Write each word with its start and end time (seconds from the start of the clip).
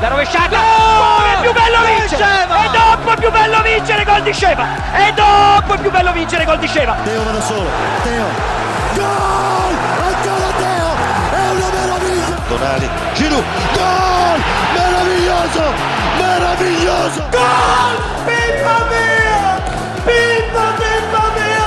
La 0.00 0.08
rovesciata! 0.08 0.56
È 0.56 1.40
più 1.42 1.52
bello 1.52 1.84
vincere! 1.84 2.24
E 2.24 2.70
dopo 2.72 3.12
è 3.12 3.16
più 3.16 3.30
bello 3.30 3.60
vincere 3.60 4.04
gol 4.04 4.22
di 4.22 4.32
Sceva! 4.32 4.66
E 4.94 5.12
dopo 5.12 5.74
è 5.74 5.78
più 5.78 5.90
bello 5.90 6.12
vincere 6.12 6.46
gol 6.46 6.58
di 6.58 6.66
Sceva! 6.66 6.96
Teo 7.04 7.22
va 7.22 7.30
da 7.32 7.40
solo, 7.42 7.68
Teo! 8.02 8.24
Gol! 8.94 9.76
Ancora 10.06 10.50
Teo! 10.56 10.88
È 11.32 11.50
una 11.50 11.68
meraviglia! 11.70 12.36
Tonali, 12.48 12.88
Giroud, 13.12 13.44
gol! 13.74 14.40
Meraviglioso! 14.72 15.62
Meraviglioso! 16.16 17.26
Gol! 17.30 17.96
Pippa 18.24 18.76
mia! 18.88 19.60
Pippa, 20.04 20.72
Pippa 20.78 21.22
mia 21.36 21.59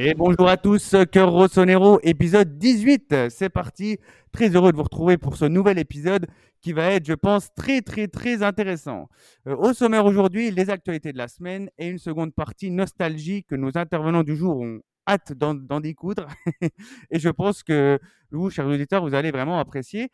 Et 0.00 0.14
bonjour 0.14 0.48
à 0.48 0.56
tous, 0.56 0.94
Cœur 1.10 1.32
Rossonero, 1.32 1.98
épisode 2.04 2.56
18. 2.56 3.30
C'est 3.30 3.48
parti. 3.48 3.98
Très 4.30 4.54
heureux 4.54 4.70
de 4.70 4.76
vous 4.76 4.84
retrouver 4.84 5.18
pour 5.18 5.36
ce 5.36 5.44
nouvel 5.44 5.76
épisode 5.76 6.28
qui 6.60 6.72
va 6.72 6.92
être, 6.92 7.04
je 7.04 7.14
pense, 7.14 7.52
très, 7.56 7.80
très, 7.80 8.06
très 8.06 8.44
intéressant. 8.44 9.08
Euh, 9.48 9.56
au 9.56 9.72
sommaire 9.72 10.06
aujourd'hui, 10.06 10.52
les 10.52 10.70
actualités 10.70 11.12
de 11.12 11.18
la 11.18 11.26
semaine 11.26 11.68
et 11.78 11.88
une 11.88 11.98
seconde 11.98 12.32
partie 12.32 12.70
nostalgie 12.70 13.42
que 13.42 13.56
nos 13.56 13.76
intervenants 13.76 14.22
du 14.22 14.36
jour 14.36 14.60
ont 14.60 14.78
hâte 15.08 15.32
d'en 15.32 15.80
découdre. 15.80 16.28
et 17.10 17.18
je 17.18 17.28
pense 17.30 17.64
que 17.64 17.98
vous, 18.30 18.50
chers 18.50 18.68
auditeurs, 18.68 19.02
vous 19.02 19.14
allez 19.14 19.32
vraiment 19.32 19.58
apprécier. 19.58 20.12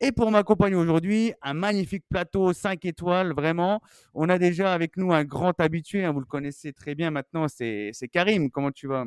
Et 0.00 0.12
pour 0.12 0.30
m'accompagner 0.30 0.76
aujourd'hui, 0.76 1.32
un 1.40 1.54
magnifique 1.54 2.04
plateau 2.10 2.52
5 2.52 2.84
étoiles, 2.84 3.32
vraiment. 3.32 3.80
On 4.12 4.28
a 4.28 4.38
déjà 4.38 4.74
avec 4.74 4.96
nous 4.98 5.12
un 5.12 5.24
grand 5.24 5.58
habitué, 5.60 6.04
hein, 6.04 6.12
vous 6.12 6.20
le 6.20 6.26
connaissez 6.26 6.72
très 6.74 6.94
bien 6.94 7.10
maintenant, 7.10 7.46
c'est 7.48 7.92
Karim. 8.12 8.50
Comment 8.50 8.70
tu 8.72 8.86
vas? 8.86 9.06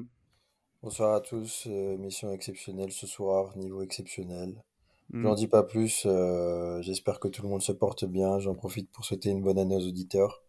Bonsoir 0.84 1.16
à 1.16 1.22
tous, 1.22 1.64
euh, 1.66 1.98
mission 1.98 2.32
exceptionnelle 2.32 2.92
ce 2.92 3.08
soir, 3.08 3.58
niveau 3.58 3.82
exceptionnel. 3.82 4.54
Hmm. 5.12 5.24
J'en 5.24 5.34
dis 5.34 5.48
pas 5.48 5.64
plus, 5.64 6.04
euh, 6.06 6.80
j'espère 6.84 7.20
que 7.20 7.28
tout 7.28 7.42
le 7.42 7.50
monde 7.50 7.64
se 7.64 7.72
porte 7.72 8.06
bien, 8.06 8.38
j'en 8.38 8.54
profite 8.54 8.92
pour 8.92 9.04
souhaiter 9.04 9.30
une 9.30 9.42
bonne 9.42 9.58
année 9.58 9.76
aux 9.76 9.88
auditeurs. 9.88 10.44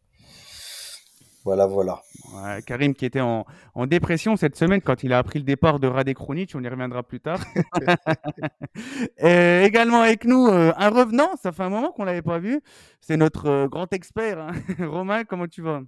Voilà, 1.44 1.66
voilà. 1.66 2.02
Ouais, 2.34 2.60
Karim 2.66 2.94
qui 2.94 3.06
était 3.06 3.22
en, 3.22 3.46
en 3.74 3.86
dépression 3.86 4.36
cette 4.36 4.56
semaine 4.56 4.82
quand 4.82 5.02
il 5.02 5.14
a 5.14 5.18
appris 5.18 5.38
le 5.38 5.46
départ 5.46 5.80
de 5.80 5.86
Radek 5.86 6.18
Krunic, 6.18 6.52
on 6.54 6.62
y 6.62 6.68
reviendra 6.68 7.02
plus 7.02 7.20
tard. 7.20 7.40
Et 9.18 9.62
également 9.64 10.02
avec 10.02 10.26
nous, 10.26 10.46
euh, 10.46 10.74
un 10.76 10.90
revenant, 10.90 11.36
ça 11.42 11.52
fait 11.52 11.62
un 11.62 11.70
moment 11.70 11.90
qu'on 11.90 12.04
l'avait 12.04 12.20
pas 12.20 12.38
vu, 12.38 12.60
c'est 13.00 13.16
notre 13.16 13.66
grand 13.68 13.90
expert, 13.94 14.38
hein. 14.38 14.52
Romain, 14.86 15.24
comment 15.24 15.46
tu 15.46 15.62
vas? 15.62 15.80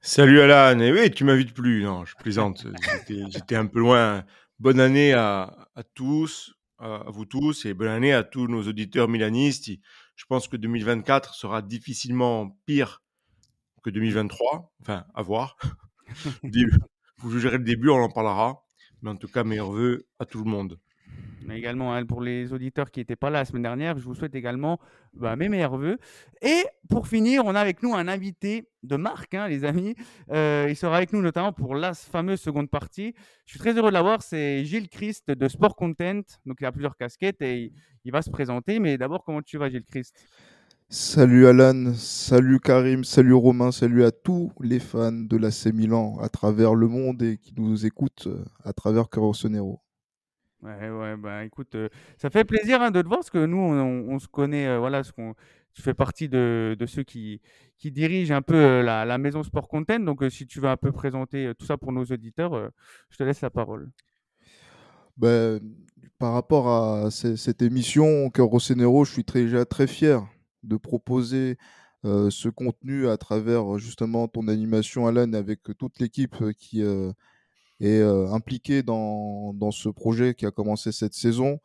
Salut 0.00 0.40
Alan, 0.40 0.78
et 0.78 0.92
oui, 0.92 1.10
tu 1.10 1.24
m'invites 1.24 1.52
plus, 1.52 1.82
non, 1.82 2.04
je 2.04 2.14
plaisante, 2.14 2.66
j'étais 3.08 3.56
un 3.56 3.66
peu 3.66 3.80
loin. 3.80 4.24
Bonne 4.60 4.78
année 4.78 5.12
à, 5.12 5.68
à 5.74 5.82
tous, 5.82 6.54
à, 6.78 7.04
vous 7.08 7.24
tous, 7.24 7.66
et 7.66 7.74
bonne 7.74 7.88
année 7.88 8.12
à 8.12 8.22
tous 8.22 8.46
nos 8.46 8.62
auditeurs 8.62 9.08
milanistes. 9.08 9.70
Je 10.14 10.24
pense 10.26 10.46
que 10.46 10.56
2024 10.56 11.34
sera 11.34 11.62
difficilement 11.62 12.56
pire 12.64 13.02
que 13.82 13.90
2023, 13.90 14.72
enfin, 14.80 15.04
à 15.14 15.22
voir. 15.22 15.56
Vous 17.20 17.32
jugerez 17.32 17.58
le 17.58 17.64
début, 17.64 17.88
on 17.88 17.96
en 17.96 18.08
parlera, 18.08 18.64
mais 19.02 19.10
en 19.10 19.16
tout 19.16 19.26
cas, 19.26 19.42
meilleurs 19.42 19.72
vœux 19.72 20.06
à 20.20 20.24
tout 20.24 20.38
le 20.44 20.48
monde. 20.48 20.78
Mais 21.48 21.56
également 21.56 21.94
hein, 21.94 22.04
pour 22.04 22.20
les 22.20 22.52
auditeurs 22.52 22.90
qui 22.90 23.00
n'étaient 23.00 23.16
pas 23.16 23.30
là 23.30 23.38
la 23.38 23.44
semaine 23.46 23.62
dernière, 23.62 23.98
je 23.98 24.04
vous 24.04 24.14
souhaite 24.14 24.34
également 24.34 24.78
bah, 25.14 25.34
mes 25.34 25.48
meilleurs 25.48 25.78
voeux. 25.78 25.96
Et 26.42 26.66
pour 26.90 27.08
finir, 27.08 27.42
on 27.46 27.54
a 27.54 27.60
avec 27.60 27.82
nous 27.82 27.94
un 27.94 28.06
invité 28.06 28.68
de 28.82 28.96
marque, 28.96 29.32
hein, 29.32 29.48
les 29.48 29.64
amis. 29.64 29.94
Euh, 30.30 30.66
il 30.68 30.76
sera 30.76 30.98
avec 30.98 31.10
nous 31.14 31.22
notamment 31.22 31.54
pour 31.54 31.74
la 31.74 31.94
fameuse 31.94 32.38
seconde 32.38 32.68
partie. 32.68 33.14
Je 33.46 33.52
suis 33.52 33.58
très 33.58 33.72
heureux 33.72 33.88
de 33.88 33.94
l'avoir. 33.94 34.22
C'est 34.22 34.62
Gilles 34.66 34.90
Christ 34.90 35.30
de 35.30 35.48
Sport 35.48 35.74
Content. 35.74 36.20
Donc 36.44 36.58
il 36.60 36.66
a 36.66 36.72
plusieurs 36.72 36.98
casquettes 36.98 37.40
et 37.40 37.72
il, 38.04 38.12
va 38.12 38.20
se 38.20 38.28
présenter. 38.28 38.78
Mais 38.78 38.98
d'abord, 38.98 39.24
comment 39.24 39.40
tu 39.40 39.56
vas, 39.56 39.70
Gilles 39.70 39.86
Christ? 39.86 40.14
Salut 40.90 41.46
Alan, 41.46 41.94
salut 41.94 42.60
Karim, 42.60 43.04
salut 43.04 43.32
Romain, 43.32 43.72
salut 43.72 44.04
à 44.04 44.10
tous 44.10 44.52
les 44.60 44.80
fans 44.80 45.12
de 45.12 45.36
l'AC 45.38 45.72
Milan 45.72 46.18
à 46.20 46.28
travers 46.28 46.74
le 46.74 46.88
monde 46.88 47.22
et 47.22 47.38
qui 47.38 47.54
nous 47.56 47.86
écoutent 47.86 48.26
euh, 48.26 48.44
à 48.64 48.74
travers 48.74 49.08
Carrossonero. 49.08 49.80
Ouais, 50.62 50.90
ouais, 50.90 51.16
bah 51.16 51.44
écoute, 51.44 51.76
euh, 51.76 51.88
ça 52.16 52.30
fait 52.30 52.44
plaisir 52.44 52.82
hein, 52.82 52.90
de 52.90 53.00
te 53.00 53.06
voir 53.06 53.20
parce 53.20 53.30
que 53.30 53.46
nous, 53.46 53.58
on, 53.58 54.18
se 54.18 54.26
connaît, 54.26 54.66
euh, 54.66 54.78
voilà, 54.80 55.02
tu 55.04 55.82
fais 55.82 55.94
partie 55.94 56.28
de, 56.28 56.76
ceux 56.86 57.04
qui, 57.04 57.40
dirigent 57.84 58.34
un 58.34 58.42
peu 58.42 58.56
euh, 58.56 58.82
la, 58.82 59.18
maison 59.18 59.44
Sport 59.44 59.68
Content. 59.68 60.00
Donc, 60.00 60.24
si 60.30 60.48
tu 60.48 60.58
veux 60.58 60.68
un 60.68 60.76
peu 60.76 60.90
présenter 60.90 61.52
tout 61.56 61.64
ça 61.64 61.76
pour 61.76 61.92
nos 61.92 62.04
auditeurs, 62.04 62.72
je 63.10 63.16
te 63.16 63.22
laisse 63.22 63.40
la 63.40 63.50
parole. 63.50 63.88
Ben, 65.16 65.60
par 66.18 66.32
rapport 66.32 66.68
à 66.68 67.10
ce- 67.12 67.36
cette 67.36 67.62
émission 67.62 68.28
Carrossonero, 68.30 69.04
je 69.04 69.12
suis 69.12 69.24
déjà 69.24 69.64
très 69.64 69.86
fier 69.86 70.26
de 70.64 70.76
proposer 70.76 71.56
ce 72.02 72.48
contenu 72.48 73.08
à 73.08 73.16
travers 73.16 73.78
justement 73.78 74.26
ton 74.26 74.48
animation 74.48 75.06
Alan 75.06 75.32
avec 75.34 75.60
toute 75.78 76.00
l'équipe 76.00 76.36
qui 76.56 76.82
est 77.80 78.00
euh, 78.00 78.30
impliquée 78.32 78.82
dans, 78.82 79.52
dans 79.54 79.70
ce 79.70 79.88
projet 79.88 80.34
qui 80.34 80.46
a 80.46 80.50
commencé 80.50 80.92
cette 80.92 81.14
saison. 81.14 81.60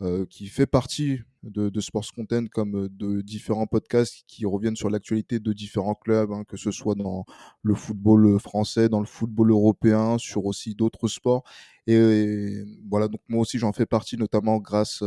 euh, 0.00 0.26
qui 0.26 0.46
fait 0.46 0.66
partie 0.66 1.20
de, 1.42 1.70
de 1.70 1.80
Sports 1.80 2.12
Content 2.14 2.46
comme 2.52 2.84
euh, 2.84 2.88
de 2.88 3.20
différents 3.20 3.66
podcasts 3.66 4.22
qui 4.28 4.46
reviennent 4.46 4.76
sur 4.76 4.90
l'actualité 4.90 5.40
de 5.40 5.52
différents 5.52 5.94
clubs, 5.96 6.30
hein, 6.30 6.44
que 6.46 6.56
ce 6.56 6.70
soit 6.70 6.94
dans 6.94 7.24
le 7.62 7.74
football 7.74 8.38
français, 8.38 8.88
dans 8.88 9.00
le 9.00 9.06
football 9.06 9.50
européen, 9.50 10.16
sur 10.18 10.46
aussi 10.46 10.74
d'autres 10.74 11.08
sports. 11.08 11.42
Et, 11.88 12.62
voilà, 12.88 13.08
donc 13.08 13.20
moi 13.28 13.40
aussi 13.40 13.58
j'en 13.58 13.72
fais 13.72 13.86
partie, 13.86 14.16
notamment 14.16 14.58
grâce 14.58 15.02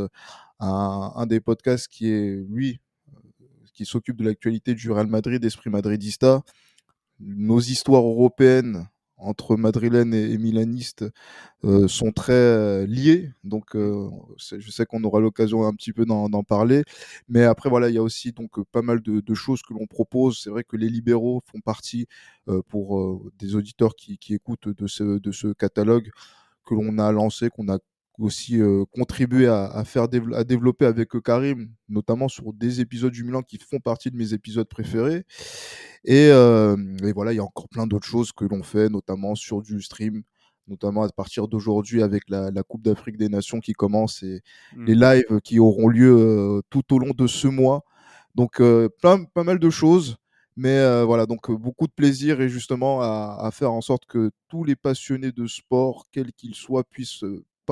à 0.59 0.67
un, 0.67 1.13
un 1.15 1.25
des 1.25 1.39
podcasts 1.39 1.87
qui 1.87 2.09
est 2.09 2.43
lui, 2.49 2.81
qui 3.73 3.85
s'occupe 3.85 4.17
de 4.17 4.25
l'actualité 4.25 4.73
du 4.75 4.91
Real 4.91 5.07
Madrid, 5.07 5.43
Esprit 5.45 5.69
Madridista. 5.69 6.41
Nos 7.19 7.59
histoires 7.61 8.03
européennes 8.03 8.87
entre 9.21 9.55
madrilènes 9.55 10.13
et, 10.13 10.31
et 10.31 10.37
milanistes 10.37 11.05
euh, 11.63 11.87
sont 11.87 12.11
très 12.11 12.33
euh, 12.33 12.85
liées. 12.87 13.31
Donc, 13.43 13.75
euh, 13.75 14.09
je 14.37 14.71
sais 14.71 14.85
qu'on 14.85 15.03
aura 15.03 15.19
l'occasion 15.19 15.65
un 15.65 15.73
petit 15.73 15.93
peu 15.93 16.05
d'en 16.05 16.43
parler. 16.43 16.83
Mais 17.29 17.43
après, 17.43 17.69
voilà, 17.69 17.89
il 17.89 17.95
y 17.95 17.99
a 17.99 18.03
aussi 18.03 18.31
donc 18.31 18.51
pas 18.71 18.81
mal 18.81 19.01
de, 19.01 19.33
choses 19.35 19.61
que 19.61 19.73
l'on 19.73 19.85
propose. 19.85 20.39
C'est 20.43 20.49
vrai 20.49 20.63
que 20.63 20.75
les 20.75 20.89
libéraux 20.89 21.41
font 21.45 21.61
partie 21.61 22.07
pour 22.67 23.21
des 23.39 23.55
auditeurs 23.55 23.95
qui, 23.95 24.19
écoutent 24.29 24.69
de 24.69 24.87
ce, 24.87 25.53
catalogue 25.53 26.09
que 26.65 26.73
l'on 26.75 26.97
a 26.97 27.11
lancé, 27.11 27.49
qu'on 27.49 27.69
a 27.69 27.79
aussi 28.19 28.59
contribué 28.91 29.47
à, 29.47 29.83
faire 29.85 30.07
à 30.33 30.43
développer 30.43 30.85
avec 30.85 31.09
Karim, 31.23 31.69
notamment 31.89 32.27
sur 32.27 32.53
des 32.53 32.81
épisodes 32.81 33.13
du 33.13 33.23
Milan 33.23 33.41
qui 33.41 33.57
font 33.57 33.79
partie 33.79 34.11
de 34.11 34.17
mes 34.17 34.33
épisodes 34.33 34.67
préférés. 34.67 35.25
Et, 36.05 36.29
euh, 36.31 36.75
et 37.03 37.11
voilà, 37.13 37.31
il 37.33 37.35
y 37.37 37.39
a 37.39 37.43
encore 37.43 37.69
plein 37.69 37.87
d'autres 37.87 38.07
choses 38.07 38.31
que 38.31 38.45
l'on 38.45 38.63
fait, 38.63 38.89
notamment 38.89 39.35
sur 39.35 39.61
du 39.61 39.81
stream, 39.81 40.23
notamment 40.67 41.03
à 41.03 41.09
partir 41.09 41.47
d'aujourd'hui 41.47 42.01
avec 42.03 42.23
la, 42.29 42.49
la 42.51 42.63
Coupe 42.63 42.81
d'Afrique 42.83 43.17
des 43.17 43.29
Nations 43.29 43.59
qui 43.59 43.73
commence 43.73 44.23
et 44.23 44.41
les 44.85 44.95
Mm. 44.95 44.95
lives 44.95 45.39
qui 45.43 45.59
auront 45.59 45.87
lieu 45.87 46.15
euh, 46.17 46.61
tout 46.69 46.93
au 46.93 46.99
long 46.99 47.11
de 47.15 47.27
ce 47.27 47.47
mois. 47.47 47.83
Donc, 48.35 48.59
euh, 48.61 48.89
plein, 49.01 49.23
pas 49.25 49.43
mal 49.43 49.59
de 49.59 49.69
choses. 49.69 50.17
Mais 50.57 51.03
voilà, 51.05 51.25
donc 51.25 51.49
beaucoup 51.49 51.87
de 51.87 51.93
plaisir 51.93 52.41
et 52.41 52.49
justement 52.49 53.01
à, 53.01 53.37
à 53.41 53.51
faire 53.51 53.71
en 53.71 53.79
sorte 53.81 54.05
que 54.05 54.31
tous 54.49 54.65
les 54.65 54.75
passionnés 54.75 55.31
de 55.31 55.47
sport, 55.47 56.07
quels 56.11 56.33
qu'ils 56.33 56.55
soient, 56.55 56.83
puissent 56.83 57.23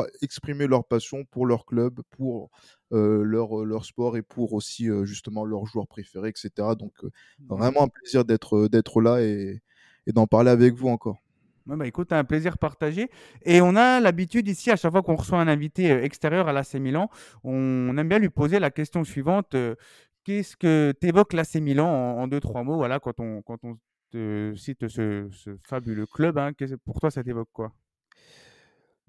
pas 0.02 0.08
exprimer 0.22 0.68
leur 0.68 0.86
passion 0.86 1.26
pour 1.26 1.46
leur 1.46 1.66
club, 1.66 2.02
pour 2.12 2.50
euh, 2.94 3.24
leur, 3.24 3.66
leur 3.66 3.86
sport 3.86 4.18
et 4.18 4.22
pour 4.22 4.54
aussi 4.54 4.90
euh, 4.90 5.06
justement 5.06 5.46
leurs 5.46 5.66
joueurs 5.66 5.88
préférés, 5.88 6.30
etc. 6.30 6.76
Donc, 6.76 6.94
euh, 7.04 7.10
vraiment 7.50 7.84
un 7.84 7.88
plaisir 7.90 8.26
d'être 8.26 8.68
d'être 8.68 9.02
là 9.02 9.22
et, 9.22 9.62
et 10.08 10.12
d'en 10.14 10.28
parler 10.28 10.52
avec 10.52 10.74
vous 10.74 10.90
encore. 10.90 11.22
Ouais, 11.68 11.76
bah, 11.76 11.86
écoute, 11.88 12.12
un 12.14 12.24
plaisir 12.24 12.58
partagé. 12.58 13.10
Et 13.44 13.62
on 13.62 13.76
a 13.76 14.00
l'habitude 14.00 14.48
ici, 14.48 14.72
à 14.72 14.76
chaque 14.76 14.92
fois 14.92 15.04
qu'on 15.04 15.16
reçoit 15.16 15.40
un 15.40 15.48
invité 15.48 15.90
extérieur 15.92 16.48
à 16.48 16.54
l'AC 16.54 16.76
Milan, 16.76 17.10
on 17.44 17.96
aime 17.98 18.10
bien 18.10 18.20
lui 18.20 18.30
poser 18.30 18.60
la 18.60 18.72
question 18.72 19.04
suivante. 19.04 19.54
euh, 19.56 19.76
Qu'est-ce 20.24 20.58
que 20.58 20.94
t'évoques 21.00 21.34
l'AC 21.34 21.56
Milan 21.56 21.88
en, 21.88 22.22
en 22.24 22.28
deux, 22.28 22.40
trois 22.40 22.64
mots, 22.64 22.76
voilà, 22.78 23.00
quand 23.00 23.20
on, 23.20 23.42
quand 23.42 23.64
on 23.64 23.78
te 24.12 24.54
cite 24.56 24.88
ce, 24.88 25.28
ce 25.32 25.58
fabuleux 25.68 26.08
club, 26.08 26.38
hein, 26.40 26.52
pour 26.86 27.00
toi, 27.00 27.12
ça 27.12 27.24
t'évoque 27.24 27.50
quoi? 27.54 27.74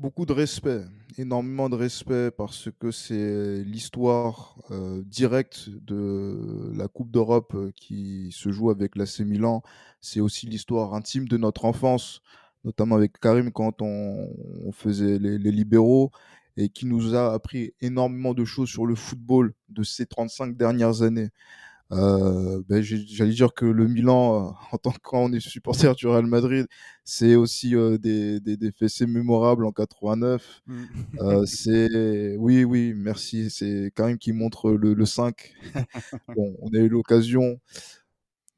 Beaucoup 0.01 0.25
de 0.25 0.33
respect, 0.33 0.81
énormément 1.19 1.69
de 1.69 1.77
respect 1.77 2.31
parce 2.31 2.71
que 2.81 2.91
c'est 2.91 3.63
l'histoire 3.65 4.57
euh, 4.71 5.03
directe 5.05 5.69
de 5.69 6.73
la 6.75 6.89
Coupe 6.89 7.11
d'Europe 7.11 7.53
euh, 7.55 7.71
qui 7.77 8.31
se 8.33 8.51
joue 8.51 8.71
avec 8.71 8.97
l'AC 8.97 9.21
Milan. 9.21 9.63
C'est 10.01 10.21
aussi 10.21 10.47
l'histoire 10.47 10.95
intime 10.95 11.29
de 11.29 11.37
notre 11.37 11.67
enfance, 11.67 12.23
notamment 12.65 12.95
avec 12.95 13.21
Karim 13.21 13.53
quand 13.53 13.83
on, 13.83 14.73
faisait 14.73 15.19
les 15.19 15.39
libéraux 15.53 16.11
et 16.57 16.71
qui 16.71 16.87
nous 16.87 17.15
a 17.15 17.35
appris 17.35 17.75
énormément 17.83 18.33
de 18.33 18.47
choses 18.47 18.71
sur 18.71 18.87
le 18.87 18.95
football, 18.95 19.53
de 19.69 19.83
ces 19.83 20.07
35 20.07 20.57
dernières 20.57 21.03
années. 21.03 21.29
Euh, 21.93 22.63
ben, 22.69 22.83
J'allais 22.83 23.33
dire 23.33 23.53
que 23.53 23.65
le 23.67 23.89
Milan, 23.89 24.51
euh, 24.51 24.53
en 24.73 24.79
tant 24.79 24.93
que 24.93 24.99
quand 25.03 25.25
on 25.25 25.33
est 25.33 25.41
supporter 25.41 25.95
du 25.97 26.07
Real 26.07 26.27
Madrid, 26.27 26.67
c'est 27.05 27.35
aussi 27.35 27.75
euh, 27.75 27.99
des, 27.99 28.39
des, 28.41 28.57
des 28.57 28.71
fessées 28.73 29.07
mémorables 29.07 29.65
en 29.67 29.73
89. 29.73 30.63
Mm. 30.67 30.85
Euh, 31.21 31.47
c'est 31.47 32.37
oui, 32.39 32.65
oui, 32.65 32.93
merci. 32.97 33.51
C'est 33.51 33.93
quand 33.97 34.07
même 34.07 34.19
qui 34.19 34.33
montre 34.33 34.71
le, 34.73 34.95
le 34.95 35.07
5. 35.07 35.53
bon, 36.37 36.57
on 36.61 36.69
a 36.75 36.79
eu 36.79 36.89
l'occasion 36.89 37.59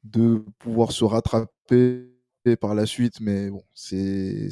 de 0.03 0.43
pouvoir 0.59 0.91
se 0.91 1.03
rattraper 1.05 2.09
par 2.59 2.75
la 2.75 2.85
suite, 2.85 3.19
mais 3.21 3.49
bon, 3.49 3.63
c'est 3.73 4.49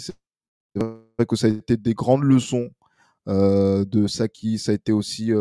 vrai 0.75 1.25
que 1.27 1.36
ça 1.36 1.48
a 1.48 1.50
été 1.50 1.77
des 1.77 1.94
grandes 1.94 2.24
leçons 2.24 2.69
de 3.27 4.07
Saki. 4.07 4.60
Ça 4.60 4.72
a 4.74 4.75
été 4.75 4.92
aussi, 4.94 5.31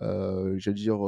j'allais 0.00 0.74
dire, 0.74 0.98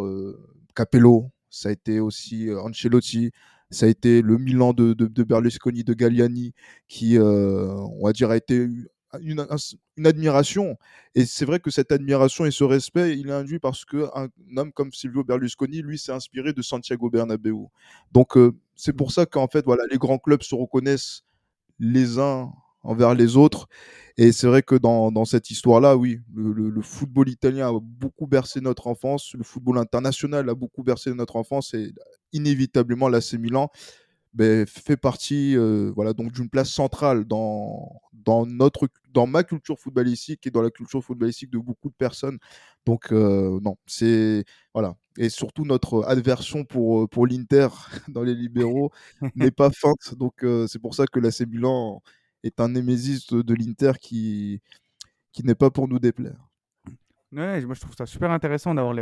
Capello 0.75 1.31
ça 1.50 1.69
a 1.70 1.73
été 1.73 2.00
aussi 2.00 2.49
euh, 2.49 2.61
Ancelotti, 2.62 3.32
ça 3.70 3.87
a 3.87 3.88
été 3.88 4.23
le 4.23 4.38
Milan 4.38 4.73
de, 4.73 4.94
de, 4.94 5.06
de 5.06 5.23
Berlusconi, 5.23 5.85
de 5.85 5.94
Galliani, 5.94 6.55
qui, 6.88 7.19
euh, 7.19 7.73
on 7.75 8.05
va 8.06 8.12
dire, 8.12 8.31
a 8.31 8.37
été 8.37 8.56
une, 9.20 9.47
une 9.97 10.06
admiration. 10.06 10.76
Et 11.14 11.25
c'est 11.26 11.44
vrai 11.44 11.61
que 11.61 11.70
cette 11.70 11.93
admiration 11.93 12.47
et 12.47 12.50
ce 12.50 12.64
respect, 12.64 13.19
il 13.19 13.29
est 13.29 13.32
induit 13.32 13.58
parce 13.58 13.85
qu'un 13.85 14.29
homme 14.56 14.73
comme 14.73 14.93
Silvio 14.93 15.25
Berlusconi, 15.25 15.82
lui, 15.82 15.99
s'est 15.99 16.12
inspiré 16.12 16.52
de 16.52 16.62
Santiago 16.62 17.11
Bernabéu. 17.11 17.69
Donc, 18.12 18.37
euh, 18.37 18.52
c'est 18.76 18.93
pour 18.93 19.12
ça 19.12 19.26
qu'en 19.26 19.49
fait, 19.49 19.64
voilà, 19.64 19.85
les 19.91 19.99
grands 19.99 20.19
clubs 20.19 20.43
se 20.43 20.55
reconnaissent 20.55 21.23
les 21.79 22.19
uns 22.19 22.52
envers 22.82 23.14
les 23.14 23.36
autres. 23.36 23.68
Et 24.16 24.32
c'est 24.32 24.46
vrai 24.46 24.62
que 24.62 24.74
dans, 24.74 25.10
dans 25.12 25.24
cette 25.24 25.50
histoire-là, 25.50 25.96
oui, 25.96 26.20
le, 26.34 26.52
le, 26.52 26.68
le, 26.70 26.82
football 26.82 27.28
italien 27.28 27.68
a 27.68 27.80
beaucoup 27.80 28.26
bercé 28.26 28.60
notre 28.60 28.86
enfance, 28.86 29.32
le 29.34 29.44
football 29.44 29.78
international 29.78 30.48
a 30.50 30.54
beaucoup 30.54 30.82
bercé 30.82 31.14
notre 31.14 31.36
enfance 31.36 31.72
et 31.74 31.92
inévitablement 32.32 33.08
l'AC 33.08 33.34
Milan 33.34 33.70
ben, 34.34 34.64
fait 34.66 34.96
partie 34.96 35.56
euh, 35.56 35.92
voilà, 35.94 36.12
donc 36.12 36.32
d'une 36.32 36.48
place 36.48 36.70
centrale 36.70 37.24
dans, 37.24 38.00
dans, 38.12 38.46
notre, 38.46 38.88
dans 39.12 39.26
ma 39.26 39.42
culture 39.42 39.78
footballistique 39.78 40.46
et 40.46 40.50
dans 40.50 40.62
la 40.62 40.70
culture 40.70 41.02
footballistique 41.02 41.50
de 41.50 41.58
beaucoup 41.58 41.88
de 41.88 41.94
personnes. 41.94 42.38
Donc, 42.86 43.12
euh, 43.12 43.58
non, 43.62 43.76
c'est. 43.86 44.44
Voilà. 44.72 44.94
Et 45.18 45.28
surtout, 45.30 45.64
notre 45.64 46.04
aversion 46.04 46.64
pour, 46.64 47.08
pour 47.08 47.26
l'Inter 47.26 47.68
dans 48.08 48.22
les 48.22 48.34
libéraux 48.34 48.90
n'est 49.34 49.50
pas 49.50 49.70
feinte. 49.70 50.14
Donc, 50.16 50.44
euh, 50.44 50.66
c'est 50.68 50.78
pour 50.78 50.94
ça 50.94 51.06
que 51.06 51.18
l'AC 51.18 51.40
Milan 51.48 52.00
est 52.42 52.60
un 52.60 52.69
némésis 52.69 53.26
de, 53.28 53.54
l'Inter 53.54 53.92
qui, 54.00 54.60
qui 55.32 55.44
n'est 55.44 55.54
pas 55.54 55.70
pour 55.70 55.88
nous 55.88 55.98
déplaire. 55.98 56.50
Ouais, 57.32 57.64
moi 57.64 57.76
je 57.76 57.81
trouve 57.81 57.94
ça 57.94 58.06
super 58.06 58.32
intéressant 58.32 58.75
d'avoir 58.75 58.92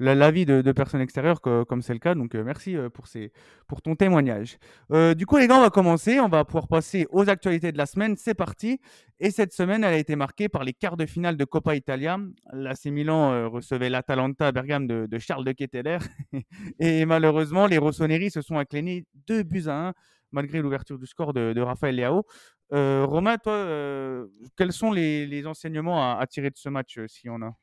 l'avis 0.00 0.44
de, 0.44 0.72
personnes 0.72 1.00
extérieures 1.00 1.40
comme 1.40 1.80
c'est 1.80 1.92
le 1.92 2.00
cas. 2.00 2.16
Donc 2.16 2.34
euh, 2.34 2.42
merci 2.42 2.76
euh, 2.76 2.90
pour, 2.90 3.06
ces, 3.06 3.32
pour 3.68 3.82
ton 3.82 3.94
témoignage. 3.94 4.58
Euh, 4.90 5.14
du 5.14 5.26
coup 5.26 5.36
les 5.36 5.46
gars, 5.46 5.58
on 5.58 5.60
va 5.60 5.70
commencer. 5.70 6.18
On 6.18 6.28
va 6.28 6.44
pouvoir 6.44 6.66
passer 6.66 7.06
aux 7.10 7.28
actualités 7.30 7.70
de 7.70 7.78
la 7.78 7.86
semaine. 7.86 8.16
C'est 8.16 8.34
parti. 8.34 8.80
Et 9.20 9.30
cette 9.30 9.52
semaine, 9.52 9.84
elle 9.84 9.94
a 9.94 9.98
été 9.98 10.16
marquée 10.16 10.48
par 10.48 10.64
les 10.64 10.72
quarts 10.72 10.96
de 10.96 11.06
finale 11.06 11.36
de 11.36 11.44
Coppa 11.44 11.76
Italia. 11.76 12.18
L'AC 12.52 12.86
Milan 12.86 13.48
recevait 13.48 13.90
l'Atalanta 13.90 14.50
Bergame 14.50 14.88
de, 14.88 15.06
de, 15.06 15.18
Charles 15.18 15.44
de 15.44 15.52
Ketteler. 15.52 15.98
et 16.80 17.04
malheureusement, 17.04 17.68
les 17.68 17.78
Rossoneri 17.78 18.30
se 18.32 18.42
sont 18.42 18.58
inclinés 18.58 19.06
2 19.28 19.44
buts 19.44 19.68
à 19.68 19.88
1 19.90 19.94
malgré 20.32 20.60
l'ouverture 20.60 20.98
du 20.98 21.06
score 21.06 21.32
de, 21.32 21.52
de 21.52 21.60
Raphaël 21.60 21.96
Leao. 21.96 22.24
Euh, 22.72 23.06
Romain, 23.06 23.38
toi, 23.38 23.52
euh, 23.52 24.26
quels 24.56 24.72
sont 24.72 24.92
les, 24.92 25.26
les 25.26 25.46
enseignements 25.46 26.02
à, 26.02 26.20
à, 26.20 26.26
tirer 26.26 26.50
de 26.50 26.56
ce 26.56 26.68
match, 26.68 26.98
euh, 26.98 27.08
s'il 27.08 27.28
y 27.28 27.30
en 27.30 27.42
a? 27.42 27.54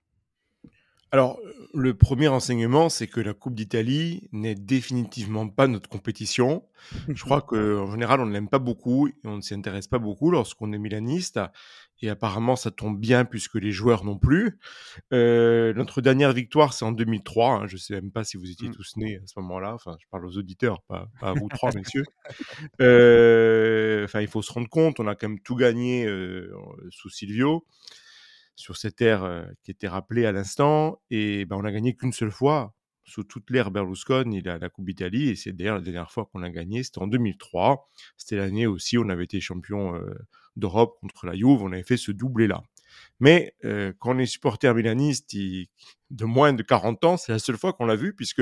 Alors, 1.12 1.40
le 1.74 1.94
premier 1.94 2.28
enseignement, 2.28 2.90
c'est 2.90 3.08
que 3.08 3.22
la 3.22 3.34
Coupe 3.34 3.56
d'Italie 3.56 4.28
n'est 4.32 4.56
définitivement 4.56 5.48
pas 5.48 5.68
notre 5.68 5.88
compétition. 5.88 6.64
Je 7.08 7.24
crois 7.24 7.42
qu'en 7.42 7.90
général, 7.92 8.20
on 8.20 8.26
ne 8.26 8.34
l'aime 8.34 8.50
pas 8.50 8.60
beaucoup 8.60 9.08
et 9.08 9.14
on 9.24 9.38
ne 9.38 9.42
s'y 9.42 9.54
intéresse 9.54 9.88
pas 9.88 10.00
beaucoup 10.00 10.32
lorsqu'on 10.32 10.74
est 10.74 10.80
milaniste. 10.80 11.40
Et 12.02 12.10
apparemment, 12.10 12.56
ça 12.56 12.72
tombe 12.72 13.00
bien 13.00 13.26
puisque 13.26 13.56
les 13.56 13.72
joueurs 13.72 14.04
non 14.04 14.18
plus. 14.18 14.60
Euh, 15.14 15.74
notre 15.74 16.02
dernière 16.02 16.34
victoire, 16.34 16.74
c'est 16.74 16.86
en 16.86 16.92
2003. 16.92 17.52
Hein. 17.52 17.68
Je 17.68 17.76
ne 17.76 17.80
sais 17.80 17.94
même 17.94 18.12
pas 18.12 18.24
si 18.24 18.38
vous 18.38 18.52
étiez 18.52 18.70
tous 18.70 18.98
nés 18.98 19.18
à 19.18 19.28
ce 19.28 19.40
moment-là. 19.40 19.74
Enfin, 19.74 19.96
je 20.00 20.06
parle 20.12 20.26
aux 20.26 20.38
auditeurs, 20.38 20.82
pas, 20.84 21.08
pas 21.20 21.30
à 21.30 21.34
vous 21.34 21.48
trois, 21.48 21.72
messieurs. 21.76 22.06
Euh, 22.82 24.04
enfin, 24.04 24.22
il 24.22 24.28
faut 24.28 24.42
se 24.42 24.52
rendre 24.52 24.70
compte, 24.70 25.00
on 25.00 25.08
a 25.08 25.16
quand 25.16 25.30
même 25.30 25.40
tout 25.40 25.56
gagné 25.56 26.06
euh, 26.06 26.54
sous 26.90 27.10
Silvio 27.10 27.66
sur 28.58 28.78
cette 28.78 29.02
ère 29.02 29.46
qui 29.64 29.72
était 29.72 29.88
rappelée 29.88 30.26
à 30.26 30.32
l'instant. 30.32 31.02
Et 31.10 31.46
ben, 31.46 31.58
on 31.58 31.64
n'a 31.64 31.72
gagné 31.72 31.96
qu'une 31.96 32.14
seule 32.14 32.32
fois 32.32 32.74
sous 33.04 33.24
toute 33.24 33.52
l'ère 33.52 33.70
Berlusconi, 33.70 34.42
la, 34.42 34.58
la 34.58 34.70
Coupe 34.70 34.86
d'Italie. 34.86 35.30
Et 35.30 35.36
c'est 35.36 35.54
d'ailleurs 35.54 35.76
la 35.76 35.82
dernière 35.82 36.10
fois 36.12 36.26
qu'on 36.26 36.42
a 36.42 36.50
gagné, 36.50 36.84
c'était 36.84 37.00
en 37.00 37.08
2003. 37.08 37.88
C'était 38.18 38.38
l'année 38.38 38.66
aussi 38.66 38.98
où 38.98 39.06
on 39.06 39.10
avait 39.10 39.26
été 39.26 39.40
champion 39.42 40.02
d'Europe 40.56 40.98
contre 41.02 41.26
la 41.26 41.36
Juve. 41.36 41.62
On 41.62 41.72
avait 41.72 41.84
fait 41.84 41.98
ce 41.98 42.12
doublé-là. 42.12 42.64
Mais 43.20 43.54
euh, 43.64 43.94
quand 44.00 44.16
on 44.16 44.20
est 44.20 44.26
supporter 44.26 44.74
milaniste 44.74 45.34
il, 45.34 45.68
de 46.12 46.26
moins 46.26 46.54
de 46.54 46.64
40 46.64 47.04
ans, 47.06 47.18
c'est 47.18 47.32
la 47.32 47.40
seule 47.40 47.58
fois 47.58 47.74
qu'on 47.74 47.86
l'a 47.86 47.96
vu, 47.96 48.14
puisque 48.14 48.42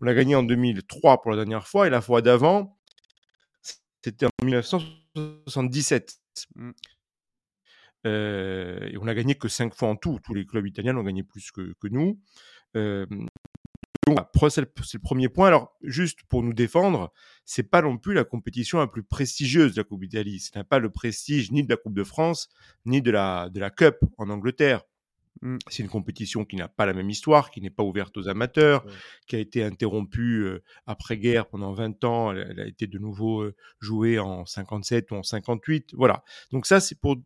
on 0.00 0.06
a 0.06 0.14
gagné 0.14 0.34
en 0.34 0.42
2003 0.42 1.22
pour 1.22 1.30
la 1.30 1.36
dernière 1.36 1.66
fois, 1.66 1.86
et 1.86 1.90
la 1.90 2.00
fois 2.00 2.22
d'avant, 2.22 2.78
c'était 4.02 4.26
en 4.26 4.44
1977. 4.44 6.18
Mmh. 6.54 6.70
Euh, 8.06 8.88
et 8.90 8.96
on 8.98 9.06
a 9.06 9.14
gagné 9.14 9.34
que 9.34 9.48
cinq 9.48 9.74
fois 9.74 9.88
en 9.88 9.96
tout. 9.96 10.18
Tous 10.24 10.34
les 10.34 10.46
clubs 10.46 10.66
italiens 10.66 10.96
ont 10.96 11.02
gagné 11.02 11.22
plus 11.22 11.50
que, 11.50 11.74
que 11.80 11.88
nous. 11.88 12.18
Euh, 12.76 13.06
donc, 14.14 14.50
c'est 14.50 14.60
le, 14.60 14.98
premier 15.00 15.28
point. 15.28 15.48
Alors, 15.48 15.76
juste 15.82 16.20
pour 16.28 16.42
nous 16.42 16.52
défendre, 16.52 17.12
c'est 17.44 17.62
pas 17.62 17.82
non 17.82 17.98
plus 17.98 18.14
la 18.14 18.24
compétition 18.24 18.78
la 18.78 18.86
plus 18.86 19.02
prestigieuse 19.02 19.74
de 19.74 19.80
la 19.80 19.84
Coupe 19.84 20.02
d'Italie. 20.02 20.40
Ce 20.40 20.56
n'a 20.56 20.64
pas 20.64 20.78
le 20.78 20.90
prestige 20.90 21.50
ni 21.52 21.62
de 21.62 21.68
la 21.68 21.76
Coupe 21.76 21.94
de 21.94 22.04
France, 22.04 22.48
ni 22.84 23.02
de 23.02 23.10
la, 23.10 23.48
de 23.50 23.60
la 23.60 23.70
Cup 23.70 23.98
en 24.18 24.30
Angleterre. 24.30 24.82
Mmh. 25.42 25.56
C'est 25.68 25.82
une 25.82 25.88
compétition 25.88 26.44
qui 26.44 26.56
n'a 26.56 26.68
pas 26.68 26.84
la 26.84 26.92
même 26.92 27.08
histoire, 27.08 27.50
qui 27.50 27.62
n'est 27.62 27.70
pas 27.70 27.82
ouverte 27.82 28.16
aux 28.16 28.28
amateurs, 28.28 28.84
ouais. 28.84 28.92
qui 29.26 29.36
a 29.36 29.38
été 29.38 29.64
interrompue 29.64 30.44
euh, 30.44 30.62
après-guerre 30.86 31.46
pendant 31.46 31.72
20 31.72 32.04
ans. 32.04 32.32
Elle, 32.32 32.46
elle, 32.50 32.60
a 32.60 32.66
été 32.66 32.86
de 32.86 32.98
nouveau 32.98 33.42
euh, 33.42 33.54
jouée 33.80 34.18
en 34.18 34.44
57 34.44 35.10
ou 35.12 35.14
en 35.16 35.22
58. 35.22 35.94
Voilà. 35.94 36.24
Donc 36.52 36.66
ça, 36.66 36.80
c'est 36.80 37.00
pour 37.00 37.16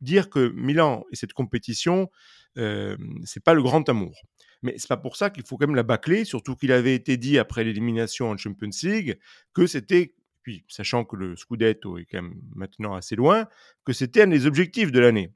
dire 0.00 0.30
que 0.30 0.50
Milan 0.50 1.04
et 1.10 1.16
cette 1.16 1.32
compétition, 1.32 2.10
euh, 2.58 2.96
c'est 3.24 3.42
pas 3.42 3.54
le 3.54 3.62
grand 3.62 3.88
amour. 3.88 4.22
Mais 4.64 4.74
c'est 4.78 4.88
pas 4.88 4.96
pour 4.96 5.16
ça 5.16 5.28
qu'il 5.28 5.44
faut 5.44 5.58
quand 5.58 5.66
même 5.66 5.76
la 5.76 5.82
bâcler, 5.82 6.24
surtout 6.24 6.56
qu'il 6.56 6.72
avait 6.72 6.94
été 6.94 7.18
dit 7.18 7.38
après 7.38 7.64
l'élimination 7.64 8.30
en 8.30 8.36
Champions 8.38 8.70
League 8.82 9.18
que 9.52 9.66
c'était, 9.66 10.14
puis 10.42 10.64
sachant 10.68 11.04
que 11.04 11.16
le 11.16 11.36
Scudetto 11.36 11.98
est 11.98 12.06
quand 12.06 12.22
même 12.22 12.40
maintenant 12.56 12.94
assez 12.94 13.14
loin, 13.14 13.46
que 13.84 13.92
c'était 13.92 14.22
un 14.22 14.28
des 14.28 14.46
objectifs 14.46 14.90
de 14.90 15.00
l'année. 15.00 15.34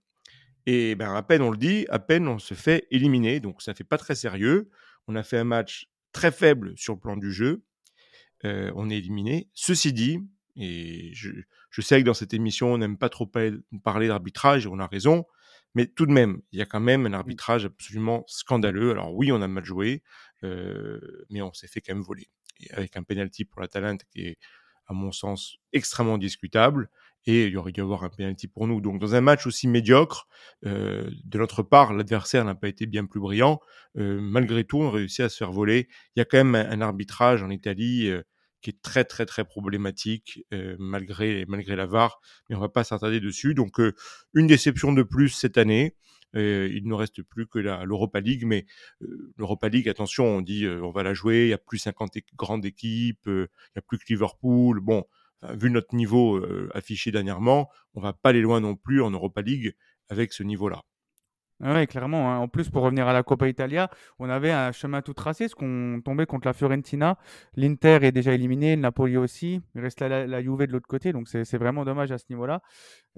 Et 0.64 0.94
ben 0.94 1.14
à 1.14 1.22
peine 1.22 1.42
on 1.42 1.50
le 1.50 1.58
dit, 1.58 1.84
à 1.90 1.98
peine 1.98 2.26
on 2.26 2.38
se 2.38 2.54
fait 2.54 2.86
éliminer, 2.90 3.38
donc 3.38 3.60
ça 3.60 3.74
fait 3.74 3.84
pas 3.84 3.98
très 3.98 4.14
sérieux. 4.14 4.70
On 5.08 5.14
a 5.14 5.22
fait 5.22 5.36
un 5.36 5.44
match 5.44 5.90
très 6.12 6.32
faible 6.32 6.72
sur 6.76 6.94
le 6.94 7.00
plan 7.00 7.18
du 7.18 7.30
jeu. 7.30 7.62
Euh, 8.46 8.72
on 8.76 8.88
est 8.88 8.96
éliminé. 8.96 9.50
Ceci 9.52 9.92
dit, 9.92 10.20
et 10.56 11.10
je, 11.12 11.30
je, 11.70 11.80
sais 11.82 12.00
que 12.00 12.06
dans 12.06 12.14
cette 12.14 12.32
émission, 12.32 12.72
on 12.72 12.78
n'aime 12.78 12.96
pas 12.96 13.10
trop 13.10 13.26
parler 13.26 14.08
d'arbitrage, 14.08 14.64
et 14.64 14.68
on 14.68 14.78
a 14.78 14.86
raison, 14.86 15.26
mais 15.78 15.86
tout 15.86 16.06
de 16.06 16.10
même, 16.10 16.40
il 16.50 16.58
y 16.58 16.62
a 16.62 16.66
quand 16.66 16.80
même 16.80 17.06
un 17.06 17.12
arbitrage 17.12 17.64
absolument 17.64 18.24
scandaleux. 18.26 18.90
Alors 18.90 19.14
oui, 19.14 19.30
on 19.30 19.40
a 19.40 19.46
mal 19.46 19.64
joué, 19.64 20.02
euh, 20.42 20.98
mais 21.30 21.40
on 21.40 21.52
s'est 21.52 21.68
fait 21.68 21.80
quand 21.80 21.94
même 21.94 22.02
voler. 22.02 22.28
Et 22.58 22.72
avec 22.72 22.96
un 22.96 23.04
penalty 23.04 23.44
pour 23.44 23.60
la 23.60 23.68
Talente 23.68 24.02
qui 24.10 24.22
est, 24.22 24.38
à 24.88 24.92
mon 24.92 25.12
sens, 25.12 25.58
extrêmement 25.72 26.18
discutable, 26.18 26.90
et 27.26 27.46
il 27.46 27.52
y 27.52 27.56
aurait 27.56 27.70
dû 27.70 27.80
avoir 27.80 28.02
un 28.02 28.08
penalty 28.08 28.48
pour 28.48 28.66
nous. 28.66 28.80
Donc 28.80 28.98
dans 29.00 29.14
un 29.14 29.20
match 29.20 29.46
aussi 29.46 29.68
médiocre, 29.68 30.26
euh, 30.66 31.08
de 31.24 31.38
notre 31.38 31.62
part, 31.62 31.94
l'adversaire 31.94 32.44
n'a 32.44 32.56
pas 32.56 32.66
été 32.66 32.86
bien 32.86 33.06
plus 33.06 33.20
brillant. 33.20 33.60
Euh, 33.98 34.18
malgré 34.20 34.64
tout, 34.64 34.78
on 34.78 34.90
réussit 34.90 35.20
à 35.20 35.28
se 35.28 35.36
faire 35.36 35.52
voler. 35.52 35.86
Il 36.16 36.18
y 36.18 36.22
a 36.22 36.24
quand 36.24 36.38
même 36.38 36.56
un, 36.56 36.68
un 36.68 36.80
arbitrage 36.80 37.44
en 37.44 37.50
Italie 37.50 38.10
qui 38.60 38.70
est 38.70 38.82
très 38.82 39.04
très 39.04 39.26
très 39.26 39.44
problématique 39.44 40.44
malgré 40.78 41.44
malgré 41.46 41.76
la 41.76 41.86
VAR, 41.86 42.20
mais 42.48 42.56
on 42.56 42.60
va 42.60 42.68
pas 42.68 42.84
s'attarder 42.84 43.20
dessus. 43.20 43.54
Donc 43.54 43.80
une 44.34 44.46
déception 44.46 44.92
de 44.92 45.02
plus 45.02 45.28
cette 45.30 45.58
année. 45.58 45.94
Il 46.34 46.82
ne 46.84 46.92
reste 46.92 47.22
plus 47.22 47.46
que 47.46 47.58
l'Europa 47.58 48.20
League, 48.20 48.44
mais 48.44 48.66
l'Europa 49.38 49.70
League, 49.70 49.88
attention, 49.88 50.26
on 50.26 50.40
dit 50.42 50.68
on 50.68 50.90
va 50.90 51.02
la 51.02 51.14
jouer, 51.14 51.46
il 51.46 51.48
y 51.48 51.54
a 51.54 51.58
plus 51.58 51.78
50 51.78 52.18
é 52.18 52.24
grandes 52.36 52.66
équipes, 52.66 53.26
il 53.26 53.48
y 53.76 53.78
a 53.78 53.80
plus 53.80 53.96
que 53.96 54.04
Liverpool. 54.10 54.80
Bon, 54.80 55.06
vu 55.54 55.70
notre 55.70 55.94
niveau 55.94 56.44
affiché 56.74 57.10
dernièrement, 57.12 57.70
on 57.94 58.02
va 58.02 58.12
pas 58.12 58.28
aller 58.28 58.42
loin 58.42 58.60
non 58.60 58.76
plus 58.76 59.00
en 59.00 59.10
Europa 59.10 59.40
League 59.40 59.74
avec 60.10 60.34
ce 60.34 60.42
niveau-là. 60.42 60.82
Oui, 61.60 61.86
clairement. 61.88 62.32
Hein. 62.32 62.38
En 62.38 62.46
plus, 62.46 62.70
pour 62.70 62.82
revenir 62.82 63.08
à 63.08 63.12
la 63.12 63.24
Coppa 63.24 63.48
Italia, 63.48 63.90
on 64.20 64.30
avait 64.30 64.52
un 64.52 64.70
chemin 64.70 65.02
tout 65.02 65.12
tracé, 65.12 65.46
parce 65.46 65.56
qu'on 65.56 66.00
tombait 66.04 66.24
contre 66.24 66.46
la 66.46 66.52
Fiorentina. 66.52 67.18
L'Inter 67.56 67.98
est 68.02 68.12
déjà 68.12 68.32
éliminé, 68.32 68.76
le 68.76 68.82
Napoli 68.82 69.16
aussi. 69.16 69.60
Il 69.74 69.80
reste 69.80 70.00
la, 70.00 70.26
la, 70.26 70.40
Juve 70.40 70.66
de 70.66 70.72
l'autre 70.72 70.86
côté, 70.86 71.12
donc 71.12 71.26
c'est 71.26 71.58
vraiment 71.58 71.84
dommage 71.84 72.12
à 72.12 72.18
ce 72.18 72.26
niveau-là. 72.30 72.62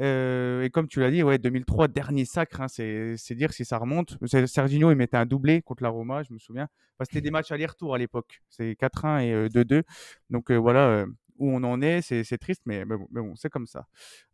Euh, 0.01 0.63
et 0.63 0.71
comme 0.71 0.89
tu 0.89 1.01
l'as 1.01 1.11
dit, 1.11 1.23
ouais, 1.23 1.37
2003, 1.37 1.89
dernier 1.89 2.25
sacre, 2.25 2.63
hein, 2.63 2.69
c'est 2.69 3.35
dire 3.35 3.53
si 3.53 3.67
ça 3.67 3.77
remonte. 3.77 4.17
Serginho, 4.47 4.91
il 4.91 4.97
mettait 4.97 5.19
un 5.19 5.27
doublé 5.27 5.61
contre 5.61 5.83
la 5.83 5.91
Roma, 5.91 6.23
je 6.23 6.33
me 6.33 6.39
souviens. 6.39 6.69
C'était 7.03 7.21
des 7.21 7.31
matchs 7.31 7.53
aller-retour 7.53 7.95
à 7.95 7.99
l'époque. 7.99 8.43
C'est 8.49 8.73
4-1 8.73 9.21
et 9.21 9.49
2-2. 9.49 9.75
Euh, 9.75 9.83
donc 10.31 10.51
euh, 10.51 10.57
voilà, 10.57 11.05
où 11.41 11.51
on 11.51 11.65
en 11.65 11.83
est. 11.83 12.03
C'est 12.03 12.39
triste, 12.39 12.63
mais, 12.67 12.85
bon, 12.85 13.35
c'est 13.35 13.49
comme 13.49 13.67
ça. 13.67 13.87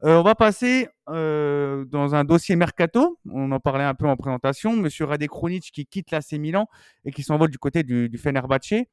Euh, 0.04 0.18
on 0.18 0.22
va 0.22 0.34
passer 0.34 0.88
euh, 1.08 1.84
dans 1.86 2.14
un 2.14 2.24
dossier 2.24 2.56
mercato. 2.56 3.18
On 3.30 3.50
en 3.52 3.60
parlait 3.60 3.84
un 3.84 3.94
peu 3.94 4.06
en 4.06 4.16
présentation. 4.16 4.76
Monsieur 4.76 5.06
Radek 5.06 5.30
Krunic 5.30 5.70
qui 5.72 5.86
quitte 5.86 6.10
l'AC 6.10 6.32
Milan 6.32 6.68
et 7.04 7.12
qui 7.12 7.22
s'envole 7.22 7.50
du 7.50 7.58
côté 7.58 7.84
du, 7.84 8.10
du 8.10 8.18
Fenerbahce. 8.18 8.84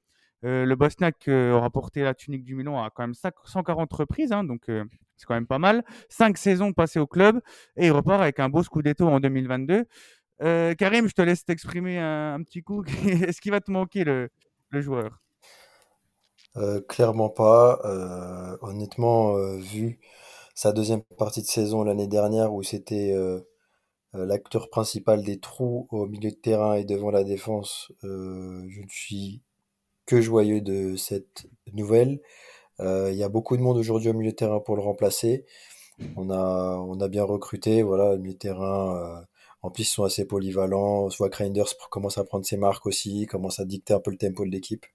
Euh, 0.46 0.65
le 0.65 0.75
Bosnac 0.75 1.27
aura 1.27 1.70
porté 1.70 2.03
la 2.03 2.13
tunique 2.13 2.43
du 2.43 2.55
Milan 2.55 2.84
à 2.84 2.89
quand 2.89 3.03
même 3.03 3.13
140 3.13 3.91
reprises, 3.93 4.32
hein, 4.32 4.43
donc 4.43 4.63
c'est 4.67 5.25
quand 5.25 5.36
même 5.36 5.48
pas 5.48 5.60
mal. 5.60 5.84
Cinq 6.10 6.38
saisons 6.38 6.74
passées 6.74 7.00
au 7.00 7.08
club 7.08 7.41
et 7.77 7.88
il 7.88 7.91
repart 7.91 8.22
avec 8.22 8.39
un 8.39 8.50
beau 8.50 8.62
scudetto 8.62 9.08
en 9.08 9.20
2022. 9.20 9.86
Karim, 10.75 11.08
je 11.08 11.13
te 11.13 11.22
laisse 11.22 11.46
t'exprimer 11.46 11.98
un, 11.98 12.43
petit 12.43 12.62
coup. 12.62 12.84
Est-ce 13.27 13.41
qu'il 13.41 13.51
va 13.51 13.62
te 13.62 13.72
manquer 13.72 14.03
le 14.03 14.29
joueur? 14.82 15.23
Euh, 16.57 16.81
clairement 16.81 17.29
pas. 17.29 17.79
Euh, 17.86 18.57
honnêtement, 18.62 19.36
euh, 19.38 19.57
vu 19.57 20.00
sa 20.55 20.72
deuxième 20.72 21.01
partie 21.17 21.41
de 21.41 21.48
saison 21.48 21.83
l'année 21.83 22.07
dernière 22.07 22.53
où 22.53 22.63
c'était 22.63 23.15
l'acteur 24.13 24.69
principal 24.69 25.24
des 25.24 25.39
trous 25.39 25.88
au 25.91 26.05
milieu 26.07 26.29
de 26.31 26.36
terrain 26.36 26.75
et 26.75 26.86
devant 26.86 27.12
la 27.12 27.24
défense, 27.24 27.91
je 28.03 28.81
ne 28.81 28.88
suis 28.89 29.41
que 30.05 30.22
joyeux 30.22 30.62
de 30.62 30.95
cette 30.95 31.48
nouvelle. 31.74 32.22
Il 32.79 33.15
y 33.15 33.24
a 33.24 33.29
beaucoup 33.29 33.57
de 33.57 33.63
monde 33.63 33.77
aujourd'hui 33.77 34.10
au 34.10 34.13
milieu 34.13 34.31
de 34.31 34.36
terrain 34.36 34.60
pour 34.60 34.75
le 34.75 34.83
remplacer. 34.83 35.45
On 36.17 36.29
a, 36.31 36.77
on 36.88 37.00
a 37.01 37.07
bien 37.10 37.24
recruté, 37.24 37.81
voilà, 37.83 38.13
le 38.13 38.19
milieu 38.19 38.33
de 38.33 38.39
terrain. 38.39 39.25
en 39.63 39.72
plus, 39.72 39.83
ils 39.83 39.88
sont 39.88 40.03
assez 40.03 40.25
polyvalents. 40.25 41.10
Soit 41.10 41.29
Grinders 41.29 41.74
commence 41.91 42.17
à 42.19 42.25
prendre 42.25 42.45
ses 42.45 42.57
marques 42.57 42.86
aussi, 42.86 43.25
commence 43.27 43.60
à 43.60 43.65
dicter 43.65 43.93
un 43.95 44.00
peu 44.00 44.12
le 44.12 44.17
tempo 44.17 44.45
de 44.45 44.51
l'équipe. 44.51 44.86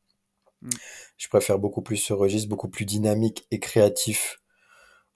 Mm. 0.62 0.70
Je 1.16 1.28
préfère 1.28 1.58
beaucoup 1.58 1.82
plus 1.82 1.96
ce 1.96 2.12
registre, 2.12 2.48
beaucoup 2.48 2.68
plus 2.68 2.84
dynamique 2.84 3.46
et 3.50 3.60
créatif 3.60 4.40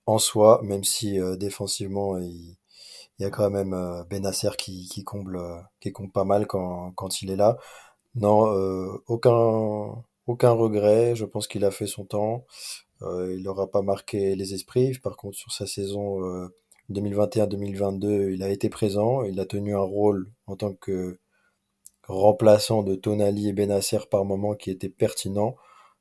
en 0.06 0.18
soi, 0.18 0.61
même 0.64 0.84
si 0.84 1.20
euh, 1.20 1.37
défensivement, 1.37 2.18
il, 2.18 2.56
y 3.18 3.25
a 3.25 3.30
quand 3.30 3.50
même 3.50 3.75
euh, 3.75 4.04
Benasser 4.04 4.50
qui, 4.58 4.88
qui 4.88 5.04
comble, 5.04 5.37
euh, 5.37 5.61
qui 5.80 5.92
compte 5.92 6.12
pas 6.12 6.25
mal 6.25 6.46
quand, 6.46 6.92
quand 6.92 7.22
il 7.22 7.30
est 7.30 7.37
là. 7.37 7.58
Non, 8.14 8.44
aucun, 9.06 10.04
aucun 10.26 10.50
regret. 10.50 11.14
Je 11.16 11.25
pense 11.25 11.46
qu'il 11.49 11.64
a 11.64 11.70
fait 11.70 11.87
son 11.87 12.04
temps. 12.04 12.44
il 13.00 13.42
n'aura 13.42 13.70
pas 13.70 13.82
marqué 13.82 14.37
les 14.37 14.54
esprits. 14.54 14.99
Par 14.99 15.16
contre, 15.16 15.38
sur 15.38 15.52
sa 15.52 15.66
saison 15.66 16.20
2021-2022, 16.90 18.34
il 18.34 18.42
a 18.42 18.50
été 18.50 18.68
présent. 18.68 19.25
Il 19.25 19.40
a 19.40 19.46
tenu 19.46 19.75
un 19.75 19.80
rôle 19.80 20.30
en 20.46 20.56
tant 20.56 20.75
que 20.75 21.18
remplaçant 22.12 22.83
de 22.83 22.95
Tonali 22.95 23.49
et 23.49 23.52
Benasser 23.52 23.99
par 24.11 24.25
moment 24.25 24.54
qui 24.54 24.71
était 24.71 24.88
pertinent. 24.88 25.57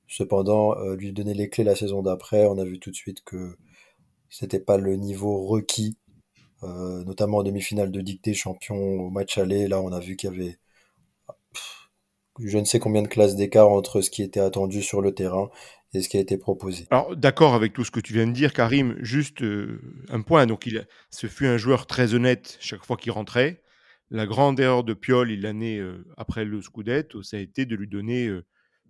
Cependant, 0.08 0.77
euh, 0.77 0.96
lui 0.96 1.13
donner 1.13 1.34
les 1.34 1.50
clés 1.50 1.63
la 1.63 1.75
saison 1.75 2.01
d'après, 2.01 2.46
on 2.46 2.58
a 2.58 2.65
vu 2.65 2.80
tout 2.80 2.91
de 2.91 2.96
suite 2.96 3.24
que 3.24 3.58
c'était 4.30 4.60
pas 4.60 4.77
le 4.77 4.96
niveau 4.96 5.46
requis, 5.46 5.98
euh, 6.63 7.03
notamment 7.06 7.38
en 7.38 7.44
demi-finale 7.44 7.91
de 7.91 8.01
dictée 8.01 8.34
champion 8.34 8.75
au 8.75 9.10
match 9.10 9.38
aller. 9.38 9.68
Là, 9.68 9.82
on 9.82 9.91
a 9.91 10.00
vu 10.00 10.15
qu'il 10.15 10.30
y 10.30 10.34
avait 10.34 10.58
je 12.39 12.58
ne 12.58 12.65
sais 12.65 12.80
combien 12.80 13.01
de 13.01 13.08
classes 13.08 13.36
d'écart 13.36 13.70
entre 13.70 14.01
ce 14.01 14.10
qui 14.10 14.24
était 14.24 14.39
attendu 14.39 14.82
sur 14.82 15.01
le 15.01 15.13
terrain 15.13 15.50
et 15.94 16.01
ce 16.01 16.10
qui 16.10 16.18
a 16.18 16.20
été 16.20 16.38
proposé. 16.38 16.88
Alors, 16.89 17.15
d'accord 17.15 17.53
avec 17.53 17.74
tout 17.74 17.84
ce 17.84 17.91
que 17.91 18.00
tu 18.00 18.13
viens 18.13 18.27
de 18.27 18.32
dire, 18.32 18.53
Karim, 18.53 18.96
juste 19.01 19.41
euh, 19.41 19.82
un 20.10 20.22
point. 20.22 20.46
Donc, 20.46 20.65
il, 20.65 20.88
ce 21.10 21.27
fut 21.27 21.48
un 21.48 21.58
joueur 21.58 21.86
très 21.86 22.13
honnête 22.13 22.58
chaque 22.62 22.86
fois 22.86 22.98
qu'il 22.98 23.12
rentrait. 23.12 23.62
La 24.12 24.25
grande 24.25 24.60
erreur 24.60 24.84
de 24.84 24.94
Pioli 24.94 25.38
l'année 25.38 25.82
après 26.18 26.44
le 26.44 26.62
Scudetto, 26.62 27.24
ça 27.24 27.38
a 27.38 27.39
été 27.39 27.65
de 27.65 27.77
lui 27.77 27.88
donner 27.88 28.30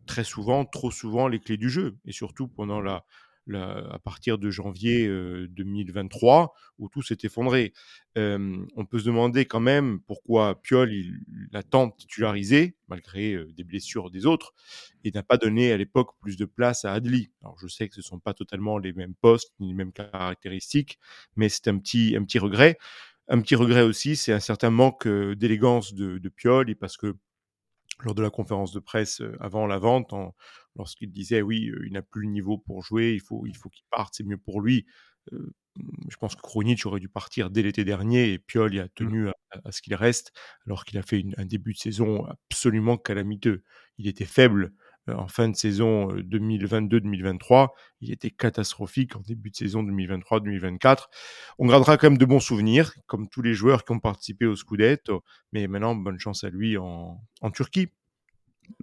très 0.08 0.24
souvent, 0.24 0.66
trop 0.66 0.90
souvent, 0.90 1.28
les 1.28 1.40
clés 1.40 1.58
du 1.58 1.70
jeu. 1.70 1.96
Et 2.06 2.12
surtout 2.12 2.48
pendant 2.48 2.82
la, 2.82 3.06
à 3.54 4.00
partir 4.04 4.40
de 4.40 4.50
janvier 4.50 5.08
2023, 5.08 6.54
où 6.80 6.90
tout 6.90 7.04
s'est 7.04 7.20
effondré. 7.24 7.72
on 8.16 8.86
peut 8.90 8.98
se 8.98 9.06
demander 9.06 9.46
quand 9.46 9.60
même 9.60 10.00
pourquoi 10.01 10.60
Pioli 10.60 11.12
l'a 11.51 11.62
tant 11.62 11.92
titularisé, 11.92 12.75
malgré 12.88 13.38
des 13.54 13.63
blessures 13.63 14.10
des 14.10 14.25
autres, 14.25 14.54
et 15.04 15.12
n'a 15.12 15.22
pas 15.24 15.38
donné 15.38 15.72
à 15.72 15.78
l'époque 15.78 16.16
plus 16.20 16.36
de 16.36 16.46
place 16.46 16.84
à 16.84 16.94
Adli. 16.94 17.30
Alors 17.42 17.60
je 17.60 17.68
sais 17.68 17.88
que 17.88 17.94
ce 17.94 18.00
ne 18.00 18.06
sont 18.06 18.20
pas 18.20 18.34
totalement 18.34 18.80
les 18.80 18.94
mêmes 18.94 19.16
postes, 19.16 19.54
ni 19.60 19.68
les 19.68 19.75
mêmes 19.75 19.94
caractéristiques, 19.94 20.98
mais 21.36 21.48
c'est 21.48 21.68
un 21.68 21.78
petit, 21.78 22.16
un 22.16 22.24
petit 22.24 22.40
regret. 22.40 22.78
Un 23.28 23.42
petit 23.42 23.56
regret 23.56 23.82
aussi, 23.82 24.16
c'est 24.16 24.34
un 24.34 24.40
certain 24.40 24.70
manque 24.70 25.08
d'élégance 25.08 25.94
de, 25.94 26.18
de 26.18 26.30
Pioli 26.30 26.75
parce 26.75 26.98
que 26.98 27.16
lors 28.04 28.16
de 28.16 28.22
la 28.22 28.30
conférence 28.30 28.72
de 28.72 28.80
presse 28.80 29.22
avant 29.40 29.68
la 29.68 29.78
vente, 29.78 30.13
lorsqu'il 30.75 31.12
disait 31.12 31.42
oui, 31.42 31.72
il 31.86 31.94
n'a 31.94 32.01
plus 32.01 32.24
le 32.24 32.30
niveau 32.30 32.58
pour 32.58 32.84
jouer, 32.84 33.13
il 33.13 33.22
faut, 33.22 33.46
il 33.46 33.56
faut 33.56 33.70
qu'il 33.70 33.86
parte, 33.90 34.16
c'est 34.16 34.24
mieux 34.24 34.38
pour 34.38 34.62
lui. 34.62 34.86
je 35.32 36.18
pense 36.18 36.36
que 36.36 36.42
Kronic 36.42 36.86
aurait 36.86 37.00
dû 37.00 37.10
partir 37.10 37.50
dès 37.50 37.62
l'été 37.62 37.86
dernier 37.86 38.34
et 38.34 38.40
Pioli 38.40 38.80
a 38.80 38.86
mmh. 38.86 38.90
tenu 38.96 39.30
à, 39.30 39.72
ce 39.72 39.82
qu'il 39.82 39.96
reste, 39.96 40.34
alors 40.66 40.86
qu'il 40.86 40.98
a 40.98 41.04
fait 41.04 41.24
un 41.38 41.46
début 41.46 41.74
de 41.74 41.78
saison 41.78 42.25
absolument 42.25 42.98
calamiteux. 42.98 43.63
Il 43.98 44.08
était 44.08 44.25
faible 44.25 44.66
euh, 44.66 44.70
en 45.08 45.27
fin 45.27 45.50
de 45.50 45.55
saison 45.55 46.10
2022-2023. 46.10 47.63
Euh, 47.63 47.67
il 48.01 48.12
était 48.12 48.29
catastrophique 48.29 49.15
en 49.15 49.22
début 49.22 49.50
de 49.50 49.55
saison 49.55 49.84
2023-2024. 49.84 51.05
On 51.60 51.67
gardera 51.67 51.98
quand 51.98 52.10
même 52.10 52.17
de 52.17 52.25
bons 52.25 52.39
souvenirs, 52.39 52.93
comme 53.08 53.27
tous 53.29 53.41
les 53.41 53.53
joueurs 53.53 53.84
qui 53.84 53.91
ont 53.91 54.00
participé 54.00 54.46
au 54.46 54.55
Scudetto. 54.55 55.24
Mais 55.53 55.67
maintenant, 55.67 55.96
bonne 55.96 56.20
chance 56.20 56.43
à 56.43 56.50
lui 56.50 56.77
en, 56.77 57.22
en 57.41 57.51
Turquie. 57.51 57.89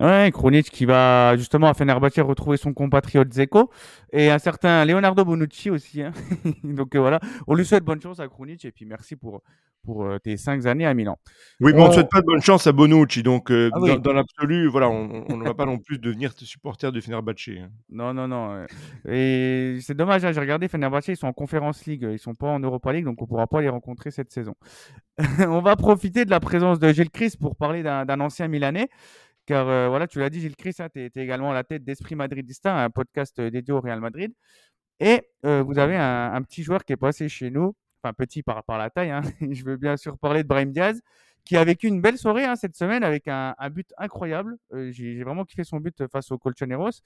Ouais, 0.00 0.30
Kronic 0.33 0.71
qui 0.71 0.85
va 0.85 1.37
justement 1.37 1.68
à 1.68 1.75
Fenerbahçe 1.75 2.18
retrouver 2.21 2.57
son 2.57 2.73
compatriote 2.73 3.33
Zeko 3.33 3.71
et 4.12 4.30
un 4.30 4.38
certain 4.38 4.85
Leonardo 4.85 5.25
Bonucci 5.25 5.71
aussi. 5.71 6.02
Hein. 6.02 6.12
Donc 6.64 6.95
euh, 6.95 7.00
voilà, 7.00 7.21
on 7.47 7.54
lui 7.54 7.64
souhaite 7.64 7.85
bonne 7.85 8.00
chance 8.00 8.21
à 8.21 8.28
Kronic 8.28 8.64
et 8.64 8.73
puis 8.73 8.87
merci 8.87 9.16
pour, 9.16 9.42
pour 9.85 10.04
euh, 10.04 10.18
tes 10.18 10.37
cinq 10.37 10.66
années 10.66 10.87
à 10.87 10.95
Milan. 10.95 11.18
Oui, 11.61 11.73
mais 11.75 11.83
on 11.83 11.88
ne 11.88 11.92
souhaite 11.92 12.11
pas 12.11 12.21
de 12.21 12.26
bonne 12.26 12.40
chance 12.40 12.66
à 12.66 12.73
Bonucci. 12.73 13.23
Donc 13.23 13.50
euh, 13.50 13.71
ah 13.73 13.97
dans, 13.99 14.12
l'absolu, 14.12 14.68
voilà, 14.68 14.88
on 14.88 15.37
ne 15.37 15.45
va 15.45 15.54
pas 15.54 15.66
non 15.66 15.78
plus 15.78 15.99
devenir 15.99 16.33
supporter 16.37 16.92
de 16.92 17.00
Fenerbahçe. 17.00 17.49
Hein. 17.49 17.71
Non, 17.90 18.14
non, 18.14 18.28
non. 18.28 18.64
Et 19.09 19.78
c'est 19.83 19.97
dommage, 19.97 20.25
hein, 20.25 20.33
j'ai 20.33 20.40
regardé 20.40 20.68
Fenerbahçe, 20.68 21.09
ils 21.09 21.16
sont 21.16 21.26
en 21.26 21.33
Conférence 21.33 21.87
League, 21.87 22.07
ils 22.11 22.18
sont 22.18 22.35
pas 22.35 22.49
en 22.49 22.61
Europa 22.61 22.92
League, 22.92 23.04
donc 23.04 23.21
on 23.21 23.25
ne 23.25 23.28
pourra 23.28 23.47
pas 23.47 23.61
les 23.61 23.68
rencontrer 23.68 24.11
cette 24.11 24.33
saison. 24.33 24.54
on 25.40 25.61
va 25.61 25.76
profiter 25.76 26.25
de 26.25 26.30
la 26.30 26.40
présence 26.40 26.78
de 26.78 26.92
Gilles 26.92 27.11
Christ 27.11 27.38
pour 27.38 27.57
parler 27.57 27.83
d'un 27.83 28.21
ancien 28.21 28.49
Milanais. 28.49 28.88
Car 29.49 29.67
euh, 29.67 29.88
voilà, 29.88 30.07
tu 30.07 30.19
l'as 30.19 30.28
dit, 30.28 30.40
Gilles 30.40 30.57
Chris, 30.57 30.75
hein, 30.78 30.90
tu 30.93 31.00
es, 31.00 31.11
également 31.14 31.50
à 31.52 31.55
la 31.55 31.64
tête 31.64 31.83
d'Esprit 31.83 32.14
Madridista, 32.14 32.85
un 32.85 32.90
podcast 32.90 33.38
euh, 33.38 33.50
dédié 33.50 33.73
au 33.73 33.81
Real 33.81 33.99
Madrid. 33.99 34.31
Et 35.00 35.23
euh, 35.47 35.62
vous 35.62 35.78
avez 35.78 35.97
un, 35.97 36.43
petit 36.43 36.62
joueur 36.62 36.85
qui 36.85 36.93
est 36.93 36.99
passé 36.99 37.31
chez 37.31 37.50
nous, 37.50 37.75
enfin 38.02 38.12
petit 38.12 38.43
par, 38.43 38.62
par 38.64 38.76
la 38.76 38.90
taille, 38.90 39.11
hein. 39.11 39.23
je 39.50 39.64
veux 39.64 39.78
bien 39.78 39.97
sûr 39.97 40.19
parler 40.19 40.43
de 40.43 40.49
Brahim 40.49 40.71
Diaz, 40.71 41.00
qui 41.47 41.57
a 41.57 41.64
vécu 41.64 41.87
une 41.87 42.02
belle 42.02 42.19
soirée 42.19 42.45
hein, 42.45 42.57
cette 42.57 42.76
semaine 42.76 43.02
avec 43.02 43.26
un, 43.26 43.55
but 43.71 43.90
incroyable. 43.97 44.59
J'ai 44.90 45.25
vraiment 45.25 45.47
kiffé 45.47 45.64
son 45.64 45.78
but 45.78 46.07
face 46.09 46.31
au 46.31 46.37
Colchoneros. 46.37 47.00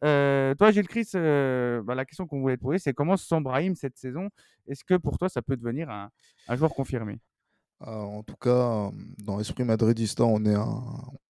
toi, 0.00 0.70
Gilles 0.70 0.88
Chris, 0.88 1.10
bah, 1.12 1.94
la 1.94 2.06
question 2.06 2.26
qu'on 2.26 2.40
voulait 2.40 2.56
te 2.56 2.62
poser, 2.62 2.78
c'est 2.78 2.94
comment 2.94 3.18
se 3.18 3.26
sent 3.26 3.40
Brahim 3.42 3.74
cette 3.74 3.98
saison? 3.98 4.30
Est-ce 4.66 4.82
que 4.82 4.94
pour 4.94 5.18
toi, 5.18 5.28
ça 5.28 5.42
peut 5.42 5.58
devenir 5.58 5.90
un, 5.90 6.08
un 6.48 6.56
joueur 6.56 6.72
confirmé? 6.72 7.18
En 7.86 8.22
tout 8.22 8.36
cas, 8.36 8.90
dans 9.24 9.38
l'esprit 9.38 9.64
madridista, 9.64 10.24
on 10.24 10.44
est 10.44 10.56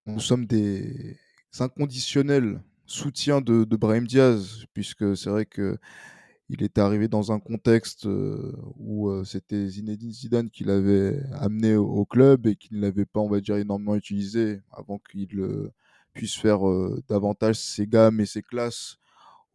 nous 0.06 0.20
sommes 0.20 0.46
des 0.46 1.16
inconditionnels 1.60 2.60
soutiens 2.86 3.40
de, 3.40 3.64
de 3.64 3.76
Brahim 3.76 4.06
Diaz, 4.06 4.66
puisque 4.74 5.16
c'est 5.16 5.30
vrai 5.30 5.46
que 5.46 5.78
il 6.48 6.62
était 6.62 6.80
arrivé 6.82 7.08
dans 7.08 7.32
un 7.32 7.40
contexte 7.40 8.06
euh, 8.06 8.52
où 8.76 9.08
euh, 9.08 9.24
c'était 9.24 9.66
Zinedine 9.68 10.12
Zidane 10.12 10.50
qui 10.50 10.64
l'avait 10.64 11.18
amené 11.32 11.76
au, 11.76 12.04
club 12.04 12.46
et 12.46 12.56
qui 12.56 12.74
ne 12.74 12.80
l'avait 12.80 13.06
pas, 13.06 13.20
on 13.20 13.28
va 13.28 13.40
dire, 13.40 13.56
énormément 13.56 13.94
utilisé 13.94 14.60
avant 14.70 14.98
qu'il 14.98 15.40
euh, 15.40 15.72
puisse 16.12 16.34
faire 16.36 16.60
davantage 17.08 17.58
ses 17.58 17.86
gammes 17.86 18.20
et 18.20 18.26
ses 18.26 18.42
classes 18.42 18.98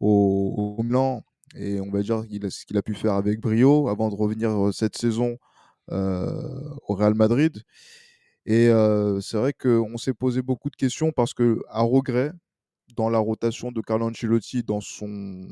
au, 0.00 0.74
au 0.78 0.82
Milan. 0.82 1.22
Et 1.54 1.80
on 1.80 1.90
va 1.90 2.02
dire 2.02 2.24
ce 2.50 2.66
qu'il 2.66 2.76
a 2.76 2.82
pu 2.82 2.94
faire 2.94 3.12
avec 3.12 3.40
brio 3.40 3.88
avant 3.88 4.08
de 4.10 4.16
revenir 4.16 4.74
cette 4.74 4.96
saison 4.98 5.38
euh, 5.38 5.57
au 5.90 6.94
Real 6.94 7.14
Madrid. 7.14 7.62
Et 8.46 8.68
euh, 8.68 9.20
c'est 9.20 9.36
vrai 9.36 9.52
qu'on 9.52 9.98
s'est 9.98 10.14
posé 10.14 10.40
beaucoup 10.40 10.70
de 10.70 10.76
questions 10.76 11.12
parce 11.12 11.34
que, 11.34 11.60
à 11.68 11.82
regret, 11.82 12.32
dans 12.96 13.10
la 13.10 13.18
rotation 13.18 13.72
de 13.72 13.80
Carlo 13.82 14.06
Ancelotti, 14.08 14.62
dans 14.62 14.80
son, 14.80 15.48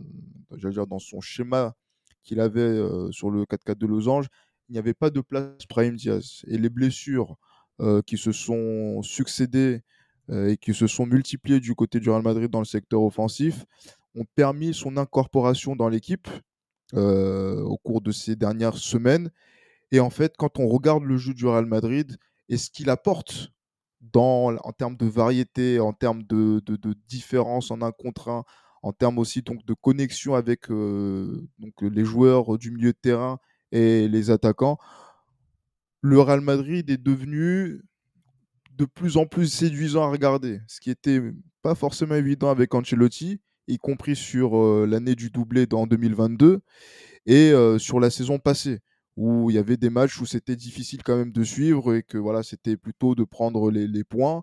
dire, 0.52 0.86
dans 0.86 0.98
son 0.98 1.20
schéma 1.20 1.74
qu'il 2.22 2.40
avait 2.40 2.60
euh, 2.60 3.12
sur 3.12 3.30
le 3.30 3.44
4-4 3.44 3.76
de 3.76 3.86
Losange, 3.86 4.28
il 4.70 4.72
n'y 4.72 4.78
avait 4.78 4.94
pas 4.94 5.10
de 5.10 5.20
place 5.20 5.66
Brahim 5.68 5.96
Diaz. 5.96 6.42
Et 6.46 6.56
les 6.56 6.70
blessures 6.70 7.36
euh, 7.82 8.00
qui 8.00 8.16
se 8.16 8.32
sont 8.32 9.02
succédées 9.02 9.82
euh, 10.30 10.48
et 10.48 10.56
qui 10.56 10.72
se 10.72 10.86
sont 10.86 11.04
multipliées 11.04 11.60
du 11.60 11.74
côté 11.74 12.00
du 12.00 12.08
Real 12.08 12.22
Madrid 12.22 12.50
dans 12.50 12.60
le 12.60 12.64
secteur 12.64 13.02
offensif 13.02 13.66
ont 14.14 14.24
permis 14.34 14.72
son 14.72 14.96
incorporation 14.96 15.76
dans 15.76 15.90
l'équipe 15.90 16.28
euh, 16.94 17.60
au 17.60 17.76
cours 17.76 18.00
de 18.00 18.10
ces 18.10 18.36
dernières 18.36 18.78
semaines. 18.78 19.30
Et 19.92 20.00
en 20.00 20.10
fait, 20.10 20.34
quand 20.36 20.58
on 20.58 20.66
regarde 20.66 21.04
le 21.04 21.16
jeu 21.16 21.34
du 21.34 21.46
Real 21.46 21.66
Madrid 21.66 22.16
et 22.48 22.56
ce 22.56 22.70
qu'il 22.70 22.90
apporte 22.90 23.52
dans, 24.00 24.56
en 24.56 24.72
termes 24.72 24.96
de 24.96 25.06
variété, 25.06 25.80
en 25.80 25.92
termes 25.92 26.22
de, 26.24 26.62
différence 27.08 27.70
en 27.70 27.82
un 27.82 27.92
contre 27.92 28.28
un, 28.28 28.44
en 28.82 28.92
termes 28.92 29.18
aussi 29.18 29.42
donc, 29.42 29.64
de 29.64 29.74
connexion 29.74 30.34
avec 30.34 30.70
euh, 30.70 31.48
donc, 31.58 31.74
les 31.82 32.04
joueurs 32.04 32.58
du 32.58 32.70
milieu 32.70 32.92
de 32.92 32.98
terrain 33.00 33.38
et 33.72 34.08
les 34.08 34.30
attaquants, 34.30 34.78
le 36.02 36.20
Real 36.20 36.40
Madrid 36.40 36.88
est 36.90 37.02
devenu 37.02 37.82
de 38.72 38.84
plus 38.84 39.16
en 39.16 39.26
plus 39.26 39.48
séduisant 39.52 40.02
à 40.02 40.08
regarder, 40.08 40.60
ce 40.68 40.80
qui 40.80 40.90
était 40.90 41.20
pas 41.62 41.74
forcément 41.74 42.14
évident 42.14 42.50
avec 42.50 42.74
Ancelotti, 42.74 43.40
y 43.68 43.78
compris 43.78 44.14
sur 44.14 44.56
euh, 44.56 44.86
l'année 44.86 45.14
du 45.14 45.30
doublé 45.30 45.66
en 45.72 45.86
2022 45.86 46.60
et 47.26 47.50
euh, 47.50 47.78
sur 47.78 47.98
la 47.98 48.10
saison 48.10 48.38
passée 48.38 48.80
où 49.16 49.50
il 49.50 49.54
y 49.54 49.58
avait 49.58 49.76
des 49.76 49.90
matchs 49.90 50.20
où 50.20 50.26
c'était 50.26 50.56
difficile 50.56 51.02
quand 51.02 51.16
même 51.16 51.32
de 51.32 51.44
suivre 51.44 51.94
et 51.94 52.02
que 52.02 52.18
voilà, 52.18 52.42
c'était 52.42 52.76
plutôt 52.76 53.14
de 53.14 53.24
prendre 53.24 53.70
les, 53.70 53.86
les, 53.86 54.04
points. 54.04 54.42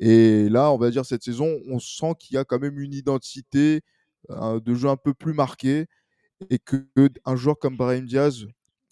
Et 0.00 0.48
là, 0.48 0.72
on 0.72 0.78
va 0.78 0.90
dire 0.90 1.04
cette 1.04 1.22
saison, 1.22 1.60
on 1.68 1.78
sent 1.78 2.14
qu'il 2.18 2.34
y 2.34 2.38
a 2.38 2.44
quand 2.44 2.58
même 2.58 2.80
une 2.80 2.94
identité 2.94 3.82
de 4.28 4.74
jeu 4.74 4.88
un 4.88 4.96
peu 4.96 5.14
plus 5.14 5.32
marquée 5.32 5.86
et 6.48 6.58
que 6.58 6.86
un 7.24 7.36
joueur 7.36 7.58
comme 7.58 7.76
Brahim 7.76 8.06
Diaz 8.06 8.46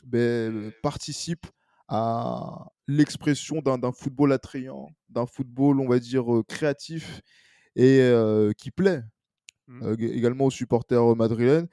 ben, 0.04 0.72
participe 0.82 1.46
à 1.88 2.66
l'expression 2.86 3.62
d'un 3.62 3.92
football 3.92 4.32
attrayant, 4.32 4.90
d'un 5.08 5.26
football, 5.26 5.80
on 5.80 5.88
va 5.88 5.98
dire, 5.98 6.26
créatif 6.46 7.22
et 7.76 8.00
euh, 8.00 8.52
qui 8.52 8.70
plaît 8.70 9.02
mmh. 9.68 9.82
euh, 9.84 9.96
également 9.98 10.46
aux 10.46 10.50
supporters 10.50 11.16
madrilènes 11.16 11.68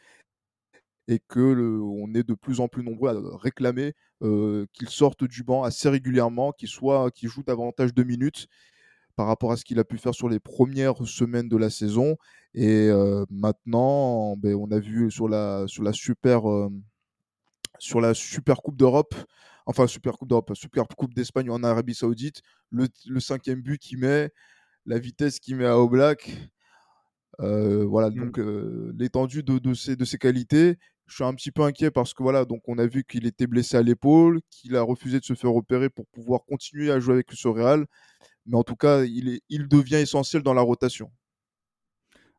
et 1.08 1.20
que 1.28 1.40
le, 1.40 1.82
on 1.82 2.14
est 2.14 2.28
de 2.28 2.34
plus 2.34 2.60
en 2.60 2.68
plus 2.68 2.84
nombreux 2.84 3.10
à 3.10 3.38
réclamer 3.38 3.94
euh, 4.24 4.66
qu'il 4.74 4.90
sorte 4.90 5.24
du 5.24 5.44
banc 5.44 5.64
assez 5.64 5.90
régulièrement, 5.90 6.52
qu'il 6.52 6.68
soit, 6.68 7.12
qu'il 7.12 7.30
joue 7.30 7.44
davantage 7.44 7.94
de 7.94 8.04
minutes 8.04 8.48
par 9.16 9.28
rapport 9.28 9.52
à 9.52 9.58
ce 9.58 9.64
qu'il 9.64 9.80
a 9.80 9.84
pu 9.84 9.98
faire 9.98 10.14
sur 10.14 10.30
les 10.30 10.40
premières 10.40 11.06
semaines 11.08 11.48
de 11.48 11.58
la 11.58 11.70
saison. 11.70 12.18
Et 12.54 12.90
euh, 12.90 13.26
maintenant, 13.30 14.36
ben, 14.38 14.56
on 14.56 14.72
a 14.72 14.80
vu 14.80 15.12
sur 15.12 15.30
la, 15.30 15.66
sur 15.68 15.84
la 15.84 15.94
super, 15.94 16.50
euh, 16.50 16.70
sur 17.80 18.02
la 18.02 18.14
super 18.14 18.62
Coupe 18.62 18.78
d'Europe, 18.78 19.16
enfin 19.66 19.88
Super 19.88 20.18
Coupe 20.18 20.30
d'Europe, 20.30 20.54
Super 20.56 20.88
Coupe 20.88 21.14
d'Espagne 21.14 21.50
en 21.50 21.64
Arabie 21.64 21.96
Saoudite, 21.96 22.42
le, 22.72 22.88
le 23.08 23.20
cinquième 23.20 23.62
but 23.62 23.80
qu'il 23.80 24.00
met, 24.00 24.32
la 24.86 25.00
vitesse 25.00 25.40
qu'il 25.40 25.56
met 25.56 25.66
à 25.66 25.80
Oblak. 25.80 26.52
Euh, 27.42 27.86
voilà, 27.86 28.10
mmh. 28.10 28.16
donc 28.16 28.40
euh, 28.40 28.94
l'étendue 28.98 29.44
de, 29.44 29.60
de, 29.60 29.74
ses, 29.74 29.98
de 29.98 30.06
ses 30.06 30.18
qualités 30.18 30.78
je 31.08 31.16
suis 31.16 31.24
un 31.24 31.34
petit 31.34 31.52
peu 31.52 31.64
inquiet 31.64 31.92
parce 31.92 32.14
que 32.14 32.24
voilà, 32.24 32.46
donc 32.46 32.62
on 32.68 32.78
a 32.78 32.88
vu 32.88 33.04
qu'il 33.04 33.26
était 33.28 33.48
blessé 33.48 33.78
à 33.78 33.82
l'épaule, 33.84 34.42
qu'il 34.50 34.76
a 34.76 34.82
refusé 34.82 35.20
de 35.20 35.26
se 35.26 35.34
faire 35.34 35.56
opérer 35.56 35.90
pour 35.90 36.08
pouvoir 36.08 36.46
continuer 36.46 36.92
à 36.92 37.00
jouer 37.00 37.16
avec 37.16 37.28
le 37.32 37.50
Real. 37.50 37.86
Mais 38.46 38.58
en 38.58 38.64
tout 38.64 38.76
cas, 38.76 39.04
il, 39.04 39.30
est, 39.30 39.42
il 39.50 39.68
devient 39.68 39.96
essentiel 39.96 40.44
dans 40.44 40.54
la 40.54 40.62
rotation. 40.62 41.12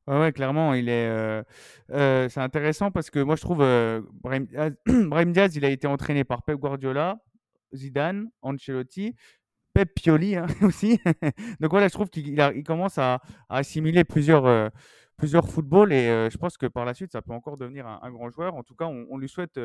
Ouais, 0.09 0.33
clairement, 0.33 0.75
il 0.75 0.89
est. 0.89 1.09
Euh, 1.09 1.43
euh, 1.91 2.29
c'est 2.29 2.41
intéressant 2.41 2.93
parce 2.93 3.11
que 3.11 3.19
moi, 3.19 3.35
je 3.35 3.41
trouve 3.41 3.61
euh, 3.61 4.03
Brahim, 4.23 5.33
Diaz, 5.33 5.57
il 5.57 5.65
a 5.65 5.71
été 5.71 5.89
entraîné 5.89 6.23
par 6.23 6.45
Pep 6.45 6.57
Guardiola, 6.59 7.19
Zidane, 7.75 8.31
Ancelotti, 8.41 9.17
Pep 9.75 9.93
Pioli 9.95 10.37
hein, 10.37 10.47
aussi. 10.63 11.01
Donc 11.61 11.73
voilà, 11.73 11.89
je 11.89 11.93
trouve 11.93 12.09
qu'il 12.09 12.29
il 12.29 12.63
commence 12.63 12.99
à, 12.99 13.21
à, 13.49 13.59
assimiler 13.59 14.05
plusieurs 14.05 14.71
plusieurs 15.17 15.49
footballs 15.49 15.93
et 15.93 16.29
je 16.31 16.37
pense 16.37 16.57
que 16.57 16.67
par 16.67 16.85
la 16.85 16.95
suite, 16.95 17.13
ça 17.13 17.23
peut 17.23 17.33
encore 17.33 17.57
devenir 17.57 17.87
un, 17.87 18.11
grand 18.11 18.31
joueur. 18.31 18.55
En 18.55 18.63
tout 18.63 18.75
cas, 18.75 18.87
on, 18.87 19.17
lui 19.17 19.29
souhaite 19.29 19.59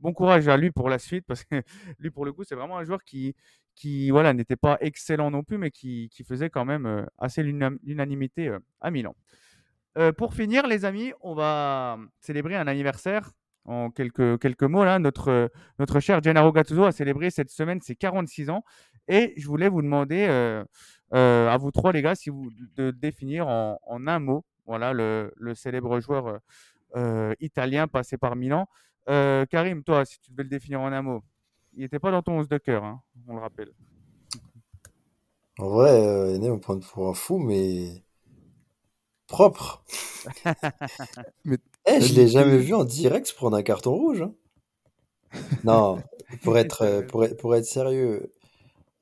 bon 0.00 0.12
courage 0.12 0.48
à 0.48 0.56
lui 0.56 0.70
pour 0.70 0.88
la 0.88 0.98
suite 0.98 1.24
parce 1.26 1.44
que 1.44 1.62
lui, 1.98 2.10
pour 2.10 2.24
le 2.24 2.32
coup, 2.32 2.44
c'est 2.44 2.54
vraiment 2.54 2.78
un 2.78 2.84
joueur 2.84 3.04
qui, 3.04 3.34
qui 3.74 4.10
voilà, 4.10 4.32
n'était 4.32 4.56
pas 4.56 4.78
excellent 4.80 5.30
non 5.30 5.42
plus, 5.42 5.58
mais 5.58 5.70
qui, 5.70 6.08
qui 6.10 6.24
faisait 6.24 6.50
quand 6.50 6.64
même 6.64 7.06
assez 7.18 7.42
l'unanimité 7.42 8.56
à 8.80 8.90
Milan. 8.90 9.14
pour 10.16 10.34
finir, 10.34 10.66
les 10.66 10.84
amis, 10.84 11.12
on 11.20 11.34
va 11.34 11.98
célébrer 12.20 12.56
un 12.56 12.66
anniversaire. 12.66 13.30
En 13.66 13.90
quelques, 13.90 14.38
quelques 14.40 14.64
mots, 14.64 14.84
là, 14.84 14.98
notre, 14.98 15.50
notre 15.78 15.98
cher 15.98 16.22
Gennaro 16.22 16.52
Gattuso 16.52 16.84
a 16.84 16.92
célébré 16.92 17.30
cette 17.30 17.48
semaine 17.48 17.80
ses 17.80 17.96
46 17.96 18.50
ans. 18.50 18.62
Et 19.08 19.32
je 19.38 19.46
voulais 19.46 19.68
vous 19.68 19.80
demander, 19.80 20.24
à 21.10 21.56
vous 21.58 21.70
trois, 21.70 21.92
les 21.92 22.02
gars, 22.02 22.14
si 22.14 22.30
vous 22.30 22.50
de 22.76 22.90
définir 22.90 23.46
en 23.48 24.06
un 24.06 24.18
mot 24.18 24.44
voilà, 24.66 24.92
le, 24.92 25.32
célèbre 25.54 26.00
joueur 26.00 26.26
euh, 26.26 26.38
euh, 26.96 27.34
italien 27.40 27.88
passé 27.88 28.16
par 28.16 28.36
Milan. 28.36 28.68
Euh, 29.08 29.44
Karim, 29.46 29.82
toi, 29.82 30.04
si 30.04 30.20
tu 30.20 30.30
devais 30.30 30.44
le 30.44 30.48
définir 30.48 30.80
en 30.80 30.92
un 30.92 31.02
mot, 31.02 31.22
il 31.74 31.82
n'était 31.82 31.98
pas 31.98 32.10
dans 32.10 32.22
ton 32.22 32.38
11 32.38 32.48
de 32.48 32.58
cœur, 32.58 32.84
hein, 32.84 33.02
on 33.26 33.34
le 33.34 33.40
rappelle. 33.40 33.72
En 35.58 35.68
vrai, 35.68 35.90
euh, 35.90 36.38
on 36.38 36.54
me 36.54 36.58
prend 36.58 36.78
pour 36.78 37.08
un 37.08 37.14
fou, 37.14 37.38
mais 37.38 38.04
propre. 39.26 39.84
mais 41.44 41.58
eh, 41.86 42.00
je 42.00 42.14
l'ai 42.14 42.28
jamais 42.28 42.58
vu 42.58 42.74
en 42.74 42.84
direct 42.84 43.26
se 43.26 43.34
prendre 43.34 43.56
un 43.56 43.62
carton 43.62 43.92
rouge. 43.94 44.22
Hein. 44.22 44.34
non, 45.64 46.00
pour 46.42 46.56
être, 46.58 47.04
pour, 47.08 47.26
pour 47.38 47.56
être 47.56 47.66
sérieux, 47.66 48.32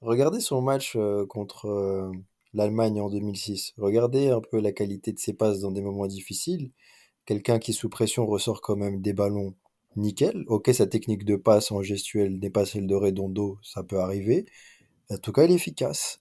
regardez 0.00 0.40
son 0.40 0.62
match 0.62 0.96
contre 1.28 2.10
l'Allemagne 2.54 3.00
en 3.00 3.08
2006. 3.08 3.74
Regardez 3.78 4.28
un 4.28 4.40
peu 4.40 4.60
la 4.60 4.72
qualité 4.72 5.12
de 5.12 5.18
ses 5.18 5.32
passes 5.32 5.60
dans 5.60 5.70
des 5.70 5.82
moments 5.82 6.06
difficiles. 6.06 6.70
Quelqu'un 7.24 7.58
qui 7.58 7.72
sous 7.72 7.88
pression 7.88 8.26
ressort 8.26 8.60
quand 8.60 8.76
même 8.76 9.00
des 9.00 9.12
ballons 9.12 9.54
nickel. 9.96 10.44
Ok, 10.48 10.70
sa 10.72 10.86
technique 10.86 11.24
de 11.24 11.36
passe 11.36 11.72
en 11.72 11.82
gestuelle 11.82 12.38
n'est 12.38 12.50
pas 12.50 12.66
celle 12.66 12.86
de 12.86 12.94
Redondo, 12.94 13.58
ça 13.62 13.82
peut 13.82 14.00
arriver. 14.00 14.46
En 15.10 15.18
tout 15.18 15.32
cas, 15.32 15.44
elle 15.44 15.52
est 15.52 15.54
efficace. 15.54 16.20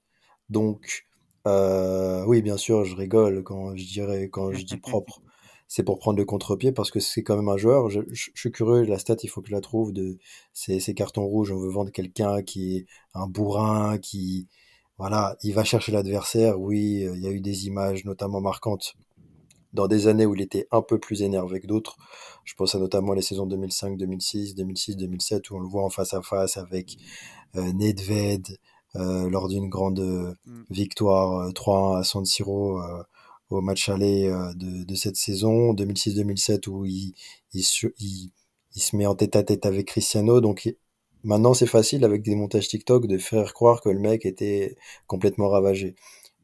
Donc, 0.50 1.08
euh, 1.48 2.24
oui, 2.26 2.42
bien 2.42 2.58
sûr, 2.58 2.84
je 2.86 2.96
rigole 2.96 3.44
quand 3.44 3.76
je 3.76 3.86
dirais, 3.86 4.30
quand 4.30 4.52
je 4.52 4.64
dis 4.64 4.78
propre. 4.78 5.22
C'est 5.68 5.84
pour 5.84 6.00
prendre 6.00 6.20
le 6.20 6.26
contre-pied 6.26 6.74
parce 6.74 6.92
que 6.92 7.00
c'est 7.00 7.24
quand 7.24 7.38
même 7.38 7.48
un 7.48 7.56
joueur. 7.56 7.90
Je, 7.90 8.02
suis 8.12 8.52
curieux, 8.52 8.84
la 8.84 9.00
stat, 9.00 9.16
il 9.24 9.30
faut 9.30 9.42
que 9.42 9.48
je 9.48 9.54
la 9.54 9.62
trouve 9.62 9.94
de 9.94 10.18
ces, 10.52 10.82
ces 10.82 10.94
cartons 10.94 11.24
rouges. 11.26 11.54
On 11.54 11.58
veut 11.58 11.70
vendre 11.70 11.94
quelqu'un 11.94 12.44
qui 12.44 12.76
est 12.76 12.86
un 13.14 13.26
bourrin, 13.26 13.98
qui, 13.98 14.50
voilà, 15.02 15.36
il 15.42 15.56
va 15.56 15.64
chercher 15.64 15.92
l'adversaire. 15.92 16.60
Oui, 16.60 17.04
euh, 17.04 17.16
il 17.16 17.24
y 17.24 17.28
a 17.28 17.32
eu 17.32 17.42
des 17.42 17.66
images 17.66 18.06
notamment 18.06 18.40
marquantes 18.40 18.94
dans 19.74 19.88
des 19.88 20.06
années 20.06 20.28
où 20.28 20.36
il 20.36 20.42
était 20.42 20.68
un 20.70 20.84
peu 20.84 21.00
plus 21.00 21.24
énervé 21.24 21.60
que 21.60 21.66
d'autres. 21.66 21.98
Je 22.44 22.54
pense 22.54 22.76
à 22.76 22.78
notamment 22.78 23.14
les 23.14 23.24
saisons 23.24 23.48
2005, 23.48 23.98
2006, 23.98 24.54
2006, 24.54 24.98
2007 24.98 25.50
où 25.50 25.56
on 25.56 25.60
le 25.60 25.68
voit 25.68 25.84
en 25.84 25.90
face 25.90 26.14
à 26.14 26.22
face 26.22 26.58
avec 26.58 26.98
euh, 27.56 27.74
Nedved 27.74 28.60
euh, 28.96 29.28
lors 29.28 29.48
d'une 29.48 29.70
grande 29.70 30.38
mm. 30.46 30.66
victoire 30.70 31.50
3-1 31.50 31.98
à 32.02 32.04
San 32.04 32.24
Siro 32.24 32.80
au 33.50 33.62
match 33.62 33.90
aller 33.90 34.30
de, 34.56 34.96
cette 34.96 35.16
saison. 35.16 35.74
2006-2007 35.74 36.70
où 36.70 36.86
il, 36.86 37.16
il, 37.56 37.66
il, 37.98 38.82
se 38.82 38.96
met 38.96 39.08
en 39.08 39.16
tête 39.16 39.36
à 39.36 39.42
tête 39.42 39.66
avec 39.66 39.88
Cristiano. 39.88 40.42
Donc 40.42 40.72
Maintenant, 41.24 41.54
c'est 41.54 41.68
facile 41.68 42.04
avec 42.04 42.24
des 42.24 42.36
montages 42.36 42.68
TikTok 42.68 43.08
de 43.08 43.18
faire 43.18 43.54
croire 43.54 43.82
que 43.82 43.90
le 43.90 44.00
mec 44.00 44.26
était 44.26 44.76
complètement 45.08 45.50
ravagé. 45.50 45.96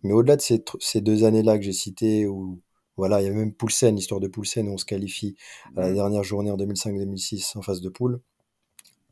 Mais 0.04 0.13
au-delà 0.13 0.36
de 0.36 0.42
ces, 0.42 0.63
ces 0.80 1.02
deux 1.02 1.24
années-là 1.24 1.58
que 1.58 1.63
j'ai 1.63 1.74
citées, 1.74 2.28
où 2.28 2.62
voilà, 2.96 3.22
il 3.22 3.26
y 3.26 3.28
a 3.30 3.34
même 3.34 3.54
Poulsen, 3.54 3.96
l'histoire 3.96 4.20
de 4.20 4.28
Poulsen, 4.28 4.68
où 4.68 4.74
on 4.74 4.78
se 4.78 4.86
qualifie 4.86 5.36
à 5.76 5.82
la 5.82 5.94
dernière 5.94 6.24
journée 6.24 6.52
en 6.52 6.58
2005-2006 6.58 7.58
en 7.58 7.62
phase 7.62 7.82
de 7.82 7.90
poule, 7.90 8.22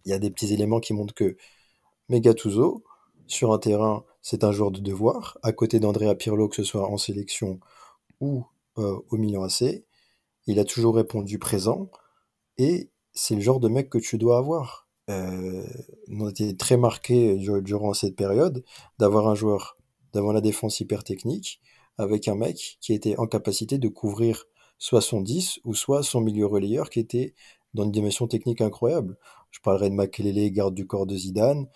il 0.06 0.12
y 0.12 0.13
a 0.13 0.19
des 0.19 0.30
petits 0.30 0.54
éléments 0.54 0.80
qui 0.80 0.93
montrent 0.93 1.13
que 1.13 1.38
Megatuzo, 2.10 2.84
sur 3.28 3.54
un 3.54 3.60
terrain, 3.60 4.04
c'est 4.21 4.43
un 4.43 4.51
joueur 4.51 4.71
de 4.71 4.80
devoir, 4.80 5.39
à 5.41 5.51
côté 5.51 5.80
d'Andrea 5.80 6.15
Pirlo, 6.15 6.47
que 6.47 6.56
ce 6.56 6.63
soit 6.63 6.88
en 6.89 6.97
sélection 6.97 7.60
ou 8.19 8.45
euh, 8.78 8.99
au 9.10 9.17
Milan 9.17 9.43
AC, 9.43 9.84
il 10.47 10.60
a 10.60 10.63
toujours 10.63 10.95
répondu 10.95 11.39
présent, 11.39 11.89
et 12.58 12.91
c'est 13.13 13.36
le 13.36 13.41
genre 13.41 13.60
de 13.60 13.67
mec 13.67 13.89
que 13.89 13.97
tu 13.97 14.17
dois 14.17 14.38
avoir 14.38 14.85
ont 15.07 16.29
été 16.29 16.55
très 16.57 16.77
marqués 16.77 17.37
durant 17.37 17.93
cette 17.93 18.15
période 18.15 18.63
d'avoir 18.97 19.27
un 19.27 19.35
joueur 19.35 19.77
d'avoir 20.13 20.33
la 20.33 20.41
défense 20.41 20.79
hyper 20.79 21.03
technique 21.03 21.59
avec 21.97 22.27
un 22.27 22.35
mec 22.35 22.77
qui 22.79 22.93
était 22.93 23.17
en 23.17 23.27
capacité 23.27 23.77
de 23.77 23.87
couvrir 23.87 24.45
soit 24.77 25.01
son 25.01 25.21
10 25.21 25.59
ou 25.63 25.73
soit 25.73 26.03
son 26.03 26.21
milieu 26.21 26.45
relayeur 26.45 26.89
qui 26.89 26.99
était 26.99 27.33
dans 27.73 27.83
une 27.83 27.91
dimension 27.91 28.27
technique 28.27 28.61
incroyable. 28.61 29.17
Je 29.51 29.59
parlerai 29.59 29.89
de 29.89 29.95
Makelele, 29.95 30.51
garde 30.51 30.73
du 30.73 30.87
corps 30.87 31.05
de 31.05 31.15
Zidane, 31.15 31.67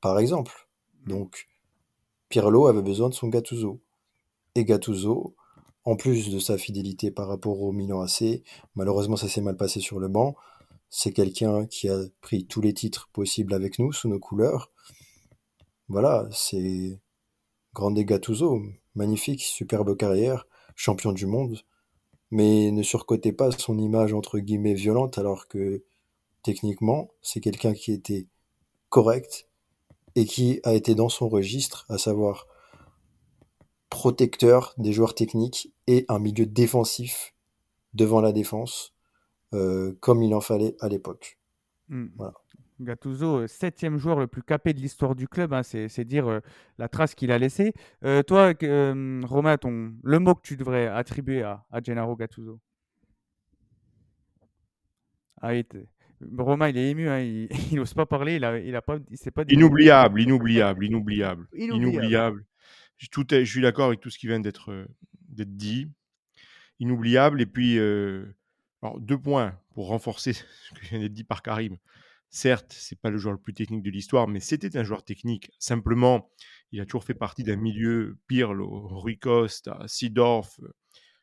par 0.00 0.18
exemple. 0.18 0.68
Donc, 1.06 1.48
Pirlo 2.28 2.66
avait 2.66 2.82
besoin 2.82 3.08
de 3.08 3.14
son 3.14 3.28
Gattuso. 3.28 3.80
Et 4.54 4.64
Gattuso, 4.64 5.34
en 5.84 5.96
plus 5.96 6.30
de 6.30 6.38
sa 6.38 6.58
fidélité 6.58 7.10
par 7.10 7.28
rapport 7.28 7.60
au 7.60 7.72
Milan 7.72 8.02
AC, 8.02 8.42
malheureusement 8.74 9.16
ça 9.16 9.28
s'est 9.28 9.40
mal 9.40 9.56
passé 9.56 9.80
sur 9.80 9.98
le 9.98 10.08
banc, 10.08 10.34
c'est 10.96 11.12
quelqu'un 11.12 11.66
qui 11.66 11.88
a 11.88 11.98
pris 12.20 12.46
tous 12.46 12.60
les 12.60 12.72
titres 12.72 13.08
possibles 13.12 13.52
avec 13.52 13.80
nous, 13.80 13.92
sous 13.92 14.06
nos 14.06 14.20
couleurs. 14.20 14.70
Voilà, 15.88 16.28
c'est 16.30 17.00
Grande 17.74 17.98
Gattuso, 17.98 18.62
magnifique, 18.94 19.42
superbe 19.42 19.96
carrière, 19.96 20.46
champion 20.76 21.10
du 21.10 21.26
monde, 21.26 21.58
mais 22.30 22.70
ne 22.70 22.84
surcotez 22.84 23.32
pas 23.32 23.50
son 23.50 23.76
image 23.76 24.12
entre 24.14 24.38
guillemets 24.38 24.74
violente 24.74 25.18
alors 25.18 25.48
que 25.48 25.82
techniquement, 26.44 27.10
c'est 27.22 27.40
quelqu'un 27.40 27.74
qui 27.74 27.90
était 27.90 28.28
correct 28.88 29.48
et 30.14 30.26
qui 30.26 30.60
a 30.62 30.74
été 30.74 30.94
dans 30.94 31.08
son 31.08 31.28
registre, 31.28 31.86
à 31.88 31.98
savoir 31.98 32.46
protecteur 33.90 34.74
des 34.78 34.92
joueurs 34.92 35.16
techniques 35.16 35.74
et 35.88 36.04
un 36.08 36.20
milieu 36.20 36.46
défensif 36.46 37.34
devant 37.94 38.20
la 38.20 38.30
défense, 38.30 38.93
comme 40.00 40.22
il 40.22 40.34
en 40.34 40.40
fallait 40.40 40.76
à 40.80 40.88
l'époque. 40.88 41.38
Hmm. 41.88 42.08
Gattuso, 42.80 43.42
euh, 43.42 43.46
septième 43.46 43.98
joueur 43.98 44.18
le 44.18 44.26
plus 44.26 44.42
capé 44.42 44.72
de 44.72 44.80
l'histoire 44.80 45.14
du 45.14 45.28
club, 45.28 45.52
hein, 45.52 45.62
c'est 45.62 46.04
dire 46.04 46.26
euh, 46.28 46.40
la 46.78 46.88
trace 46.88 47.14
qu'il 47.14 47.30
a 47.30 47.38
laissée. 47.38 47.72
toi, 48.26 48.52
Romain, 48.60 49.56
ton, 49.58 49.94
le 50.02 50.18
mot 50.18 50.34
que 50.34 50.42
tu 50.42 50.56
devrais 50.56 50.86
attribuer 50.88 51.42
à, 51.42 51.64
à 51.70 51.80
Gennaro 51.82 52.16
Gattuso? 52.16 52.60
Ah, 55.40 55.52
Romain, 56.38 56.68
il 56.68 56.78
est 56.78 56.90
ému, 56.90 57.08
hein, 57.08 57.20
il 57.20 57.48
n'ose 57.76 57.94
pas 57.94 58.06
parler, 58.06 58.36
il 58.36 58.44
a, 58.44 58.58
il 58.58 58.74
a 58.74 58.82
pas, 58.82 58.98
il 59.10 59.18
sait 59.18 59.30
pas. 59.30 59.44
Inoubliable, 59.48 60.20
inoubliable, 60.20 60.84
inoubliable, 60.86 61.46
inoubliable. 61.52 62.44
Je, 62.96 63.08
tout 63.08 63.26
je 63.28 63.44
suis 63.44 63.60
d'accord 63.60 63.86
avec 63.86 64.00
tout 64.00 64.10
ce 64.10 64.18
qui 64.18 64.26
vient 64.26 64.40
d'être 64.40 64.70
euh, 64.72 64.86
dit. 65.28 65.88
Inoubliable. 66.80 67.40
Et 67.40 67.46
puis, 67.46 67.78
euh, 67.78 68.24
alors, 68.84 69.00
deux 69.00 69.18
points 69.18 69.58
pour 69.72 69.88
renforcer 69.88 70.34
ce 70.34 70.42
que 70.74 70.86
vient 70.86 71.00
d'être 71.00 71.14
dit 71.14 71.24
par 71.24 71.42
Karim. 71.42 71.78
Certes, 72.28 72.74
c'est 72.76 73.00
pas 73.00 73.10
le 73.10 73.16
joueur 73.16 73.32
le 73.32 73.40
plus 73.40 73.54
technique 73.54 73.82
de 73.82 73.90
l'histoire, 73.90 74.28
mais 74.28 74.40
c'était 74.40 74.76
un 74.76 74.84
joueur 74.84 75.04
technique. 75.04 75.50
Simplement, 75.58 76.30
il 76.70 76.80
a 76.80 76.84
toujours 76.84 77.04
fait 77.04 77.14
partie 77.14 77.44
d'un 77.44 77.56
milieu, 77.56 78.18
Pirlo, 78.26 78.88
Rui 78.88 79.18
Costa, 79.18 79.80
Sidorf, 79.86 80.60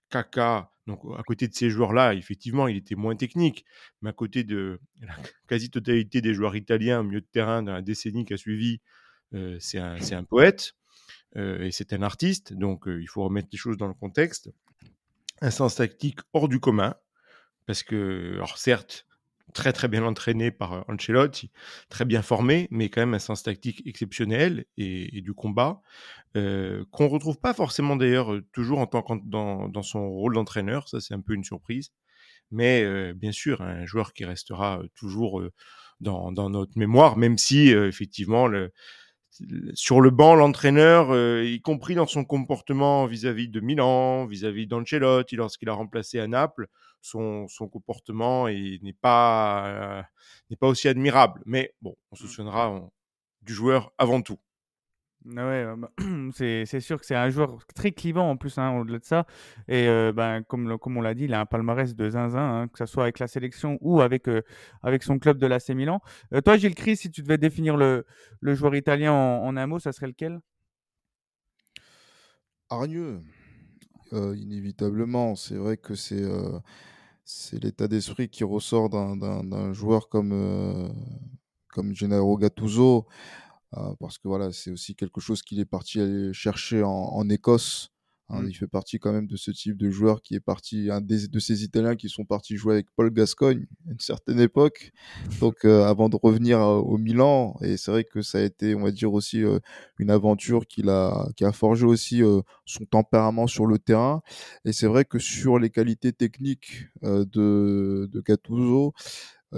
Kaka, 0.10 0.72
donc 0.88 1.02
à 1.18 1.22
côté 1.22 1.48
de 1.48 1.54
ces 1.54 1.70
joueurs-là, 1.70 2.16
effectivement, 2.16 2.68
il 2.68 2.78
était 2.78 2.96
moins 2.96 3.16
technique, 3.16 3.64
mais 4.02 4.10
à 4.10 4.14
côté 4.14 4.44
de 4.44 4.80
la 5.02 5.16
quasi-totalité 5.48 6.22
des 6.22 6.34
joueurs 6.34 6.56
italiens 6.56 7.02
au 7.02 7.04
milieu 7.04 7.22
de 7.22 7.28
terrain 7.32 7.62
dans 7.62 7.74
la 7.74 7.84
décennie 7.84 8.26
qui 8.26 8.34
a 8.34 8.38
suivi, 8.38 8.82
euh, 9.34 9.58
c'est 9.60 9.78
un, 9.78 10.24
poète 10.24 10.74
euh, 11.38 11.64
et 11.64 11.72
c'est 11.72 11.94
un 11.94 12.02
artiste, 12.02 12.54
donc 12.54 12.88
euh, 12.88 13.02
il 13.02 13.08
faut 13.08 13.24
remettre 13.24 13.50
les 13.52 13.58
choses 13.58 13.78
dans 13.78 13.88
le 13.88 13.94
contexte. 13.94 14.52
Un 15.42 15.52
sens 15.52 15.76
tactique 15.76 16.20
hors 16.34 16.50
du 16.50 16.60
commun, 16.60 16.96
parce 17.72 17.84
que, 17.84 18.38
certes, 18.58 19.08
très 19.54 19.72
très 19.72 19.88
bien 19.88 20.04
entraîné 20.04 20.52
par 20.52 20.74
euh, 20.74 20.82
Ancelotti, 20.90 21.52
très 21.88 22.04
bien 22.04 22.22
formé, 22.22 22.68
mais 22.70 22.90
quand 22.90 23.00
même 23.00 23.14
un 23.14 23.20
sens 23.20 23.44
tactique 23.44 23.82
exceptionnel 23.86 24.66
et, 24.76 25.22
du 25.22 25.34
combat, 25.34 25.82
euh, 26.36 26.84
qu'on 26.92 27.08
retrouve 27.08 27.40
pas 27.40 27.54
forcément 27.54 27.96
d'ailleurs 27.96 28.34
euh, 28.34 28.46
toujours 28.52 28.80
en 28.80 28.88
tant 28.88 29.06
dans, 29.24 29.70
dans 29.70 29.84
son 29.84 30.10
rôle 30.10 30.34
d'entraîneur, 30.34 30.90
ça 30.90 31.00
c'est 31.00 31.14
un 31.14 31.22
peu 31.22 31.34
une 31.34 31.46
surprise, 31.46 31.94
mais 32.52 33.14
bien 33.14 33.32
sûr 33.32 33.62
un 33.62 33.86
joueur 33.86 34.12
qui 34.12 34.26
restera 34.26 34.82
toujours 34.96 35.42
dans, 36.02 36.34
dans, 36.34 36.50
notre 36.50 36.78
mémoire, 36.78 37.16
même 37.16 37.38
si 37.38 37.70
effectivement 37.70 38.48
le, 38.48 38.74
sur 39.74 40.02
le 40.02 40.10
banc, 40.10 40.36
l'entraîneur, 40.36 41.16
y 41.44 41.62
compris 41.62 41.96
dans 41.96 42.06
son 42.06 42.26
comportement 42.26 43.06
vis-à-vis 43.06 43.50
de 43.50 43.60
Milan, 43.60 44.26
vis-à-vis 44.26 44.68
d'Ancelotti, 44.68 45.36
lorsqu'il 45.36 45.70
a 45.70 45.74
remplacé 45.74 46.20
à 46.20 46.28
Naples, 46.28 46.68
son, 47.02 47.48
comportement 47.72 48.48
n'est 48.48 48.96
pas, 49.00 50.06
n'est 50.50 50.58
pas 50.58 50.68
aussi 50.68 50.88
admirable. 50.88 51.42
Mais 51.46 51.74
bon, 51.82 51.96
on 52.12 52.16
se 52.16 52.24
mmh. 52.24 52.28
souviendra 52.28 52.90
du 53.42 53.54
joueur 53.54 53.92
avant 53.98 54.22
tout. 54.22 54.38
Ah 55.38 55.48
ouais, 55.48 55.66
bah, 55.78 55.92
c'est 56.34 56.80
sûr 56.80 57.00
que 57.00 57.06
c'est 57.06 57.16
un 57.16 57.30
joueur 57.30 57.60
très 57.76 57.92
clivant 57.92 58.30
en 58.30 58.38
plus, 58.38 58.58
hein, 58.58 58.78
au-delà 58.78 59.00
de 59.00 59.06
ça. 59.06 59.26
Et 59.68 59.88
ben, 60.14 60.42
comme, 60.44 60.78
comme 60.80 60.98
on 60.98 61.02
l'a 61.02 61.14
dit, 61.14 61.26
il 61.26 61.34
a 61.34 61.40
un 61.40 61.46
palmarès 61.46 61.96
de 61.96 62.10
zinzin, 62.10 62.40
hein, 62.40 62.68
que 62.68 62.80
ce 62.80 62.86
soit 62.86 63.04
avec 63.04 63.20
la 63.20 63.28
sélection 63.28 63.78
ou 63.82 64.02
avec, 64.02 64.28
avec 64.82 65.04
son 65.04 65.20
club 65.20 65.38
de 65.38 65.46
l'AC 65.48 65.70
Milan. 65.70 66.02
toi, 66.44 66.58
Gilles 66.58 66.76
Chris, 66.76 66.98
si 66.98 67.12
tu 67.12 67.22
devais 67.22 67.38
définir 67.38 67.78
le, 67.78 68.06
le 68.40 68.56
joueur 68.56 68.76
italien 68.76 69.14
en, 69.14 69.56
un 69.56 69.68
mot, 69.68 69.80
ça 69.80 69.92
serait 69.92 70.08
lequel? 70.08 70.40
Hargneux, 72.70 73.22
inévitablement. 74.12 75.36
C'est 75.36 75.56
vrai 75.56 75.78
que 75.78 75.94
c'est 75.94 76.26
c'est 77.24 77.64
l'état 77.64 77.88
d'esprit 77.88 78.30
qui 78.30 78.44
ressort 78.44 78.90
d'un 78.90 79.74
joueur 79.74 80.10
comme, 80.10 80.32
euh, 80.34 80.90
comme 81.70 81.96
Gennaro 81.96 82.38
Gattuso, 82.38 83.08
euh, 83.78 83.94
parce 84.00 84.18
que 84.18 84.28
voilà, 84.28 84.52
c'est 84.52 84.72
aussi 84.72 84.96
quelque 84.96 85.22
chose 85.22 85.42
qu'il 85.42 85.60
est 85.60 85.66
parti 85.66 86.00
aller 86.00 86.34
chercher 86.34 86.84
en 86.84 87.30
Écosse 87.30 87.92
Hein, 88.32 88.44
mmh. 88.44 88.50
Il 88.50 88.54
fait 88.54 88.68
partie 88.68 89.00
quand 89.00 89.12
même 89.12 89.28
de 89.28 89.36
ce 89.36 89.52
type 89.52 89.78
de 89.78 89.90
joueur 89.90 90.22
qui 90.22 90.36
est 90.36 90.40
parti, 90.40 90.90
un 90.90 91.02
des, 91.02 91.28
de 91.28 91.40
ces 91.40 91.64
Italiens 91.64 91.96
qui 91.96 92.08
sont 92.08 92.24
partis 92.24 92.56
jouer 92.56 92.76
avec 92.76 92.88
Paul 92.96 93.12
Gascogne 93.12 93.66
à 93.88 93.92
une 93.92 94.00
certaine 94.00 94.40
époque, 94.40 94.92
donc 95.42 95.66
euh, 95.66 95.84
avant 95.84 96.08
de 96.08 96.18
revenir 96.22 96.60
euh, 96.60 96.78
au 96.78 96.98
Milan. 96.98 97.58
Et 97.62 97.76
c'est 97.76 97.92
vrai 97.92 98.04
que 98.06 98.22
ça 98.22 98.38
a 98.38 98.42
été, 98.42 98.74
on 98.74 98.84
va 98.84 98.92
dire 98.92 99.14
aussi, 99.14 99.44
euh, 99.44 99.60
une 100.00 100.10
aventure 100.10 100.66
qui 100.66 100.88
a, 100.88 101.28
qui 101.36 101.44
a 101.44 101.52
forgé 101.52 101.86
aussi 101.86 102.22
son 102.66 102.86
tempérament 102.86 103.48
sur 103.48 103.66
le 103.66 103.78
terrain. 103.78 104.22
Et 104.66 104.72
c'est 104.72 104.88
vrai 104.88 105.06
que 105.06 105.20
sur 105.20 105.60
les 105.60 105.70
qualités 105.70 106.14
techniques 106.14 106.88
de, 107.04 108.10
de 108.12 108.22
Gattuso, 108.22 108.94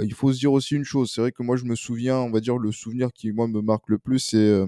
il 0.01 0.13
faut 0.13 0.34
se 0.34 0.39
dire 0.39 0.51
aussi 0.51 0.75
une 0.75 0.86
chose. 0.86 1.12
C'est 1.12 1.21
vrai 1.21 1.32
que 1.32 1.43
moi, 1.43 1.56
je 1.56 1.65
me 1.65 1.75
souviens, 1.75 2.17
on 2.17 2.32
va 2.32 2.39
dire, 2.39 2.58
le 2.58 2.71
souvenir 2.71 3.12
qui, 3.13 3.32
moi, 3.32 3.47
me 3.47 3.62
marque 3.62 3.89
le 3.89 3.99
plus, 3.99 4.19
c'est 4.19 4.65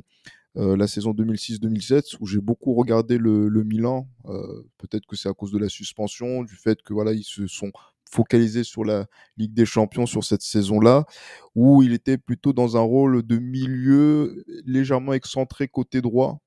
euh, 0.57 0.77
la 0.77 0.87
saison 0.87 1.11
2006-2007 1.11 2.15
où 2.21 2.27
j'ai 2.27 2.39
beaucoup 2.39 2.73
regardé 2.75 3.17
le, 3.17 3.49
Milan. 3.63 4.07
Euh, 4.25 4.63
peut-être 4.77 5.05
que 5.05 5.17
c'est 5.17 5.27
à 5.27 5.33
cause 5.33 5.51
de 5.51 5.57
la 5.57 5.67
suspension, 5.67 6.43
du 6.43 6.55
fait 6.55 6.81
que 6.81 6.93
voilà 6.93 7.11
ils 7.11 7.25
se 7.25 7.45
sont 7.47 7.71
focalisés 8.09 8.63
sur 8.63 8.85
la 8.85 9.07
Ligue 9.35 9.53
des 9.53 9.65
Champions 9.65 10.05
sur 10.05 10.23
cette 10.23 10.43
saison-là, 10.43 11.05
où 11.55 11.83
il 11.83 11.91
était 11.91 12.17
plutôt 12.17 12.53
dans 12.53 12.77
un 12.77 12.81
rôle 12.81 13.23
de 13.23 13.37
milieu 13.37 14.45
légèrement 14.65 15.11
excentré 15.11 15.67
côté 15.67 16.01
droit, 16.01 16.39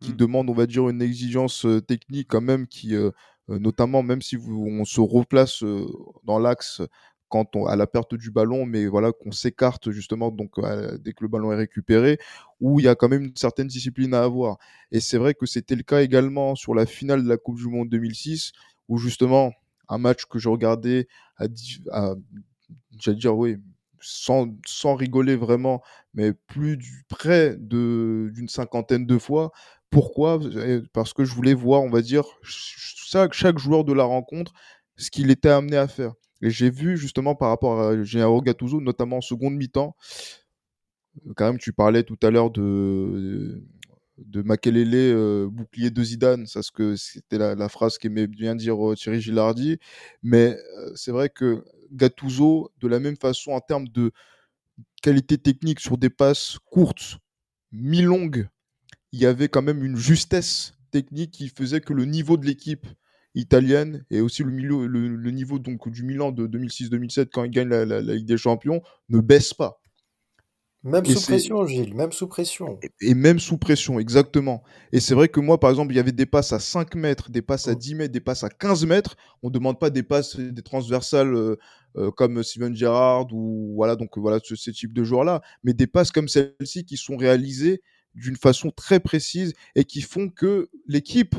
qui 0.00 0.12
mmh. 0.12 0.16
demande, 0.16 0.50
on 0.50 0.54
va 0.54 0.66
dire, 0.66 0.88
une 0.88 1.00
exigence 1.00 1.66
euh, 1.66 1.80
technique 1.80 2.26
quand 2.28 2.40
même, 2.40 2.66
qui, 2.66 2.94
notamment, 3.48 4.02
même 4.02 4.22
si 4.22 4.36
on 4.36 4.84
se 4.84 5.00
replace 5.00 5.62
dans 6.24 6.40
l'axe 6.40 6.82
on, 7.54 7.66
à 7.66 7.76
la 7.76 7.86
perte 7.86 8.14
du 8.14 8.30
ballon, 8.30 8.66
mais 8.66 8.86
voilà 8.86 9.12
qu'on 9.12 9.32
s'écarte 9.32 9.90
justement 9.90 10.30
donc 10.30 10.54
dès 11.00 11.12
que 11.12 11.22
le 11.22 11.28
ballon 11.28 11.52
est 11.52 11.56
récupéré, 11.56 12.18
où 12.60 12.80
il 12.80 12.84
y 12.84 12.88
a 12.88 12.94
quand 12.94 13.08
même 13.08 13.24
une 13.24 13.36
certaine 13.36 13.66
discipline 13.66 14.14
à 14.14 14.22
avoir. 14.22 14.58
Et 14.92 15.00
c'est 15.00 15.18
vrai 15.18 15.34
que 15.34 15.46
c'était 15.46 15.76
le 15.76 15.82
cas 15.82 16.02
également 16.02 16.54
sur 16.54 16.74
la 16.74 16.86
finale 16.86 17.24
de 17.24 17.28
la 17.28 17.36
Coupe 17.36 17.56
du 17.56 17.68
Monde 17.68 17.88
2006, 17.88 18.52
où 18.88 18.98
justement 18.98 19.52
un 19.88 19.98
match 19.98 20.26
que 20.26 20.38
je 20.38 20.48
regardais 20.48 21.06
à, 21.38 21.46
j'allais 22.98 23.18
dire 23.18 23.36
oui, 23.36 23.56
sans, 24.00 24.48
sans, 24.66 24.94
rigoler 24.94 25.36
vraiment, 25.36 25.82
mais 26.14 26.32
plus 26.32 26.76
du, 26.76 27.04
près 27.08 27.56
d'une 27.58 28.48
cinquantaine 28.48 29.06
de 29.06 29.18
fois. 29.18 29.52
Pourquoi? 29.90 30.38
Parce 30.92 31.12
que 31.12 31.24
je 31.24 31.34
voulais 31.34 31.54
voir, 31.54 31.82
on 31.82 31.90
va 31.90 32.02
dire, 32.02 32.24
chaque 32.42 33.58
joueur 33.58 33.84
de 33.84 33.92
la 33.92 34.04
rencontre, 34.04 34.52
ce 34.96 35.10
qu'il 35.10 35.30
était 35.30 35.48
amené 35.48 35.76
à 35.76 35.88
faire. 35.88 36.14
Et 36.42 36.50
j'ai 36.50 36.70
vu 36.70 36.96
justement 36.96 37.34
par 37.34 37.48
rapport 37.48 37.80
à 37.80 38.02
Gennaro 38.02 38.42
Gattuso, 38.42 38.80
notamment 38.80 39.18
en 39.18 39.20
seconde 39.20 39.54
mi-temps, 39.54 39.96
euh, 41.26 41.32
quand 41.34 41.46
même 41.46 41.58
tu 41.58 41.72
parlais 41.72 42.02
tout 42.02 42.18
à 42.22 42.30
l'heure 42.30 42.50
de, 42.50 43.62
Makelele, 44.34 44.94
euh, 44.94 45.48
bouclier 45.50 45.90
de 45.90 46.02
Zidane, 46.02 46.46
c'était 46.46 47.38
la, 47.38 47.68
phrase 47.68 47.98
qu'aimait 47.98 48.26
bien 48.26 48.54
dire 48.54 48.92
euh, 48.92 48.94
Thierry 48.94 49.20
Gilardi, 49.20 49.78
mais 50.22 50.56
c'est 50.94 51.10
vrai 51.10 51.28
que 51.28 51.64
Gattuso, 51.92 52.70
de 52.80 52.88
la 52.88 52.98
même 52.98 53.16
façon 53.16 53.52
en 53.52 53.60
termes 53.60 53.88
de 53.88 54.12
qualité 55.02 55.38
technique 55.38 55.80
sur 55.80 55.98
des 55.98 56.10
passes 56.10 56.58
courtes, 56.70 57.18
mi-longues, 57.72 58.48
il 59.12 59.20
y 59.20 59.26
avait 59.26 59.48
quand 59.48 59.62
même 59.62 59.84
une 59.84 59.96
justesse 59.96 60.74
technique 60.90 61.30
qui 61.30 61.48
faisait 61.48 61.80
que 61.80 61.92
le 61.92 62.04
niveau 62.04 62.36
de 62.36 62.46
l'équipe 62.46 62.86
italienne 63.36 64.04
et 64.10 64.20
aussi 64.20 64.42
le, 64.42 64.50
milieu, 64.50 64.86
le, 64.86 65.30
niveau 65.30 65.58
donc, 65.58 65.88
du 65.90 66.02
Milan 66.02 66.32
de 66.32 66.46
2006-2007 66.46 67.28
quand 67.32 67.44
il 67.44 67.50
gagne 67.50 67.68
la, 67.68 68.00
Ligue 68.00 68.26
des 68.26 68.38
Champions 68.38 68.82
ne 69.08 69.20
baisse 69.20 69.54
pas. 69.54 69.80
Même 70.82 71.04
sous 71.04 71.20
pression, 71.20 71.66
Gilles, 71.66 71.94
même 71.94 72.12
sous 72.12 72.28
pression. 72.28 72.78
Et, 73.00 73.14
même 73.14 73.40
sous 73.40 73.58
pression, 73.58 73.98
exactement. 73.98 74.62
Et 74.92 75.00
c'est 75.00 75.14
vrai 75.14 75.28
que 75.28 75.40
moi, 75.40 75.58
par 75.58 75.70
exemple, 75.70 75.92
il 75.92 75.96
y 75.96 75.98
avait 75.98 76.12
des 76.12 76.26
passes 76.26 76.52
à 76.52 76.60
5 76.60 76.94
mètres, 76.94 77.28
des 77.28 77.42
passes 77.42 77.66
à 77.66 77.74
10 77.74 77.96
mètres, 77.96 78.12
des 78.12 78.20
passes 78.20 78.44
à 78.44 78.48
15 78.48 78.86
mètres. 78.86 79.16
On 79.42 79.48
ne 79.48 79.52
demande 79.52 79.80
pas 79.80 79.90
des 79.90 80.04
passes, 80.04 80.36
des 80.36 80.62
transversales 80.62 81.34
euh, 81.34 81.56
euh, 81.96 82.12
comme 82.12 82.40
Steven 82.44 82.74
Gerrard 82.74 83.26
ou 83.32 83.72
voilà, 83.74 83.96
donc 83.96 84.16
voilà, 84.16 84.38
ce, 84.44 84.54
ce 84.54 84.70
type 84.70 84.92
de 84.92 85.02
joueurs-là. 85.02 85.42
Mais 85.64 85.72
des 85.72 85.88
passes 85.88 86.12
comme 86.12 86.28
celle-ci 86.28 86.84
qui 86.84 86.96
sont 86.96 87.16
réalisées 87.16 87.82
d'une 88.14 88.36
façon 88.36 88.70
très 88.70 89.00
précise 89.00 89.54
et 89.74 89.84
qui 89.84 90.02
font 90.02 90.28
que 90.28 90.70
l'équipe 90.86 91.34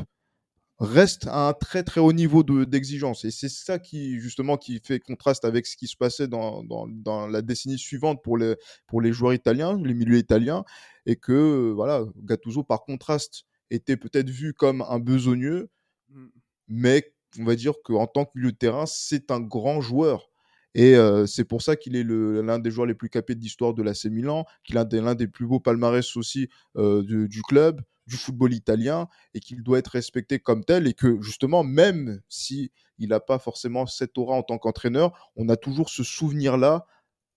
reste 0.80 1.26
à 1.26 1.48
un 1.48 1.52
très 1.54 1.82
très 1.82 2.00
haut 2.00 2.12
niveau 2.12 2.42
de- 2.42 2.64
d'exigence. 2.64 3.24
Et 3.24 3.30
c'est 3.30 3.48
ça 3.48 3.78
qui, 3.78 4.20
justement, 4.20 4.56
qui 4.56 4.80
fait 4.84 5.00
contraste 5.00 5.44
avec 5.44 5.66
ce 5.66 5.76
qui 5.76 5.86
se 5.88 5.96
passait 5.96 6.28
dans, 6.28 6.62
dans- 6.64 6.86
dans 6.88 7.26
la 7.26 7.42
décennie 7.42 7.78
suivante 7.78 8.22
pour 8.22 8.38
les, 8.38 8.54
pour 8.86 9.00
les 9.00 9.12
joueurs 9.12 9.34
italiens, 9.34 9.76
les 9.82 9.94
milieux 9.94 10.18
italiens, 10.18 10.64
et 11.06 11.16
que, 11.16 11.70
voilà, 11.74 12.04
Gattuso, 12.24 12.62
par 12.62 12.84
contraste, 12.84 13.44
était 13.70 13.96
peut-être 13.96 14.30
vu 14.30 14.54
comme 14.54 14.82
un 14.88 14.98
besogneux, 14.98 15.68
Mm. 16.10 16.26
mais 16.68 17.12
on 17.38 17.44
va 17.44 17.54
dire 17.54 17.74
qu'en 17.84 18.06
tant 18.06 18.24
que 18.24 18.30
milieu 18.36 18.52
de 18.52 18.56
terrain, 18.56 18.86
c'est 18.86 19.30
un 19.30 19.40
grand 19.40 19.80
joueur. 19.82 20.30
Et 20.74 20.94
euh, 20.96 21.26
c'est 21.26 21.44
pour 21.44 21.60
ça 21.62 21.76
qu'il 21.76 21.96
est 21.96 22.04
l'un 22.04 22.58
des 22.58 22.70
joueurs 22.70 22.86
les 22.86 22.94
plus 22.94 23.08
capés 23.10 23.34
de 23.34 23.40
l'histoire 23.40 23.74
de 23.74 23.82
l'AC 23.82 24.06
Milan, 24.06 24.44
qu'il 24.64 24.78
a 24.78 24.84
l'un 24.90 25.14
des 25.14 25.26
plus 25.28 25.46
beaux 25.46 25.60
palmarès 25.60 26.16
aussi 26.16 26.48
euh, 26.76 27.02
du, 27.02 27.28
du 27.28 27.42
club, 27.42 27.80
du 28.08 28.16
football 28.16 28.52
italien, 28.52 29.06
et 29.34 29.40
qu'il 29.40 29.62
doit 29.62 29.78
être 29.78 29.88
respecté 29.92 30.40
comme 30.40 30.64
tel, 30.64 30.88
et 30.88 30.94
que 30.94 31.20
justement, 31.20 31.62
même 31.62 32.20
si 32.28 32.72
il 32.98 33.10
n'a 33.10 33.20
pas 33.20 33.38
forcément 33.38 33.86
cette 33.86 34.18
aura 34.18 34.34
en 34.34 34.42
tant 34.42 34.58
qu'entraîneur, 34.58 35.30
on 35.36 35.48
a 35.48 35.56
toujours 35.56 35.90
ce 35.90 36.02
souvenir-là 36.02 36.86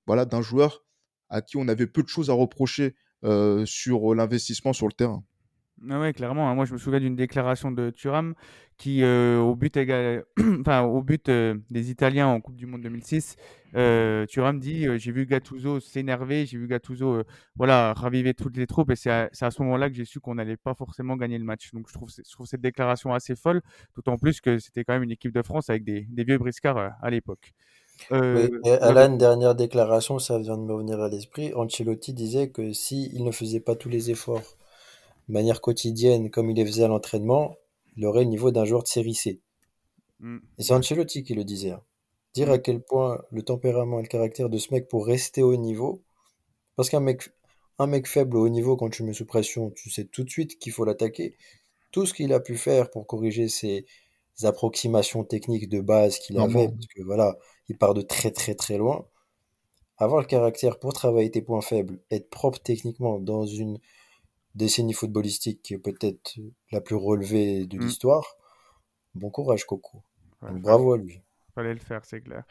voilà, 0.07 0.25
d'un 0.25 0.41
joueur 0.41 0.83
à 1.29 1.41
qui 1.41 1.57
on 1.57 1.67
avait 1.67 1.87
peu 1.87 2.01
de 2.01 2.07
choses 2.07 2.29
à 2.29 2.33
reprocher 2.33 2.95
euh, 3.23 3.65
sur 3.65 4.15
l'investissement 4.15 4.73
sur 4.73 4.87
le 4.87 4.93
terrain. 4.93 5.23
Ah 5.89 5.99
ouais, 5.99 6.13
clairement. 6.13 6.47
hein. 6.49 6.53
Moi, 6.53 6.65
je 6.65 6.73
me 6.73 6.77
souviens 6.77 6.99
d'une 6.99 7.15
déclaration 7.15 7.71
de 7.71 7.89
Thuram 7.89 8.35
qui, 8.77 9.03
euh, 9.03 9.39
au 9.39 9.55
but, 9.55 9.75
égal... 9.77 10.25
enfin, 10.59 10.83
au 10.83 11.01
but 11.01 11.27
euh, 11.29 11.55
des 11.71 11.89
Italiens 11.89 12.27
en 12.27 12.39
Coupe 12.39 12.55
du 12.55 12.67
Monde 12.67 12.81
2006, 12.81 13.35
euh, 13.75 14.27
Thuram 14.27 14.59
dit 14.59 14.87
euh, 14.87 14.97
J'ai 14.99 15.11
vu 15.11 15.25
Gattuso 15.25 15.79
s'énerver, 15.79 16.45
j'ai 16.45 16.57
vu 16.59 16.67
Gattuso 16.67 17.15
euh, 17.15 17.23
voilà, 17.55 17.93
raviver 17.93 18.35
toutes 18.35 18.57
les 18.57 18.67
troupes, 18.67 18.91
et 18.91 18.95
c'est 18.95 19.09
à, 19.09 19.29
c'est 19.33 19.45
à 19.45 19.49
ce 19.51 19.61
moment-là 19.63 19.89
que 19.89 19.95
j'ai 19.95 20.05
su 20.05 20.19
qu'on 20.19 20.35
n'allait 20.35 20.57
pas 20.57 20.75
forcément 20.75 21.15
gagner 21.15 21.39
le 21.39 21.45
match. 21.45 21.71
Donc, 21.73 21.87
je 21.89 21.93
trouve, 21.93 22.09
je 22.09 22.31
trouve 22.31 22.45
cette 22.45 22.61
déclaration 22.61 23.11
assez 23.13 23.35
folle, 23.35 23.61
d'autant 23.95 24.17
plus 24.17 24.39
que 24.39 24.59
c'était 24.59 24.83
quand 24.83 24.93
même 24.93 25.03
une 25.03 25.11
équipe 25.11 25.33
de 25.33 25.41
France 25.41 25.69
avec 25.71 25.83
des, 25.83 26.01
des 26.09 26.23
vieux 26.23 26.37
briscards 26.37 26.77
euh, 26.77 26.89
à 27.01 27.09
l'époque. 27.09 27.53
Euh, 28.11 28.47
Oui, 28.51 28.51
et 28.65 28.71
Alan, 28.71 29.15
dernière 29.15 29.55
déclaration, 29.55 30.19
ça 30.19 30.39
vient 30.39 30.57
de 30.57 30.63
me 30.63 30.73
revenir 30.73 30.99
à 31.01 31.09
l'esprit. 31.09 31.53
Ancelotti 31.53 32.13
disait 32.13 32.49
que 32.49 32.73
s'il 32.73 33.23
ne 33.23 33.31
faisait 33.31 33.59
pas 33.59 33.75
tous 33.75 33.89
les 33.89 34.09
efforts 34.11 34.41
de 35.31 35.33
manière 35.33 35.61
quotidienne 35.61 36.29
comme 36.29 36.49
il 36.49 36.57
les 36.57 36.65
faisait 36.65 36.83
à 36.83 36.89
l'entraînement, 36.89 37.55
il 37.95 38.05
aurait 38.05 38.25
le 38.25 38.29
niveau 38.29 38.51
d'un 38.51 38.65
joueur 38.65 38.83
de 38.83 38.89
série 38.89 39.15
C. 39.15 39.39
mm, 40.19 40.39
Et 40.57 40.63
c'est 40.63 40.73
Ancelotti 40.73 41.23
qui 41.23 41.33
le 41.33 41.45
disait. 41.45 41.71
hein. 41.71 41.81
Dire 42.33 42.51
à 42.51 42.59
quel 42.59 42.81
point 42.81 43.21
le 43.31 43.41
tempérament 43.41 43.99
et 43.99 44.01
le 44.03 44.09
caractère 44.09 44.49
de 44.49 44.57
ce 44.57 44.73
mec 44.73 44.89
pour 44.89 45.05
rester 45.07 45.41
au 45.41 45.55
niveau. 45.55 46.03
Parce 46.75 46.89
qu'un 46.89 46.99
mec, 46.99 47.29
un 47.79 47.87
mec 47.87 48.07
faible 48.07 48.35
au 48.35 48.45
haut 48.45 48.49
niveau, 48.49 48.75
quand 48.75 48.89
tu 48.89 49.03
le 49.03 49.07
mets 49.07 49.13
sous 49.13 49.25
pression, 49.25 49.71
tu 49.71 49.89
sais 49.89 50.03
tout 50.05 50.23
de 50.25 50.29
suite 50.29 50.59
qu'il 50.59 50.73
faut 50.73 50.83
l'attaquer. 50.83 51.37
Tout 51.91 52.05
ce 52.05 52.13
qu'il 52.13 52.33
a 52.33 52.41
pu 52.41 52.57
faire 52.57 52.89
pour 52.91 53.07
corriger 53.07 53.47
ses 53.47 53.85
approximations 54.43 55.23
techniques 55.23 55.69
de 55.69 55.79
base 55.79 56.19
qu'il 56.19 56.37
avait, 56.39 56.67
parce 56.67 56.87
que 56.87 57.03
voilà, 57.03 57.37
il 57.69 57.77
part 57.77 57.93
de 57.93 58.01
très 58.01 58.31
très 58.31 58.55
très 58.55 58.77
loin. 58.77 59.07
Avoir 59.97 60.19
le 60.21 60.27
caractère 60.27 60.77
pour 60.79 60.91
travailler 60.93 61.31
tes 61.31 61.41
points 61.41 61.61
faibles, 61.61 61.99
être 62.11 62.29
propre 62.29 62.59
techniquement 62.59 63.19
dans 63.19 63.45
une 63.45 63.79
décennie 64.55 64.93
footballistique 64.93 65.61
qui 65.61 65.73
est 65.75 65.77
peut-être 65.79 66.35
la 66.71 66.81
plus 66.81 66.95
relevée 66.95 67.65
de 67.65 67.77
Mm. 67.77 67.81
l'histoire, 67.81 68.25
bon 69.15 69.29
courage 69.29 69.65
Coco. 69.65 70.03
ouais, 70.41 70.49
Donc, 70.51 70.61
bravo 70.61 70.93
à 70.93 70.97
lui. 70.97 71.21
fallait 71.55 71.73
le 71.73 71.79
faire, 71.79 72.03
c'est 72.05 72.21
clair. 72.21 72.43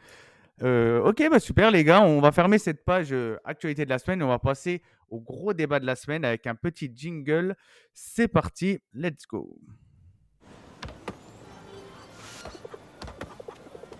Euh, 0.62 1.02
ok, 1.04 1.26
bah 1.30 1.40
super 1.40 1.70
les 1.70 1.84
gars, 1.84 2.02
on 2.02 2.20
va 2.20 2.32
fermer 2.32 2.58
cette 2.58 2.84
page 2.84 3.12
euh, 3.12 3.38
actualité 3.44 3.84
de 3.86 3.90
la 3.90 3.98
semaine 3.98 4.22
on 4.22 4.28
va 4.28 4.38
passer 4.38 4.82
au 5.08 5.18
gros 5.18 5.54
débat 5.54 5.80
de 5.80 5.86
la 5.86 5.96
semaine 5.96 6.22
avec 6.24 6.46
un 6.46 6.54
petit 6.54 6.90
jingle. 6.94 7.56
C'est 7.94 8.28
parti, 8.28 8.78
let's 8.92 9.26
go. 9.26 9.56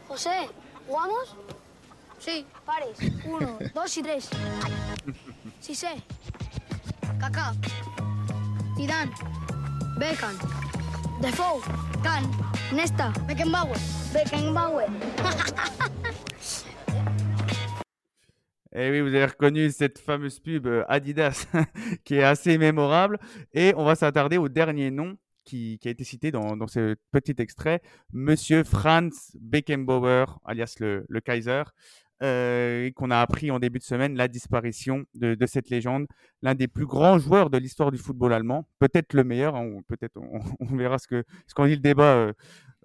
José, 0.09 0.31
¿jugamos? 0.87 1.37
Sí, 2.19 2.45
pares. 2.67 2.99
Uno, 3.25 3.59
dos 3.75 3.97
y 3.97 4.03
tres. 4.03 4.29
Sí 5.61 5.75
sé. 5.75 5.89
Kaká. 7.21 7.53
Zidane. 8.77 9.11
Beckham. 9.99 10.35
Defoe. 11.21 11.61
Nesta. 12.73 13.13
Beckenbauer. 13.29 13.77
Beckenbauer. 14.15 14.89
Et 18.73 18.87
Eh 18.87 18.91
oui, 18.91 19.01
vous 19.01 19.09
avez 19.09 19.27
reconnu 19.27 19.71
cette 19.71 19.99
fameuse 19.99 20.41
pub 20.41 20.67
euh, 20.67 20.85
Adidas 20.89 21.47
qui 22.05 22.15
est 22.15 22.23
assez 22.23 22.57
mémorable. 22.57 23.19
Et 23.53 23.75
on 23.77 23.85
va 23.85 23.97
s'attarder 23.97 24.39
au 24.39 24.49
dernier 24.49 24.91
nom 24.91 25.17
qui, 25.45 25.79
qui 25.79 25.89
a 25.89 25.91
été 25.91 26.05
cité 26.05 26.31
dans, 26.31 26.57
dans 26.57 26.69
ce 26.69 26.97
petit 27.11 27.35
extrait, 27.39 27.83
Monsieur 28.13 28.65
Franz 28.65 29.37
Beckenbauer, 29.41 30.39
alias 30.45 30.77
le, 30.79 31.05
le 31.09 31.21
Kaiser, 31.21 31.65
euh, 32.23 32.91
qu'on 32.93 33.11
a 33.11 33.19
appris 33.19 33.51
en 33.51 33.59
début 33.59 33.79
de 33.79 33.85
semaine 33.85 34.15
la 34.15 34.29
disparition 34.29 35.05
de, 35.15 35.47
cette 35.47 35.71
légende, 35.71 36.07
l'un 36.43 36.55
des 36.55 36.69
plus 36.69 36.85
grands 36.85 37.19
joueurs 37.19 37.49
de 37.49 37.57
l'histoire 37.57 37.91
du 37.91 37.99
football 37.99 38.35
allemand, 38.35 38.67
peut-être 38.79 39.15
le 39.15 39.25
meilleur, 39.25 39.57
hein, 39.57 39.81
peut-être 39.89 40.21
on, 40.61 40.77
verra 40.77 40.99
ce 40.99 41.07
que 41.07 41.25
ce 41.47 41.55
qu'en 41.55 41.67
dit 41.67 41.75
le 41.75 41.81
débat 41.81 42.15
euh, 42.15 42.33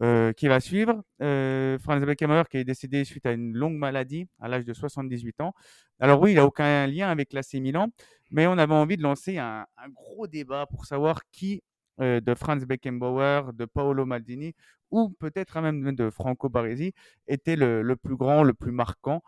euh, 0.01 0.33
qui 0.33 0.47
va 0.47 0.59
suivre. 0.59 1.03
Euh, 1.21 1.77
Franz 1.79 2.05
Beckenbauer 2.05 2.43
qui 2.49 2.57
est 2.57 2.63
décédé 2.63 3.03
suite 3.03 3.25
à 3.25 3.33
une 3.33 3.53
longue 3.53 3.75
maladie 3.77 4.27
à 4.39 4.47
l'âge 4.47 4.65
de 4.65 4.73
78 4.73 5.41
ans. 5.41 5.53
Alors 5.99 6.21
oui, 6.21 6.31
il 6.31 6.35
n'a 6.35 6.45
aucun 6.45 6.87
lien 6.87 7.09
avec 7.09 7.33
l'AC 7.33 7.55
Milan, 7.55 7.89
mais 8.31 8.47
on 8.47 8.57
avait 8.57 8.73
envie 8.73 8.97
de 8.97 9.03
lancer 9.03 9.37
un, 9.37 9.65
gros 9.93 10.27
débat 10.27 10.65
pour 10.65 10.85
savoir 10.85 11.21
qui 11.31 11.61
de 11.97 12.35
Franz 12.35 12.65
Beckenbauer, 12.65 13.53
de 13.53 13.63
Paolo 13.63 14.05
Maldini 14.05 14.53
ou 14.91 15.09
peut-être 15.09 15.59
même 15.61 15.95
de 15.95 16.09
Franco 16.09 16.49
Baresi 16.49 16.93
était 17.27 17.55
le, 17.55 17.95
plus 17.95 18.15
grand, 18.15 18.43
le 18.43 18.53
plus 18.53 18.71
marquant. 18.71 19.21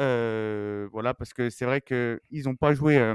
Euh, 0.00 0.88
voilà, 0.92 1.14
parce 1.14 1.32
que 1.32 1.50
c'est 1.50 1.64
vrai 1.64 1.80
qu'ils 1.80 2.44
n'ont 2.46 2.56
pas 2.56 2.74
joué 2.74 2.98
euh, 2.98 3.14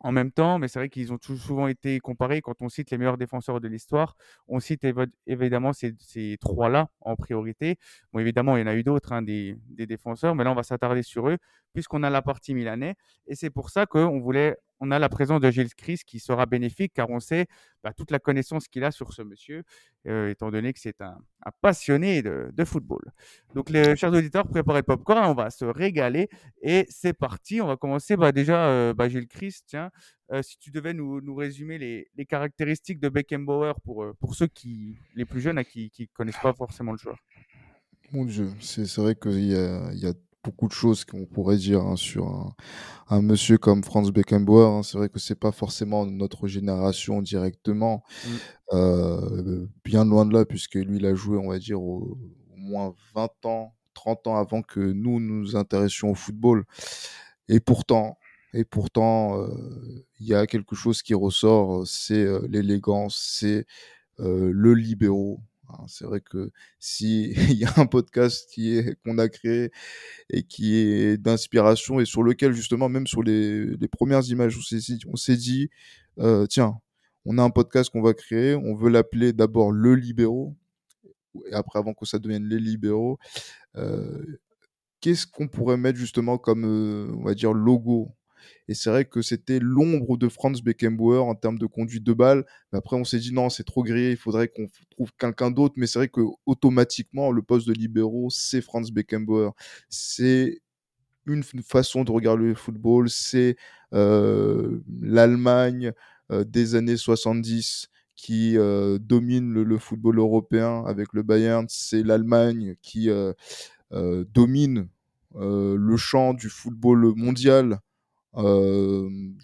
en 0.00 0.12
même 0.12 0.30
temps, 0.32 0.58
mais 0.58 0.68
c'est 0.68 0.78
vrai 0.78 0.88
qu'ils 0.88 1.12
ont 1.12 1.18
tout 1.18 1.36
souvent 1.36 1.68
été 1.68 2.00
comparés. 2.00 2.40
Quand 2.42 2.62
on 2.62 2.68
cite 2.68 2.90
les 2.90 2.98
meilleurs 2.98 3.16
défenseurs 3.18 3.60
de 3.60 3.68
l'histoire, 3.68 4.16
on 4.48 4.60
cite 4.60 4.86
évidemment 5.26 5.72
ces, 5.72 5.94
ces 6.00 6.36
trois-là 6.40 6.88
en 7.00 7.16
priorité. 7.16 7.78
Bon, 8.12 8.20
évidemment, 8.20 8.56
il 8.56 8.60
y 8.60 8.62
en 8.64 8.66
a 8.66 8.74
eu 8.74 8.82
d'autres, 8.84 9.12
hein, 9.12 9.22
des, 9.22 9.56
des 9.68 9.86
défenseurs, 9.86 10.34
mais 10.34 10.44
là, 10.44 10.52
on 10.52 10.54
va 10.54 10.62
s'attarder 10.62 11.02
sur 11.02 11.28
eux, 11.28 11.38
puisqu'on 11.72 12.02
a 12.02 12.10
la 12.10 12.22
partie 12.22 12.54
milanais. 12.54 12.94
Et 13.26 13.34
c'est 13.34 13.50
pour 13.50 13.70
ça 13.70 13.86
qu'on 13.86 14.20
voulait, 14.20 14.56
on 14.80 14.90
a 14.90 14.98
la 14.98 15.08
présence 15.08 15.40
de 15.40 15.50
Gilles 15.50 15.74
Chris 15.74 16.00
qui 16.06 16.20
sera 16.20 16.46
bénéfique, 16.46 16.92
car 16.94 17.10
on 17.10 17.20
sait 17.20 17.46
bah, 17.82 17.92
toute 17.92 18.10
la 18.10 18.18
connaissance 18.18 18.68
qu'il 18.68 18.84
a 18.84 18.90
sur 18.90 19.12
ce 19.12 19.22
monsieur, 19.22 19.62
euh, 20.06 20.30
étant 20.30 20.50
donné 20.50 20.72
que 20.72 20.80
c'est 20.80 21.00
un, 21.00 21.18
passionné 21.60 22.22
de, 22.22 22.64
football. 22.64 23.12
Donc, 23.54 23.70
les 23.70 23.96
chers 23.96 24.12
auditeurs, 24.12 24.46
préparez 24.46 24.80
le 24.80 24.84
popcorn, 24.84 25.24
on 25.24 25.34
va 25.34 25.50
se 25.50 25.64
régaler. 25.64 26.28
Et 26.62 26.86
c'est 26.90 27.12
parti, 27.12 27.60
on 27.60 27.66
va 27.66 27.76
commencer 27.76 28.16
bah, 28.16 28.32
déjà, 28.32 28.68
euh, 28.68 28.94
bah, 28.94 29.08
Gilles 29.08 29.28
Chris, 29.28 29.56
tiens, 29.66 29.90
euh, 30.32 30.42
si 30.42 30.58
tu 30.58 30.70
devais 30.70 30.92
nous, 30.92 31.34
résumer 31.34 31.78
les, 31.78 32.26
caractéristiques 32.26 33.00
de 33.00 33.08
Beckenbauer 33.08 33.74
pour, 33.84 34.06
pour 34.18 34.34
ceux 34.34 34.48
qui, 34.48 34.98
les 35.14 35.24
plus 35.24 35.40
jeunes, 35.40 35.64
qui 35.64 35.92
ne 35.98 36.06
connaissent 36.12 36.40
pas 36.42 36.52
forcément 36.52 36.92
le 36.92 36.98
joueur. 36.98 37.18
Mon 38.12 38.24
Dieu, 38.24 38.50
c'est 38.60 38.86
vrai 38.96 39.16
qu'il 39.16 39.40
y 39.40 39.56
a 39.56 40.12
beaucoup 40.46 40.68
de 40.68 40.72
choses 40.72 41.04
qu'on 41.04 41.26
pourrait 41.26 41.56
dire 41.58 41.82
hein, 41.82 41.96
sur 41.96 42.26
un, 42.28 42.54
un 43.08 43.22
monsieur 43.22 43.58
comme 43.58 43.84
Franz 43.84 44.12
Beckenbauer. 44.12 44.66
hein. 44.68 44.82
C'est 44.84 44.98
vrai 44.98 45.08
que 45.10 45.18
c'est 45.18 45.38
pas 45.38 45.52
forcément 45.52 46.06
notre 46.06 46.48
génération 46.48 47.22
directement, 47.22 48.04
Mm. 48.24 48.36
euh, 48.74 49.66
bien 49.84 50.04
loin 50.04 50.26
de 50.26 50.32
là, 50.34 50.44
puisque 50.46 50.76
lui, 50.76 50.98
il 50.98 51.06
a 51.06 51.14
joué, 51.14 51.38
on 51.38 51.48
va 51.50 51.58
dire, 51.58 51.82
au, 51.82 52.18
au 52.52 52.56
moins 52.58 52.94
20 53.14 53.32
ans, 53.46 53.74
30 53.94 54.26
ans 54.28 54.36
avant 54.36 54.62
que 54.62 54.80
nous 54.80 55.20
nous 55.20 55.56
intéressions 55.56 56.10
au 56.12 56.14
football. 56.14 56.64
Et 57.48 57.60
pourtant, 57.60 58.18
et 58.54 58.64
pourtant, 58.64 59.40
euh, 59.42 59.48
il 60.20 60.26
y 60.28 60.34
a 60.34 60.46
quelque 60.46 60.76
chose 60.76 61.02
qui 61.02 61.14
ressort, 61.14 61.86
c'est 61.86 62.24
euh, 62.24 62.46
l'élégance, 62.50 63.16
c'est 63.40 63.66
le 64.18 64.74
libéraux. 64.74 65.40
Hein. 65.70 65.84
C'est 65.88 66.04
vrai 66.04 66.20
que 66.20 66.50
si 66.78 67.32
il 67.50 67.58
y 67.58 67.64
a 67.64 67.72
un 67.76 67.86
podcast 67.86 68.48
qui 68.52 68.76
est 68.76 68.96
qu'on 69.04 69.18
a 69.18 69.28
créé 69.28 69.70
et 70.30 70.42
qui 70.44 70.76
est 70.76 71.18
d'inspiration 71.18 72.00
et 72.00 72.04
sur 72.04 72.22
lequel 72.22 72.52
justement 72.52 72.88
même 72.88 73.06
sur 73.06 73.22
les, 73.22 73.66
les 73.76 73.88
premières 73.88 74.28
images 74.28 74.56
on 74.58 74.62
s'est 74.62 74.78
dit, 74.78 75.00
on 75.06 75.16
s'est 75.16 75.36
dit 75.36 75.70
euh, 76.18 76.46
tiens 76.46 76.78
on 77.24 77.38
a 77.38 77.42
un 77.42 77.50
podcast 77.50 77.90
qu'on 77.90 78.02
va 78.02 78.14
créer 78.14 78.54
on 78.54 78.74
veut 78.74 78.90
l'appeler 78.90 79.32
d'abord 79.32 79.72
le 79.72 79.94
libéraux 79.94 80.56
et 81.50 81.54
après 81.54 81.78
avant 81.78 81.94
que 81.94 82.06
ça 82.06 82.18
devienne 82.18 82.44
les 82.46 82.58
libéraux 82.60 83.18
euh, 83.76 84.38
qu'est-ce 85.00 85.26
qu'on 85.26 85.48
pourrait 85.48 85.76
mettre 85.76 85.98
justement 85.98 86.38
comme 86.38 86.64
euh, 86.64 87.12
on 87.16 87.24
va 87.24 87.34
dire 87.34 87.52
logo? 87.52 88.15
Et 88.68 88.74
c'est 88.74 88.90
vrai 88.90 89.04
que 89.04 89.22
c'était 89.22 89.58
l'ombre 89.60 90.16
de 90.16 90.28
Franz 90.28 90.62
Beckenbauer 90.62 91.24
en 91.24 91.34
termes 91.34 91.58
de 91.58 91.66
conduite 91.66 92.04
de 92.04 92.12
balle. 92.12 92.44
Après, 92.72 92.96
on 92.96 93.04
s'est 93.04 93.18
dit 93.18 93.32
non, 93.32 93.48
c'est 93.50 93.64
trop 93.64 93.82
grillé, 93.82 94.10
il 94.12 94.16
faudrait 94.16 94.48
qu'on 94.48 94.66
trouve 94.90 95.12
quelqu'un 95.18 95.50
d'autre. 95.50 95.74
Mais 95.76 95.86
c'est 95.86 95.98
vrai 95.98 96.08
que 96.08 96.20
automatiquement, 96.46 97.30
le 97.30 97.42
poste 97.42 97.66
de 97.68 97.72
libéraux, 97.72 98.28
c'est 98.30 98.60
Franz 98.60 98.92
Beckenbauer. 98.92 99.50
C'est 99.88 100.60
une 101.26 101.42
façon 101.42 102.04
de 102.04 102.12
regarder 102.12 102.46
le 102.46 102.54
football. 102.54 103.10
C'est 103.10 103.56
euh, 103.92 104.80
l'Allemagne 105.00 105.92
euh, 106.30 106.44
des 106.44 106.74
années 106.74 106.96
70 106.96 107.88
qui 108.14 108.56
euh, 108.56 108.98
domine 108.98 109.52
le, 109.52 109.78
football 109.78 110.18
européen 110.18 110.84
avec 110.86 111.12
le 111.12 111.22
Bayern, 111.22 111.66
c'est 111.68 112.02
l'Allemagne 112.02 112.76
qui 112.80 113.08
domine 113.90 114.88
le 115.34 115.96
champ 115.96 116.32
du 116.32 116.48
football 116.48 117.12
mondial 117.14 117.80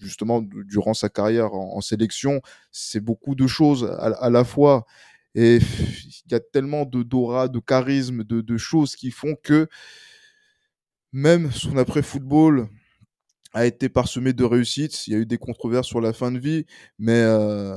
justement 0.01 0.43
durant 0.43 0.95
sa 0.95 1.09
carrière 1.09 1.55
en, 1.55 1.81
sélection. 1.81 2.41
C'est 2.71 3.01
beaucoup 3.01 3.35
de 3.35 3.47
choses 3.47 3.85
à, 3.99 4.31
la 4.31 4.45
fois. 4.45 4.87
Et 5.35 5.57
il 6.27 6.33
y 6.33 6.35
a 6.35 6.41
tellement 6.41 6.85
de 6.85 7.03
d'aura, 7.03 7.49
de 7.49 7.59
charisme, 7.59 8.25
de, 8.25 8.57
choses 8.57 8.97
qui 8.97 9.11
font 9.11 9.35
que 9.43 9.69
même 11.13 11.51
son 11.53 11.77
après-football 11.77 12.69
a 13.55 13.67
été 13.67 13.89
parsemé 13.89 14.33
de 14.33 14.45
réussites. 14.45 15.07
Il 15.07 15.13
y 15.13 15.17
a 15.17 15.19
eu 15.19 15.27
des 15.27 15.39
controverses 15.39 15.87
sur 15.87 16.01
la 16.01 16.13
fin 16.13 16.33
de 16.33 16.39
vie, 16.39 16.67
mais 16.99 17.21
euh, 17.21 17.77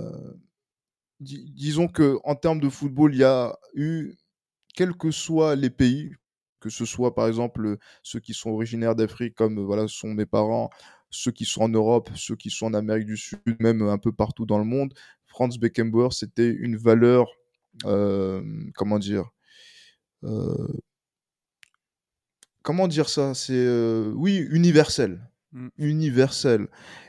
di- 1.19 1.51
disons 1.51 1.88
que 1.88 2.17
en 2.23 2.36
termes 2.36 2.60
de 2.60 2.69
football, 2.69 3.13
il 3.13 3.19
y 3.19 3.23
a 3.23 3.58
eu, 3.73 4.15
quels 4.73 4.95
que 4.95 5.12
soient 5.12 5.56
les 5.56 5.69
pays, 5.69 6.12
que 6.60 6.69
ce 6.69 6.86
soit 6.86 7.13
par 7.13 7.28
exemple 7.28 7.78
ceux 8.04 8.19
qui 8.19 8.34
sont 8.34 8.51
originaires 8.51 8.95
d'Afrique, 8.95 9.36
comme 9.36 9.60
voilà 9.60 9.88
sont 9.88 10.13
mes 10.13 10.25
parents, 10.25 10.69
ceux 11.10 11.32
qui 11.32 11.46
sont 11.46 11.62
en 11.62 11.70
Europe, 11.70 12.10
ceux 12.15 12.36
qui 12.36 12.50
sont 12.50 12.68
en 12.68 12.74
Amérique 12.74 13.06
du 13.06 13.18
Sud, 13.18 13.39
même 13.60 13.82
un 13.82 13.98
peu 13.98 14.12
partout 14.12 14.46
dans 14.46 14.60
le 14.60 14.65
monde, 14.65 14.94
Franz 15.36 15.58
Beckenbauer, 15.60 16.13
c'était 16.13 16.50
une 16.50 16.78
valeur, 16.78 17.28
euh, 17.86 18.41
comment 18.74 19.00
dire, 19.00 19.30
euh, 20.24 20.68
comment 22.62 22.88
dire 22.88 23.10
ça? 23.10 23.34
C'est 23.34 23.54
euh, 23.54 24.13
oui, 24.15 24.48
universel. 24.50 25.30
Mm. 25.52 25.68
Universel. 25.78 26.68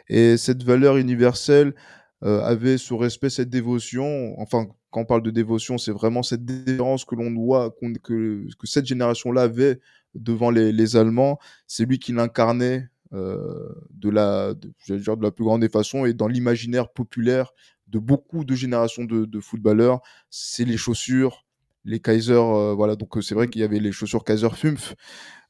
Et 0.09 0.37
cette 0.37 0.65
valeur 0.65 0.97
universelle 0.97 1.75
avait 2.23 2.79
ce 2.79 2.95
respect, 2.95 3.31
cette 3.31 3.51
dévotion. 3.51 4.35
Enfin, 4.41 4.67
quand 4.91 5.03
on 5.03 5.05
parle 5.05 5.23
de 5.23 5.31
dévotion, 5.31 5.79
c'est 5.79 5.93
vraiment 5.93 6.25
cette 6.25 6.45
déférence 6.45 7.05
que 7.05 7.15
l'on 7.15 7.31
doit, 7.31 7.73
que, 8.03 8.49
que 8.57 8.67
cette 8.67 8.87
génération-là 8.87 9.43
avait 9.43 9.79
devant 10.15 10.51
les, 10.51 10.73
les 10.73 10.97
Allemands. 10.97 11.39
C'est 11.69 11.85
lui 11.85 12.01
qui 12.01 12.13
l'incarnait 12.13 12.89
de, 13.13 14.11
la, 14.11 14.55
de, 14.55 14.97
dire 14.97 15.17
de 15.17 15.23
la 15.23 15.31
plus 15.31 15.45
grande 15.45 15.61
des 15.63 15.69
façons 15.69 16.05
et 16.05 16.15
dans 16.15 16.29
l'imaginaire 16.29 16.91
populaire 16.93 17.53
de 17.89 17.99
beaucoup 17.99 18.45
de 18.45 18.55
générations 18.55 19.05
de, 19.05 19.25
de 19.25 19.41
footballeurs. 19.41 20.01
C'est 20.31 20.65
les 20.65 20.77
chaussures, 20.77 21.45
les 21.85 22.01
Kaiser, 22.01 22.33
euh, 22.35 22.75
voilà. 22.75 22.97
Donc 22.97 23.17
euh, 23.17 23.21
c'est 23.23 23.35
vrai 23.35 23.49
qu'il 23.49 23.61
y 23.61 23.65
avait 23.65 23.79
les 23.81 23.93
chaussures 23.93 24.25
Kaiser 24.25 24.49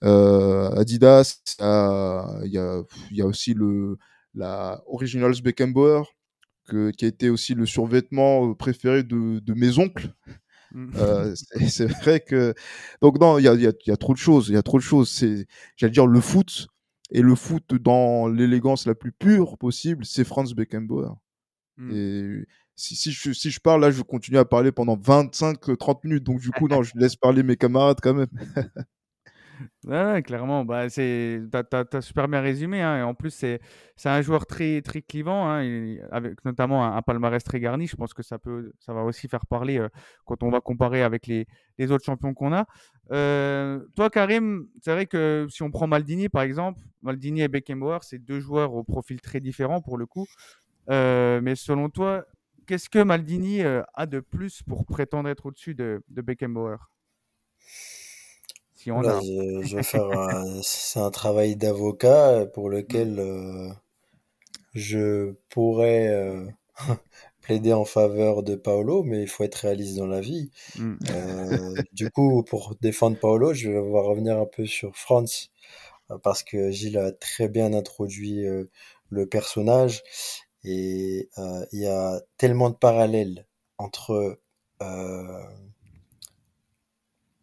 euh, 0.05 0.71
Adidas, 0.77 1.41
euh, 1.61 2.23
il 2.45 2.53
y, 2.53 2.59
a, 2.59 2.83
y 3.11 3.23
a 3.23 3.27
aussi 3.27 3.55
le, 3.55 3.97
la 4.35 4.83
Originals 4.87 5.41
Beckenbauer, 5.43 6.03
que, 6.69 6.91
qui 6.91 7.05
a 7.05 7.09
été 7.09 7.31
aussi 7.31 7.55
le 7.55 7.67
survêtement 7.67 8.51
euh, 8.51 8.55
préféré 8.55 9.03
de, 9.03 9.41
de 9.41 9.55
mes 9.55 9.79
oncles. 9.79 10.13
Mm. 10.73 10.91
Euh, 10.97 11.35
c'est 11.69 11.87
vrai 11.87 12.21
que 12.21 12.55
donc 13.03 13.21
non, 13.21 13.39
il 13.39 13.45
y 13.45 13.49
a, 13.49 13.55
y 13.55 13.67
a- 13.69 13.73
y 13.87 13.91
a 13.93 13.97
trop 13.97 14.15
de 14.15 14.19
choses, 14.19 14.49
il 14.49 14.55
y 14.55 14.59
a 14.59 14.63
trop 14.63 14.79
de 14.79 14.83
choses. 14.85 15.11
C'est, 15.11 15.47
j'allais 15.77 15.93
dire 15.93 16.07
le 16.07 16.21
foot 16.21 16.69
et 17.11 17.23
le 17.23 17.35
foot 17.35 17.75
dans 17.75 18.27
l'élégance 18.27 18.87
la 18.87 18.95
plus 18.95 19.13
pure 19.13 19.59
possible, 19.59 20.05
c'est 20.05 20.25
Franz 20.25 20.55
Beckenbauer. 20.55 21.13
Mm. 21.77 21.91
Et 21.93 22.47
si, 22.75 22.97
si, 22.97 23.13
je, 23.13 23.33
si 23.33 23.51
je 23.51 23.61
parle 23.61 23.81
là, 23.81 23.91
je 23.91 24.03
continue 24.03 24.39
à 24.39 24.45
parler 24.45 24.73
pendant 24.73 24.97
25-30 24.97 26.01
minutes. 26.05 26.25
Donc 26.25 26.41
du 26.41 26.51
coup, 26.51 26.69
non, 26.69 26.83
je 26.83 26.93
laisse 26.97 27.17
parler 27.17 27.43
mes 27.43 27.57
camarades 27.57 27.99
quand 28.03 28.15
même. 28.15 28.29
Ouais, 29.85 30.23
clairement, 30.23 30.65
bah, 30.65 30.89
c'est, 30.89 31.41
t'as, 31.51 32.01
super 32.01 32.29
bien 32.29 32.41
résumé, 32.41 32.83
hein, 32.83 32.99
et 32.99 33.03
en 33.03 33.15
plus, 33.15 33.31
c'est, 33.31 33.61
c'est 33.97 34.09
un 34.09 34.21
joueur 34.21 34.47
très, 34.47 34.83
très 34.83 35.01
clivant, 35.03 35.49
hein, 35.49 35.97
avec 36.11 36.45
notamment 36.45 36.85
un, 36.85 37.03
palmarès 37.03 37.43
très 37.43 37.61
garni. 37.61 37.87
Je 37.87 37.97
pense 37.97 38.13
que 38.13 38.23
ça 38.23 38.39
peut, 38.39 38.73
ça 38.81 38.93
va 38.93 39.03
aussi 39.05 39.29
faire 39.29 39.47
parler 39.47 39.79
euh, 39.79 39.89
quand 40.25 40.43
on 40.43 40.51
va 40.51 40.61
comparer 40.61 41.03
avec 41.03 41.27
les, 41.27 41.47
les 41.79 41.93
autres 41.93 42.05
champions 42.05 42.35
qu'on 42.35 42.53
a. 42.53 42.67
Euh, 43.13 43.81
toi, 43.95 44.11
Karim, 44.11 44.67
c'est 44.83 44.93
vrai 44.93 45.07
que 45.07 45.47
si 45.51 45.63
on 45.63 45.71
prend 45.71 45.87
Maldini, 45.87 46.29
par 46.29 46.43
exemple, 46.43 46.81
Maldini 47.03 47.43
et 47.43 47.49
Beckenbauer, 47.49 47.99
c'est 48.03 48.19
deux 48.19 48.41
joueurs 48.41 48.75
au 48.75 48.83
profil 48.83 49.21
très 49.21 49.41
différent 49.41 49.81
pour 49.81 49.99
le 49.99 50.07
coup. 50.07 50.27
Euh, 50.91 51.41
mais 51.43 51.55
selon 51.55 51.91
toi, 51.91 52.25
qu'est-ce 52.67 52.89
que 52.89 53.03
Maldini 53.03 53.63
a 53.63 54.07
de 54.07 54.21
plus 54.21 54.63
pour 54.63 54.85
prétendre 54.85 55.29
être 55.29 55.47
au-dessus 55.47 55.75
de, 55.75 56.03
de 56.09 56.23
Beckenbauer? 56.23 56.79
Si 58.87 58.91
on 58.93 59.03
Là, 59.03 59.09
a. 59.09 59.21
je, 59.21 59.63
je 59.63 59.77
vais 59.77 59.83
faire 59.83 60.11
un, 60.13 60.61
c'est 60.63 61.01
un 61.01 61.11
travail 61.11 61.57
d'avocat 61.57 62.47
pour 62.55 62.69
lequel 62.71 63.19
euh, 63.21 63.71
je 64.75 65.33
pourrais 65.49 66.09
euh, 66.09 66.47
plaider 67.43 67.73
en 67.73 67.85
faveur 67.85 68.43
de 68.43 68.55
Paolo, 68.55 69.03
mais 69.03 69.23
il 69.23 69.29
faut 69.29 69.45
être 69.45 69.55
réaliste 69.57 69.97
dans 69.97 70.07
la 70.07 70.21
vie. 70.21 70.51
Mm. 70.77 70.95
Euh, 71.11 71.75
du 71.93 72.11
coup, 72.11 72.43
pour 72.45 72.77
défendre 72.81 73.19
Paolo, 73.19 73.55
je 73.55 73.71
vais 73.71 73.79
revenir 73.79 74.39
un 74.39 74.47
peu 74.47 74.67
sur 74.67 74.97
Franz, 74.97 75.51
euh, 76.11 76.19
parce 76.19 76.43
que 76.43 76.71
Gilles 76.71 76.99
a 76.99 77.13
très 77.13 77.49
bien 77.49 77.75
introduit 77.75 78.47
euh, 78.47 78.65
le 79.11 79.27
personnage, 79.29 80.03
et 80.65 81.31
euh, 81.39 81.67
il 81.73 81.81
y 81.83 81.87
a 81.87 82.21
tellement 82.39 82.71
de 82.71 82.77
parallèles 82.77 83.47
entre 83.79 84.39
euh, 84.83 85.43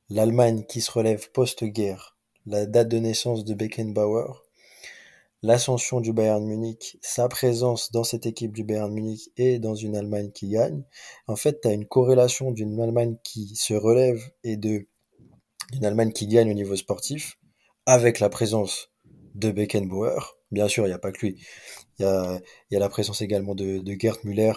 l'Allemagne 0.09 0.63
qui 0.67 0.81
se 0.81 0.91
relève 0.91 1.31
post-guerre, 1.31 2.17
la 2.45 2.65
date 2.65 2.89
de 2.89 2.97
naissance 2.97 3.45
de 3.45 3.53
Beckenbauer, 3.53 4.43
l'ascension 5.41 5.99
du 6.01 6.13
Bayern 6.13 6.43
Munich, 6.45 6.97
sa 7.01 7.27
présence 7.27 7.91
dans 7.91 8.03
cette 8.03 8.25
équipe 8.25 8.53
du 8.53 8.63
Bayern 8.63 8.91
Munich 8.91 9.31
et 9.37 9.59
dans 9.59 9.75
une 9.75 9.95
Allemagne 9.95 10.31
qui 10.31 10.49
gagne. 10.49 10.83
En 11.27 11.35
fait, 11.35 11.61
tu 11.61 11.67
as 11.67 11.73
une 11.73 11.85
corrélation 11.85 12.51
d'une 12.51 12.79
Allemagne 12.79 13.17
qui 13.23 13.55
se 13.55 13.73
relève 13.73 14.21
et 14.43 14.57
de 14.57 14.87
d'une 15.71 15.85
Allemagne 15.85 16.11
qui 16.11 16.27
gagne 16.27 16.51
au 16.51 16.53
niveau 16.53 16.75
sportif 16.75 17.37
avec 17.85 18.19
la 18.19 18.29
présence 18.29 18.91
de 19.33 19.51
Beckenbauer. 19.51 20.19
Bien 20.51 20.67
sûr, 20.67 20.85
il 20.85 20.89
n'y 20.89 20.93
a 20.93 20.99
pas 20.99 21.11
que 21.11 21.25
lui. 21.25 21.41
Il 21.97 22.03
y 22.03 22.05
a, 22.05 22.39
il 22.69 22.73
y 22.73 22.77
a 22.77 22.79
la 22.79 22.89
présence 22.89 23.21
également 23.21 23.55
de, 23.55 23.79
de 23.79 23.95
Gerd 23.99 24.19
Müller. 24.23 24.53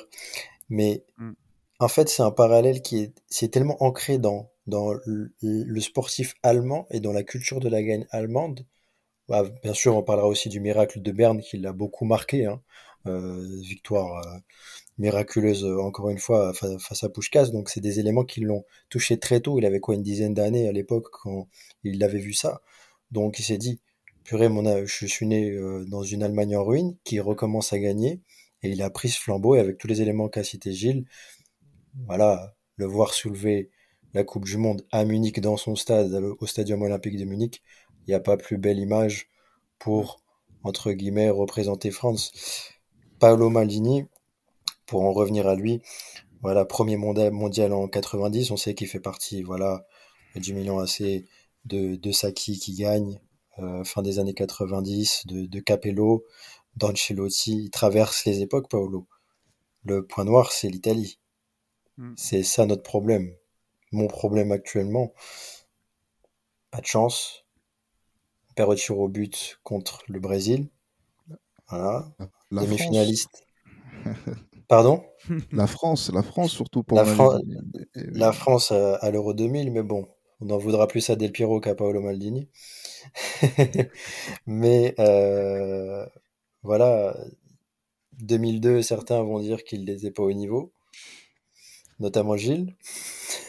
Mais 0.69 1.05
Mm. 1.19 1.33
en 1.81 1.89
fait, 1.89 2.09
c'est 2.09 2.23
un 2.23 2.31
parallèle 2.31 2.83
qui 2.83 2.99
est, 2.99 3.15
c'est 3.29 3.49
tellement 3.49 3.83
ancré 3.83 4.19
dans, 4.19 4.51
dans 4.67 4.93
le, 5.07 5.81
sportif 5.81 6.35
allemand 6.43 6.87
et 6.91 7.01
dans 7.01 7.13
la 7.13 7.23
culture 7.23 7.61
de 7.61 7.69
la 7.69 7.83
gagne 7.83 8.07
allemande. 8.11 8.67
Bah, 9.29 9.45
bien 9.63 9.75
sûr, 9.75 9.97
on 9.97 10.03
parlera 10.03 10.29
aussi 10.29 10.49
du 10.49 10.61
miracle 10.61 11.03
de 11.03 11.13
Berne 11.13 11.41
qui 11.41 11.59
l'a 11.59 11.73
beaucoup 11.73 12.05
marqué. 12.05 12.47
Hein. 12.47 12.63
Euh, 13.07 13.61
victoire 13.61 14.27
euh, 14.27 14.39
miraculeuse, 14.99 15.65
euh, 15.65 15.79
encore 15.81 16.11
une 16.11 16.19
fois, 16.19 16.53
fa- 16.55 16.79
face 16.79 17.05
à 17.05 17.09
Puskás. 17.09 17.51
Donc, 17.53 17.69
c'est 17.69 17.81
des 17.81 18.01
éléments 18.01 18.25
qui 18.25 18.41
l'ont 18.41 18.65
touché 18.89 19.19
très 19.19 19.41
tôt. 19.41 19.59
Il 19.59 19.67
avait 19.67 19.81
quoi, 19.81 19.95
une 19.95 20.03
dizaine 20.03 20.35
d'années 20.35 20.69
à 20.69 20.73
l'époque 20.73 21.07
quand 21.11 21.49
il 21.85 22.03
avait 22.03 22.19
vu 22.19 22.33
ça. 22.33 22.63
Donc, 23.13 23.39
il 23.39 23.45
s'est 23.45 23.59
dit, 23.59 23.81
purée, 24.25 24.49
mon, 24.49 24.85
je 24.87 25.07
suis 25.07 25.27
né 25.27 25.57
dans 25.89 26.03
une 26.03 26.23
Allemagne 26.23 26.57
en 26.57 26.65
ruine 26.65 26.97
qui 27.05 27.21
recommence 27.21 27.73
à 27.73 27.79
gagner. 27.79 28.21
Et 28.63 28.71
il 28.71 28.83
a 28.83 28.91
pris 28.91 29.09
ce 29.11 29.21
flambeau 29.21 29.55
et 29.55 29.61
avec 29.61 29.79
tous 29.79 29.87
les 29.87 30.03
éléments 30.03 30.29
qu'a 30.29 30.43
cité 30.43 30.73
Gilles, 30.73 31.05
voilà, 32.07 32.57
le 32.77 32.87
voir 32.87 33.15
soulever 33.15 33.71
la 34.17 34.25
Coupe 34.25 34.47
du 34.47 34.57
Monde 34.57 34.83
à 34.93 35.05
Munich 35.05 35.41
dans 35.41 35.59
son 35.59 35.77
stade, 35.77 36.15
au 36.41 36.47
Stadium 36.47 36.81
Olympique 36.81 37.19
de 37.19 37.27
Munich, 37.27 37.63
il 38.01 38.11
n'y 38.11 38.15
a 38.15 38.21
pas 38.21 38.39
plus 38.39 38.57
belle 38.57 38.79
image 38.79 39.29
pour, 39.79 40.23
entre 40.63 40.93
guillemets, 40.93 41.29
représenter 41.29 41.91
France. 41.91 42.33
Paolo 43.19 43.51
Maldini, 43.51 44.07
pour 44.87 45.03
en 45.03 45.13
revenir 45.13 45.47
à 45.47 45.55
lui, 45.55 45.83
voilà, 46.41 46.65
premier 46.65 46.97
mondial, 46.97 47.31
mondial 47.31 47.75
en 47.75 47.89
90, 47.89 48.53
on 48.53 48.57
sait 48.57 48.75
qu'il 48.75 48.89
fait 48.89 49.01
partie, 49.01 49.43
voilà, 49.43 49.85
du 50.35 50.55
Milan 50.55 50.79
AC, 50.79 51.03
de, 51.67 51.97
de 51.97 52.11
Sacchi 52.11 52.59
qui 52.59 52.73
gagne, 52.73 53.21
euh, 53.59 53.85
fin 53.85 54.01
des 54.01 54.19
années 54.19 54.33
90, 54.33 55.27
de, 55.27 55.45
de 55.45 55.61
Capello, 55.61 56.25
d'Ancelotti, 56.77 57.65
il 57.65 57.71
traverse 57.71 58.25
les 58.25 58.41
époques, 58.41 58.71
Paolo. 58.71 59.07
Le 59.85 60.07
point 60.07 60.25
noir, 60.25 60.53
c'est 60.53 60.71
l'Italie. 60.71 61.19
Mm. 61.99 62.15
C'est 62.17 62.43
ça 62.43 62.65
notre 62.65 62.83
problème. 62.83 63.35
Mon 63.97 64.07
problème 64.07 64.53
actuellement, 64.53 65.13
pas 66.71 66.81
de 66.81 66.87
chance. 66.87 67.45
Perd 68.57 68.71
au 68.71 68.75
tir 68.75 68.99
au 68.99 69.07
but 69.07 69.61
contre 69.63 70.03
le 70.09 70.19
Brésil. 70.19 70.69
Voilà. 71.69 72.09
Demi-finaliste. 72.51 73.47
Pardon? 74.69 75.03
la 75.53 75.67
France, 75.67 76.11
la 76.13 76.23
France 76.23 76.53
surtout 76.53 76.83
pour 76.83 76.99
La. 76.99 77.05
Fran- 77.05 77.39
la 77.95 78.33
France 78.33 78.73
à, 78.73 78.97
à 78.97 79.11
l'Euro 79.11 79.35
2000, 79.35 79.71
mais 79.71 79.83
bon, 79.83 80.09
on 80.41 80.51
en 80.51 80.59
voudra 80.59 80.87
plus 80.87 81.09
à 81.11 81.17
Del 81.17 81.33
Piero 81.33 81.61
qu'à 81.61 81.75
Paolo 81.75 82.01
Maldini. 82.01 82.49
Mais 84.47 84.95
euh, 84.99 86.07
voilà, 86.63 87.17
2002, 88.15 88.83
certains 88.83 89.23
vont 89.23 89.41
dire 89.41 89.65
qu'il 89.65 89.85
n'était 89.85 90.11
pas 90.11 90.23
au 90.23 90.33
niveau, 90.33 90.73
notamment 92.01 92.37
Gilles, 92.37 92.75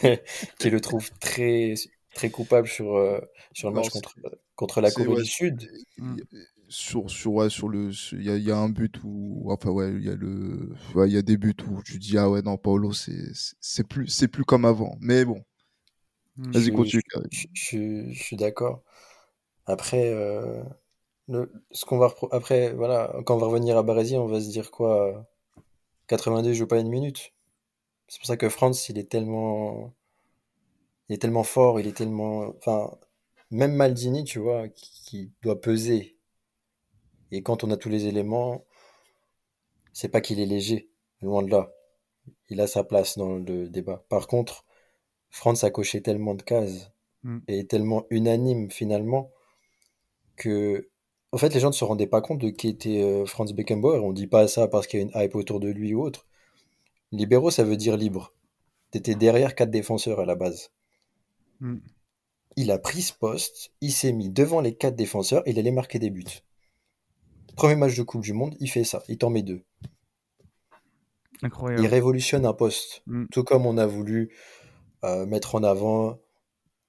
qui 0.60 0.70
le 0.70 0.82
trouve 0.82 1.12
très, 1.20 1.76
très 2.14 2.32
coupable 2.32 2.68
sur, 2.68 2.96
euh, 2.96 3.20
sur 3.54 3.70
le 3.70 3.76
match 3.76 3.90
contre, 3.90 4.16
contre 4.56 4.82
la 4.82 4.92
Corée 4.92 5.16
ouais, 5.16 5.22
du 5.22 5.26
Sud. 5.26 5.70
Mm. 6.00 6.18
sur 6.70 7.10
sur 7.10 7.34
ouais, 7.34 7.50
sur 7.50 7.70
le 7.70 7.92
il 8.14 8.24
y 8.24 8.30
a, 8.30 8.38
y 8.38 8.52
a 8.52 8.58
un 8.58 8.70
but 8.70 8.96
où 9.04 9.46
enfin 9.52 9.70
ouais 9.70 9.92
il 9.94 10.04
y 10.06 10.10
a 10.10 10.16
le 10.16 10.74
ouais, 10.96 11.10
il 11.10 11.14
y 11.14 11.18
a 11.18 11.22
des 11.22 11.38
buts 11.38 11.56
où 11.70 11.82
tu 11.84 11.98
dis 11.98 12.18
ah 12.18 12.30
ouais 12.30 12.42
non 12.42 12.58
Paolo 12.58 12.92
c'est 12.94 13.32
c'est 13.62 13.88
plus 13.88 14.08
c'est 14.08 14.28
plus 14.28 14.44
comme 14.46 14.66
avant 14.66 14.98
mais 15.02 15.24
bon 15.26 15.42
Hmm. 16.38 16.54
vas-y 16.54 16.72
Je, 16.72 16.72
continue 16.72 17.02
je, 17.02 17.02
Karim. 17.10 17.30
je- 17.32 17.48
je- 17.54 18.12
je 18.14 18.24
suis 18.24 18.36
d'accord. 18.36 18.84
Après, 19.68 20.10
euh, 20.14 20.64
le, 21.30 21.52
ce 21.72 21.86
qu'on 21.86 21.98
va 22.00 22.14
après, 22.32 22.74
voilà, 22.74 23.14
quand 23.26 23.36
on 23.36 23.40
va 23.40 23.48
revenir 23.48 23.78
à 23.78 23.84
Barésie, 23.84 24.18
on 24.18 24.28
va 24.28 24.42
se 24.42 24.50
dire 24.50 24.72
quoi? 24.72 25.08
euh, 25.18 25.22
82 26.08 26.52
il 26.52 26.56
joue 26.56 26.68
pas 26.68 26.80
une 26.80 26.90
minute. 26.90 27.34
C'est 28.08 28.20
pour 28.20 28.28
ça 28.28 28.36
que 28.38 28.50
France, 28.50 28.90
il 28.90 28.98
est 28.98 29.10
tellement, 29.10 29.94
il 31.10 31.16
est 31.16 31.18
tellement 31.18 31.44
fort, 31.44 31.82
il 31.82 31.88
est 31.88 31.92
tellement, 31.98 32.54
enfin, 32.58 32.98
même 33.52 33.74
Maldini, 33.76 34.24
tu 34.24 34.40
vois, 34.40 34.70
qui, 34.70 35.02
qui 35.04 35.32
doit 35.42 35.60
peser. 35.60 36.16
Et 37.32 37.42
quand 37.42 37.64
on 37.64 37.72
a 37.72 37.78
tous 37.78 37.88
les 37.88 38.08
éléments, 38.08 38.66
c'est 39.92 40.08
pas 40.08 40.22
qu'il 40.22 40.40
est 40.40 40.46
léger, 40.46 40.90
loin 41.22 41.44
de 41.44 41.52
là. 41.52 41.74
Il 42.50 42.62
a 42.62 42.68
sa 42.68 42.84
place 42.84 43.18
dans 43.18 43.36
le 43.38 43.70
débat. 43.70 44.06
Par 44.10 44.28
contre, 44.28 44.66
France 45.32 45.64
a 45.64 45.72
coché 45.72 46.02
tellement 46.02 46.36
de 46.36 46.44
cases 46.44 46.92
Hmm. 47.24 47.40
et 47.48 47.60
est 47.60 47.70
tellement 47.70 48.06
unanime 48.12 48.72
finalement 48.72 49.32
que, 50.36 50.90
en 51.32 51.38
fait, 51.38 51.54
les 51.54 51.60
gens 51.60 51.70
ne 51.70 51.74
se 51.74 51.84
rendaient 51.84 52.08
pas 52.08 52.22
compte 52.22 52.40
de 52.40 52.50
qui 52.50 52.68
était 52.70 53.02
euh, 53.04 53.26
Franz 53.26 53.54
Beckenbauer. 53.54 54.00
On 54.04 54.14
dit 54.14 54.28
pas 54.28 54.48
ça 54.48 54.68
parce 54.68 54.88
qu'il 54.88 55.00
y 55.00 55.04
a 55.04 55.06
une 55.06 55.12
hype 55.24 55.36
autour 55.36 55.60
de 55.60 55.70
lui 55.70 55.94
ou 55.94 56.02
autre. 56.04 56.27
Libéraux, 57.12 57.52
ça 57.52 57.64
veut 57.64 57.78
dire 57.78 57.98
libre. 57.98 58.34
T'étais 58.92 59.16
derrière 59.16 59.56
quatre 59.56 59.72
défenseurs 59.72 60.20
à 60.20 60.26
la 60.26 60.36
base. 60.36 60.72
Hmm. 61.60 61.78
Il 62.56 62.72
a 62.72 62.80
pris 62.80 63.02
ce 63.02 63.14
poste, 63.14 63.72
il 63.82 63.92
s'est 63.92 64.14
mis 64.14 64.30
devant 64.30 64.62
les 64.62 64.76
quatre 64.76 64.96
défenseurs, 64.96 65.44
il 65.46 65.60
allait 65.60 65.72
marquer 65.72 66.00
des 66.00 66.10
buts. 66.10 66.42
Premier 67.56 67.76
match 67.76 67.96
de 67.96 68.04
Coupe 68.04 68.22
du 68.24 68.34
Monde, 68.34 68.56
il 68.60 68.70
fait 68.70 68.84
ça, 68.84 69.04
il 69.08 69.18
t'en 69.18 69.30
met 69.30 69.44
deux. 69.44 69.64
Il 71.42 71.46
Incroyable. 71.46 71.86
révolutionne 71.86 72.46
un 72.46 72.54
poste. 72.54 73.04
Hmm. 73.06 73.26
Tout 73.32 73.44
comme 73.44 73.66
on 73.66 73.78
a 73.78 73.86
voulu 73.86 74.34
euh, 75.04 75.26
mettre 75.26 75.56
en 75.56 75.64
avant, 75.64 76.20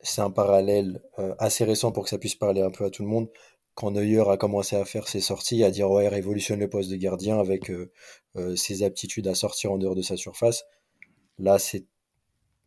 c'est 0.00 0.20
un 0.22 0.30
parallèle 0.30 1.02
euh, 1.18 1.34
assez 1.38 1.64
récent 1.64 1.92
pour 1.92 2.04
que 2.04 2.10
ça 2.10 2.18
puisse 2.18 2.34
parler 2.34 2.62
un 2.62 2.70
peu 2.70 2.84
à 2.84 2.90
tout 2.90 3.02
le 3.02 3.08
monde, 3.08 3.28
quand 3.78 3.92
Neuer 3.92 4.28
a 4.28 4.36
commencé 4.36 4.74
à 4.74 4.84
faire 4.84 5.06
ses 5.06 5.20
sorties, 5.20 5.62
à 5.62 5.70
dire 5.70 5.88
ouais, 5.88 6.08
révolutionne 6.08 6.58
le 6.58 6.68
poste 6.68 6.90
de 6.90 6.96
gardien 6.96 7.38
avec 7.38 7.70
euh, 7.70 7.92
euh, 8.34 8.56
ses 8.56 8.82
aptitudes 8.82 9.28
à 9.28 9.36
sortir 9.36 9.70
en 9.70 9.78
dehors 9.78 9.94
de 9.94 10.02
sa 10.02 10.16
surface. 10.16 10.64
Là, 11.38 11.60
c'est 11.60 11.86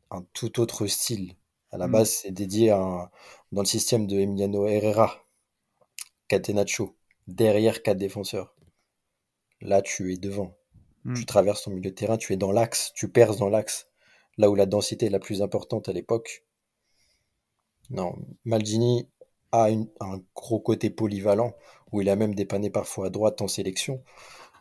un 0.09 0.25
tout 0.31 0.61
autre 0.61 0.87
style. 0.87 1.35
À 1.69 1.77
la 1.77 1.87
Mm. 1.89 1.91
base, 1.91 2.09
c'est 2.11 2.31
dédié 2.31 2.69
à 2.69 2.77
un- 2.77 3.09
dans 3.51 3.61
le 3.61 3.67
système 3.67 4.07
de 4.07 4.17
Emiliano 4.19 4.65
Herrera, 4.67 5.25
Catenaccio, 6.29 6.95
derrière 7.27 7.83
quatre 7.83 7.97
défenseurs. 7.97 8.55
Là, 9.59 9.81
tu 9.81 10.13
es 10.13 10.17
devant. 10.17 10.55
Mm. 11.03 11.15
Tu 11.15 11.25
traverses 11.25 11.63
ton 11.63 11.71
milieu 11.71 11.89
de 11.91 11.95
terrain, 11.95 12.15
tu 12.15 12.31
es 12.31 12.37
dans 12.37 12.53
l'axe, 12.53 12.93
tu 12.95 13.09
perces 13.09 13.35
dans 13.37 13.49
l'axe. 13.49 13.89
Là 14.37 14.49
où 14.49 14.55
la 14.55 14.65
densité 14.65 15.07
est 15.07 15.09
la 15.09 15.19
plus 15.19 15.41
importante 15.41 15.89
à 15.89 15.91
l'époque. 15.91 16.45
Non, 17.89 18.15
Maldini 18.45 19.09
a 19.51 19.69
une- 19.69 19.87
un 19.99 20.21
gros 20.35 20.59
côté 20.59 20.89
polyvalent, 20.89 21.53
où 21.91 22.01
il 22.01 22.09
a 22.09 22.15
même 22.15 22.35
dépanné 22.35 22.69
parfois 22.69 23.07
à 23.07 23.09
droite 23.09 23.41
en 23.41 23.47
sélection, 23.47 24.03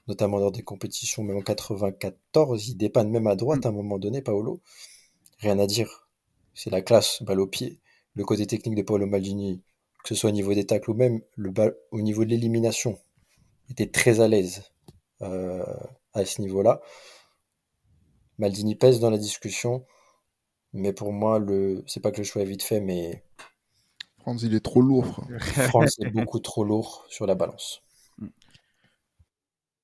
notamment 0.08 0.40
dans 0.40 0.50
des 0.50 0.62
compétitions, 0.62 1.24
même 1.24 1.38
en 1.38 1.42
94, 1.42 2.68
il 2.68 2.76
dépanne 2.76 3.10
même 3.10 3.26
à 3.28 3.36
droite 3.36 3.66
à 3.66 3.70
un 3.70 3.72
moment 3.72 3.98
donné, 3.98 4.22
Paolo. 4.22 4.60
Rien 5.40 5.58
à 5.58 5.66
dire. 5.66 6.08
C'est 6.54 6.70
la 6.70 6.82
classe, 6.82 7.22
balle 7.22 7.40
au 7.40 7.46
pied. 7.46 7.80
Le 8.14 8.24
côté 8.24 8.46
technique 8.46 8.76
de 8.76 8.82
Paolo 8.82 9.06
Maldini, 9.06 9.62
que 10.04 10.10
ce 10.10 10.14
soit 10.14 10.30
au 10.30 10.32
niveau 10.34 10.54
des 10.54 10.66
tacles 10.66 10.90
ou 10.90 10.94
même 10.94 11.20
le 11.36 11.50
bal- 11.50 11.76
au 11.92 12.00
niveau 12.02 12.24
de 12.24 12.30
l'élimination, 12.30 12.98
était 13.70 13.88
très 13.90 14.20
à 14.20 14.28
l'aise 14.28 14.64
euh, 15.22 15.64
à 16.14 16.24
ce 16.24 16.42
niveau-là. 16.42 16.82
Maldini 18.38 18.74
pèse 18.74 18.98
dans 18.98 19.10
la 19.10 19.18
discussion, 19.18 19.84
mais 20.72 20.92
pour 20.92 21.12
moi, 21.12 21.38
le... 21.38 21.84
c'est 21.86 22.00
pas 22.00 22.12
que 22.12 22.18
le 22.18 22.24
choix 22.24 22.42
est 22.42 22.46
vite 22.46 22.62
fait, 22.64 22.80
mais 22.80 23.24
Franz 24.30 24.46
il 24.46 24.54
est 24.54 24.60
trop 24.60 24.80
lourd 24.80 25.26
frère. 25.40 25.88
Est 26.00 26.10
beaucoup 26.10 26.38
trop 26.38 26.62
lourd 26.64 27.04
sur 27.08 27.26
la 27.26 27.34
balance. 27.34 27.82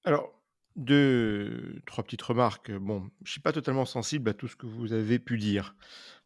Alors, 0.04 0.40
deux, 0.76 1.80
trois 1.86 2.04
petites 2.04 2.22
remarques. 2.22 2.70
Bon, 2.70 3.10
je 3.24 3.32
suis 3.32 3.40
pas 3.40 3.52
totalement 3.52 3.84
sensible 3.84 4.30
à 4.30 4.34
tout 4.34 4.46
ce 4.46 4.54
que 4.54 4.66
vous 4.66 4.92
avez 4.92 5.18
pu 5.18 5.36
dire. 5.36 5.74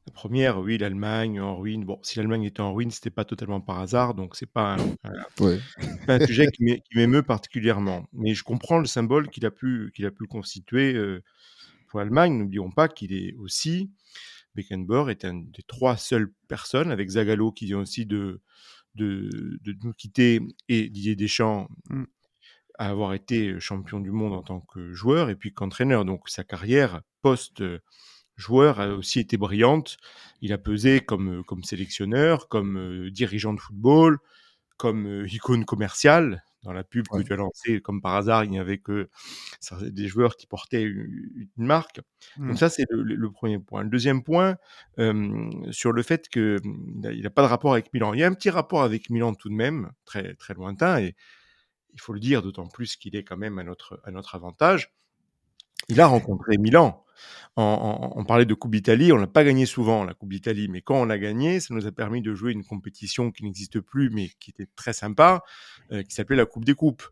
La 0.07 0.13
première, 0.13 0.59
oui, 0.59 0.77
l'Allemagne 0.77 1.41
en 1.41 1.57
ruine. 1.57 1.85
Bon, 1.85 1.99
si 2.03 2.19
l'Allemagne 2.19 2.45
était 2.45 2.61
en 2.61 2.75
ruine, 2.75 2.91
c'était 2.91 3.11
pas 3.11 3.25
totalement 3.25 3.63
par 3.63 3.81
hasard, 3.81 4.15
donc 4.15 4.37
c'est 4.37 4.51
pas 4.51 4.77
un, 4.77 5.45
ouais 5.45 5.59
pas 6.07 6.15
un 6.15 6.27
sujet 6.27 6.49
qui 6.49 6.83
m'émeut 6.95 7.23
particulièrement. 7.23 8.07
Mais 8.13 8.35
je 8.35 8.45
comprends 8.45 8.79
le 8.79 8.87
symbole 8.87 9.31
qu'il 9.31 9.47
a 9.47 9.51
pu, 9.51 9.93
qu'il 9.95 10.05
a 10.05 10.11
pu 10.11 10.27
constituer 10.27 10.93
euh, 10.93 11.23
pour 11.89 12.01
l'Allemagne. 12.01 12.37
N'oublions 12.37 12.71
pas 12.71 12.89
qu'il 12.89 13.15
est 13.15 13.35
aussi, 13.39 13.91
Beckenbauer 14.55 15.11
est 15.11 15.25
un 15.25 15.35
des 15.35 15.63
trois 15.67 15.97
seules 15.97 16.33
personnes, 16.49 16.91
avec 16.91 17.09
Zagallo 17.11 17.53
qui 17.53 17.67
vient 17.67 17.81
aussi 17.81 18.07
de, 18.07 18.41
de, 18.95 19.31
de 19.63 19.77
nous 19.83 19.93
quitter 19.93 20.41
et 20.69 20.89
Didier 20.89 21.17
Deschamps 21.17 21.69
Mm. 21.91 22.05
à 22.79 22.89
avoir 22.89 23.13
été 23.13 23.61
champion 23.61 24.01
du 24.01 24.11
monde 24.11 24.33
en 24.33 24.43
tant 24.43 24.61
que 24.61 24.93
joueur 24.95 25.29
et 25.29 25.37
puis 25.37 25.53
qu'entraîneur. 25.53 26.05
Donc 26.07 26.29
sa 26.31 26.45
carrière 26.45 27.03
post-joueur 27.23 28.81
a 28.81 28.89
aussi 28.89 29.21
été 29.21 29.37
brillante. 29.37 29.99
Il 30.41 30.53
a 30.53 30.59
pesé 30.59 31.01
comme, 31.01 31.45
comme 31.45 31.63
sélectionneur, 31.63 32.49
comme 32.49 32.79
euh, 32.79 33.11
dirigeant 33.11 33.53
de 33.53 33.61
football, 33.61 34.19
comme 34.79 35.07
euh, 35.07 35.29
icône 35.29 35.65
commerciale. 35.67 36.43
Dans 36.63 36.73
la 36.73 36.85
pub 36.85 37.07
Ouais. 37.11 37.23
que 37.23 37.27
tu 37.27 37.33
as 37.33 37.37
lancée, 37.37 37.81
comme 37.81 38.03
par 38.03 38.15
hasard, 38.17 38.45
il 38.45 38.51
n'y 38.51 38.59
avait 38.59 38.79
que 38.79 39.09
des 39.83 40.09
joueurs 40.09 40.37
qui 40.37 40.47
portaient 40.47 40.83
une, 40.83 41.49
une 41.57 41.67
marque. 41.67 42.01
Donc 42.37 42.59
ça, 42.59 42.69
c'est 42.69 42.85
le, 42.91 43.31
premier 43.31 43.59
point. 43.59 43.83
Le 43.83 43.89
deuxième 43.89 44.23
point, 44.23 44.57
euh, 44.99 45.51
sur 45.71 45.93
le 45.93 46.03
fait 46.03 46.29
qu'il 46.29 46.61
n'a 46.63 47.31
pas 47.31 47.43
de 47.43 47.47
rapport 47.49 47.73
avec 47.73 47.93
Milan. 47.95 48.13
Il 48.13 48.21
y 48.21 48.25
a 48.25 48.27
un 48.27 48.35
petit 48.35 48.51
rapport 48.51 48.83
avec 48.83 49.09
Milan 49.09 49.35
tout 49.35 49.49
de 49.49 49.55
même, 49.55 49.91
très, 50.05 50.35
très 50.35 50.53
lointain, 50.53 50.99
et 50.99 51.15
il 51.95 52.01
faut 52.01 52.13
le 52.13 52.21
dire, 52.21 52.43
d'autant 52.43 52.67
plus 52.67 52.97
qu'il 52.97 53.17
est 53.17 53.25
quand 53.25 53.39
même 53.39 53.59
à 53.59 53.65
notre, 53.65 54.01
à 54.05 54.11
notre 54.11 54.35
avantage. 54.35 54.93
Il 55.89 56.01
a 56.01 56.07
rencontré 56.07 56.59
Milan. 56.59 57.05
On, 57.57 58.25
parlait 58.25 58.47
de 58.47 58.55
Coupe 58.55 58.73
d'Italie, 58.73 59.13
on 59.13 59.17
l'a 59.17 59.27
pas 59.27 59.45
gagné 59.45 59.67
souvent, 59.67 60.05
la 60.05 60.15
Coupe 60.15 60.31
d'Italie, 60.31 60.69
mais 60.69 60.81
quand 60.81 61.03
on 61.03 61.05
l'a 61.05 61.19
gagné, 61.19 61.61
ça 61.61 61.75
nous 61.75 61.87
a 61.87 61.93
permis 61.93 62.23
de 62.23 62.35
jouer 62.35 62.53
une 62.53 62.65
compétition 62.65 63.31
qui 63.31 63.45
n'existe 63.45 63.81
plus, 63.81 64.11
mais 64.11 64.31
qui 64.41 64.51
était 64.51 64.69
très 64.77 64.93
sympa, 64.93 65.43
euh, 65.93 66.03
qui 66.03 66.15
s'appelait 66.15 66.37
la 66.37 66.47
Coupe 66.47 66.65
des 66.65 66.75
Coupes. 66.75 67.03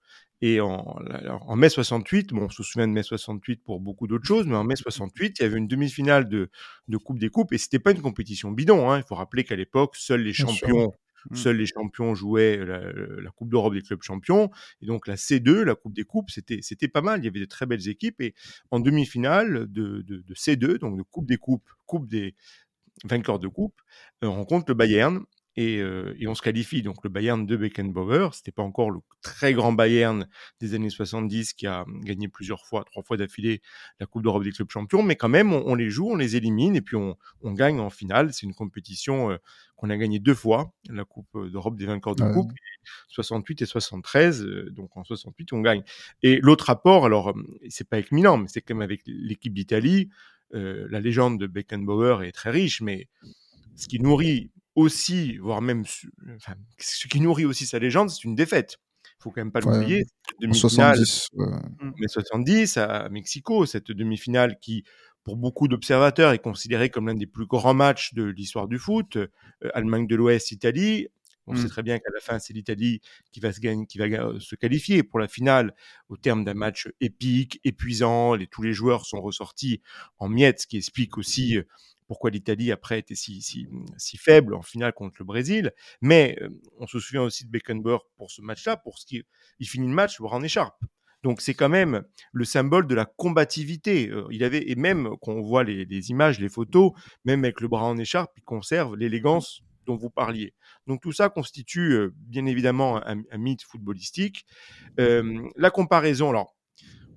Et 0.40 0.60
en, 0.60 0.96
en 1.26 1.56
mai 1.56 1.68
68, 1.68 2.32
bon, 2.32 2.44
on 2.44 2.48
se 2.48 2.62
souvient 2.62 2.86
de 2.86 2.92
mai 2.92 3.02
68 3.02 3.62
pour 3.64 3.80
beaucoup 3.80 4.06
d'autres 4.06 4.26
choses, 4.26 4.46
mais 4.46 4.54
en 4.54 4.62
mai 4.64 4.76
68, 4.76 5.38
il 5.38 5.42
y 5.42 5.46
avait 5.46 5.58
une 5.58 5.66
demi-finale 5.66 6.28
de, 6.28 6.50
de 6.86 6.96
Coupe 6.96 7.18
des 7.18 7.28
Coupes, 7.28 7.52
et 7.52 7.58
c'était 7.58 7.80
pas 7.80 7.90
une 7.90 8.02
compétition 8.02 8.52
bidon. 8.52 8.90
Hein. 8.90 8.98
Il 8.98 9.04
faut 9.04 9.16
rappeler 9.16 9.42
qu'à 9.42 9.56
l'époque, 9.56 9.96
seuls 9.96 10.22
les 10.22 10.32
champions 10.32 10.94
Mm. 11.30 11.36
Seuls 11.36 11.56
les 11.56 11.66
champions 11.66 12.14
jouaient 12.14 12.56
la, 12.58 12.80
la 12.92 13.30
Coupe 13.30 13.50
d'Europe 13.50 13.74
des 13.74 13.82
clubs 13.82 14.02
champions. 14.02 14.50
Et 14.80 14.86
donc 14.86 15.06
la 15.06 15.16
C2, 15.16 15.62
la 15.62 15.74
Coupe 15.74 15.94
des 15.94 16.04
Coupes, 16.04 16.30
c'était 16.30 16.60
c'était 16.62 16.88
pas 16.88 17.02
mal. 17.02 17.20
Il 17.20 17.24
y 17.24 17.28
avait 17.28 17.40
de 17.40 17.44
très 17.44 17.66
belles 17.66 17.88
équipes. 17.88 18.20
Et 18.20 18.34
en 18.70 18.80
demi-finale 18.80 19.66
de, 19.70 20.02
de, 20.02 20.18
de 20.18 20.34
C2, 20.34 20.78
donc 20.78 20.96
de 20.96 21.02
Coupe 21.02 21.26
des 21.26 21.36
Coupes, 21.38 21.68
Coupe 21.86 22.08
des 22.08 22.34
vainqueurs 23.04 23.38
de 23.38 23.48
Coupe, 23.48 23.80
euh, 24.24 24.28
on 24.28 24.34
rencontre 24.34 24.66
le 24.68 24.74
Bayern. 24.74 25.20
Et, 25.60 25.78
euh, 25.80 26.14
et 26.20 26.28
on 26.28 26.36
se 26.36 26.42
qualifie. 26.42 26.82
Donc 26.82 27.02
le 27.02 27.10
Bayern 27.10 27.44
de 27.44 27.56
Beckenbauer, 27.56 28.28
c'était 28.32 28.52
pas 28.52 28.62
encore 28.62 28.92
le 28.92 29.00
très 29.22 29.54
grand 29.54 29.72
Bayern 29.72 30.28
des 30.60 30.74
années 30.74 30.88
70 30.88 31.52
qui 31.54 31.66
a 31.66 31.84
gagné 32.04 32.28
plusieurs 32.28 32.64
fois, 32.64 32.84
trois 32.84 33.02
fois 33.02 33.16
d'affilée 33.16 33.60
la 33.98 34.06
Coupe 34.06 34.22
d'Europe 34.22 34.44
des 34.44 34.52
clubs 34.52 34.70
champions, 34.70 35.02
mais 35.02 35.16
quand 35.16 35.28
même 35.28 35.52
on, 35.52 35.64
on 35.66 35.74
les 35.74 35.90
joue, 35.90 36.10
on 36.10 36.14
les 36.14 36.36
élimine 36.36 36.76
et 36.76 36.80
puis 36.80 36.94
on, 36.94 37.16
on 37.42 37.52
gagne 37.54 37.80
en 37.80 37.90
finale. 37.90 38.32
C'est 38.32 38.46
une 38.46 38.54
compétition 38.54 39.32
euh, 39.32 39.36
qu'on 39.74 39.90
a 39.90 39.96
gagnée 39.96 40.20
deux 40.20 40.34
fois, 40.34 40.72
la 40.88 41.04
Coupe 41.04 41.26
d'Europe 41.50 41.76
des 41.76 41.86
vainqueurs 41.86 42.14
de 42.14 42.22
Ouais. 42.22 42.32
Coupe, 42.32 42.52
68 43.08 43.62
et 43.62 43.66
73. 43.66 44.42
euh, 44.44 44.70
donc 44.70 44.96
en 44.96 45.02
68 45.02 45.52
on 45.54 45.60
gagne. 45.60 45.82
Et 46.22 46.38
l'autre 46.40 46.66
rapport, 46.66 47.04
alors 47.04 47.30
euh, 47.30 47.58
c'est 47.68 47.88
pas 47.88 47.96
avec 47.96 48.12
Milan, 48.12 48.38
mais 48.38 48.46
c'est 48.46 48.60
quand 48.60 48.74
même 48.76 48.82
avec 48.82 49.00
l'équipe 49.06 49.54
d'Italie. 49.54 50.08
La 50.52 51.00
légende 51.00 51.38
de 51.40 51.48
Beckenbauer 51.48 52.22
est 52.22 52.32
très 52.32 52.50
riche, 52.50 52.80
mais 52.80 53.08
ce 53.74 53.88
qui 53.88 54.00
nourrit 54.00 54.50
aussi, 54.78 55.36
voire 55.38 55.60
même, 55.60 55.84
enfin, 56.36 56.54
ce 56.78 57.08
qui 57.08 57.20
nourrit 57.20 57.44
aussi 57.44 57.66
sa 57.66 57.78
légende, 57.78 58.10
c'est 58.10 58.22
une 58.24 58.36
défaite. 58.36 58.78
Il 59.04 59.22
faut 59.22 59.30
quand 59.30 59.40
même 59.40 59.50
pas 59.50 59.60
l'oublier. 59.60 60.04
Demi-finale 60.40 60.96
70 61.04 61.28
ouais. 61.34 61.46
mai 61.98 62.06
70 62.06 62.76
à 62.76 63.08
Mexico, 63.08 63.66
cette 63.66 63.90
demi-finale 63.90 64.56
qui, 64.60 64.84
pour 65.24 65.36
beaucoup 65.36 65.66
d'observateurs, 65.66 66.32
est 66.32 66.38
considérée 66.38 66.90
comme 66.90 67.08
l'un 67.08 67.14
des 67.14 67.26
plus 67.26 67.46
grands 67.46 67.74
matchs 67.74 68.14
de 68.14 68.22
l'histoire 68.22 68.68
du 68.68 68.78
foot. 68.78 69.16
Euh, 69.16 69.28
Allemagne 69.74 70.06
de 70.06 70.14
l'Ouest, 70.14 70.52
Italie. 70.52 71.08
On 71.48 71.54
sait 71.54 71.66
Mmh. 71.66 71.70
très 71.70 71.82
bien 71.82 71.98
qu'à 71.98 72.10
la 72.14 72.20
fin, 72.20 72.38
c'est 72.38 72.52
l'Italie 72.52 73.00
qui 73.32 73.40
va 73.40 73.52
se 73.52 73.60
gagner, 73.60 73.86
qui 73.86 73.98
va 73.98 74.08
ga- 74.08 74.32
se 74.38 74.54
qualifier 74.54 75.02
pour 75.02 75.18
la 75.18 75.28
finale 75.28 75.74
au 76.08 76.16
terme 76.16 76.44
d'un 76.44 76.54
match 76.54 76.88
épique, 77.00 77.60
épuisant. 77.64 78.34
Les, 78.34 78.46
tous 78.46 78.62
les 78.62 78.72
joueurs 78.72 79.06
sont 79.06 79.20
ressortis 79.20 79.80
en 80.18 80.28
miettes, 80.28 80.60
ce 80.62 80.66
qui 80.66 80.76
explique 80.76 81.18
aussi 81.18 81.56
euh, 81.58 81.62
pourquoi 82.06 82.30
l'Italie 82.30 82.72
après 82.72 82.98
était 83.00 83.14
si, 83.14 83.42
si, 83.42 83.66
si 83.96 84.16
faible 84.16 84.54
en 84.54 84.62
finale 84.62 84.92
contre 84.92 85.16
le 85.18 85.24
Brésil. 85.24 85.72
Mais 86.00 86.36
euh, 86.42 86.48
on 86.78 86.86
se 86.86 87.00
souvient 87.00 87.22
aussi 87.22 87.44
de 87.44 87.50
Beckenbauer 87.50 87.98
pour 88.16 88.30
ce 88.30 88.40
match-là, 88.42 88.76
pour 88.76 88.98
ce 88.98 89.06
qui 89.06 89.22
il 89.58 89.68
finit 89.68 89.88
le 89.88 89.94
match 89.94 90.20
bras 90.20 90.36
en 90.36 90.42
écharpe. 90.42 90.82
Donc 91.24 91.40
c'est 91.40 91.54
quand 91.54 91.68
même 91.68 92.04
le 92.32 92.44
symbole 92.44 92.86
de 92.86 92.94
la 92.94 93.04
combativité. 93.04 94.08
Euh, 94.10 94.26
il 94.30 94.44
avait 94.44 94.70
et 94.70 94.74
même 94.76 95.10
quand 95.20 95.32
on 95.32 95.42
voit 95.42 95.64
les, 95.64 95.84
les 95.84 96.10
images, 96.10 96.38
les 96.40 96.48
photos, 96.48 96.92
même 97.24 97.44
avec 97.44 97.60
le 97.60 97.68
bras 97.68 97.84
en 97.84 97.98
écharpe, 97.98 98.32
il 98.36 98.42
conserve 98.42 98.96
l'élégance 98.96 99.62
dont 99.86 99.96
vous 99.96 100.10
parliez. 100.10 100.54
Donc 100.88 101.00
tout 101.00 101.12
ça 101.12 101.28
constitue 101.28 101.92
euh, 101.92 102.12
bien 102.16 102.46
évidemment 102.46 102.96
un, 103.06 103.22
un 103.30 103.38
mythe 103.38 103.62
footballistique. 103.62 104.44
Euh, 104.98 105.48
la 105.56 105.70
comparaison, 105.70 106.30
alors 106.30 106.56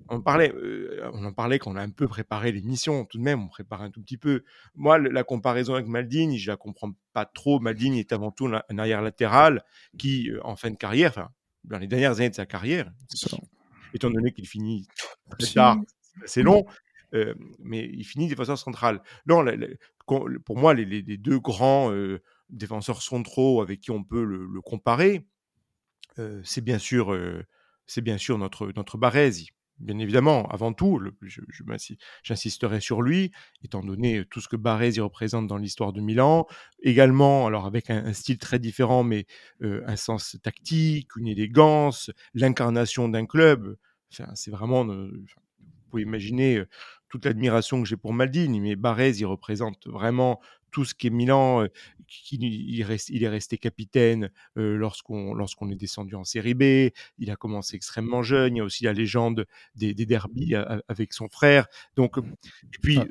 on 0.08 0.20
parlait, 0.20 0.52
euh, 0.54 1.08
on 1.14 1.24
en 1.24 1.32
parlait 1.32 1.58
quand 1.58 1.72
on 1.72 1.76
a 1.76 1.82
un 1.82 1.88
peu 1.90 2.06
préparé 2.06 2.52
l'émission, 2.52 3.06
tout 3.06 3.16
de 3.18 3.22
même, 3.22 3.42
on 3.42 3.48
prépare 3.48 3.80
un 3.82 3.90
tout 3.90 4.02
petit 4.02 4.18
peu. 4.18 4.44
Moi, 4.74 4.98
le- 4.98 5.08
la 5.10 5.24
comparaison 5.24 5.72
avec 5.74 5.86
Maldini, 5.86 6.38
je 6.38 6.50
la 6.50 6.56
comprends 6.58 6.92
pas 7.14 7.24
trop. 7.24 7.60
Maldini 7.60 8.00
est 8.00 8.12
avant 8.12 8.30
tout 8.30 8.46
un, 8.46 8.78
arrière 8.78 9.00
latéral 9.00 9.64
qui, 9.98 10.30
euh, 10.30 10.38
en 10.44 10.54
fin 10.54 10.70
de 10.70 10.76
carrière, 10.76 11.10
enfin, 11.10 11.30
dans 11.64 11.78
les 11.78 11.86
dernières 11.86 12.18
années 12.18 12.28
de 12.30 12.34
sa 12.34 12.44
carrière, 12.46 12.92
étant 13.94 14.10
donné 14.10 14.32
qu'il 14.32 14.46
finit 14.46 14.86
très 15.30 15.46
Si. 15.46 15.54
tard, 15.54 15.78
c'est 16.18 16.24
assez 16.24 16.42
long, 16.42 16.66
euh, 17.14 17.34
mais 17.60 17.88
il 17.90 18.04
finit 18.04 18.28
défenseur 18.28 18.58
central. 18.58 19.00
Non, 19.26 19.40
la- 19.40 19.56
la- 19.56 19.68
con- 20.04 20.26
pour 20.44 20.58
moi, 20.58 20.74
les, 20.74 20.84
les- 20.84 21.02
les 21.02 21.16
deux 21.16 21.38
grands 21.38 21.90
défenseurs 22.52 23.02
centraux 23.02 23.62
avec 23.62 23.80
qui 23.80 23.90
on 23.90 24.04
peut 24.04 24.24
le, 24.24 24.60
comparer, 24.60 25.26
c'est 26.44 26.62
bien 26.62 26.78
sûr, 26.78 27.18
c'est 27.86 28.02
bien 28.02 28.18
sûr 28.18 28.38
notre 28.38 28.72
notre. 28.76 28.98
Bien 29.78 29.98
évidemment, 29.98 30.46
avant 30.48 30.72
tout, 30.72 31.00
je- 31.22 31.40
j'insisterai 32.22 32.80
sur 32.80 33.02
lui, 33.02 33.32
étant 33.64 33.82
donné 33.82 34.24
tout 34.30 34.40
ce 34.40 34.46
que 34.46 34.54
Baresi 34.54 35.00
représente 35.00 35.48
dans 35.48 35.56
l'histoire 35.56 35.92
de 35.92 36.00
Milan. 36.00 36.46
Également, 36.82 37.48
alors 37.48 37.66
avec 37.66 37.90
un, 37.90 38.12
style 38.12 38.38
très 38.38 38.60
différent, 38.60 39.02
mais 39.02 39.26
un 39.60 39.96
sens 39.96 40.36
tactique, 40.42 41.16
une 41.16 41.26
élégance, 41.26 42.12
l'incarnation 42.34 43.08
d'un 43.08 43.26
club. 43.26 43.76
Enfin, 44.12 44.30
c'est 44.36 44.52
vraiment, 44.52 44.84
vous 44.84 45.08
pouvez 45.90 46.02
imaginer 46.02 46.62
toute 47.08 47.24
l'admiration 47.24 47.82
que 47.82 47.88
j'ai 47.88 47.96
pour 47.96 48.12
Maldini, 48.12 48.60
mais 48.60 48.76
Baresi, 48.76 49.24
représente 49.24 49.88
vraiment 49.88 50.40
tout 50.72 50.84
ce 50.84 50.94
qui 50.94 51.06
est 51.06 51.10
Milan. 51.10 51.66
qui, 52.08 52.36
il, 52.36 52.82
reste, 52.82 53.08
il 53.10 53.22
est 53.24 53.28
resté 53.28 53.56
capitaine 53.58 54.30
lorsqu'on 54.56 55.34
lorsqu'on 55.34 55.70
est 55.70 55.76
descendu 55.76 56.14
en 56.14 56.24
série 56.24 56.54
B. 56.54 56.90
Il 57.18 57.30
a 57.30 57.36
commencé 57.36 57.76
extrêmement 57.76 58.22
jeune. 58.22 58.56
Il 58.56 58.58
y 58.58 58.60
a 58.60 58.64
aussi 58.64 58.84
la 58.84 58.92
légende 58.92 59.46
des, 59.76 59.94
des 59.94 60.06
derbies 60.06 60.54
avec 60.88 61.12
son 61.12 61.28
frère. 61.28 61.66
Donc, 61.96 62.18
euh, 62.18 62.22
et 62.64 62.78
puis, 62.82 62.98
Ah. 62.98 63.04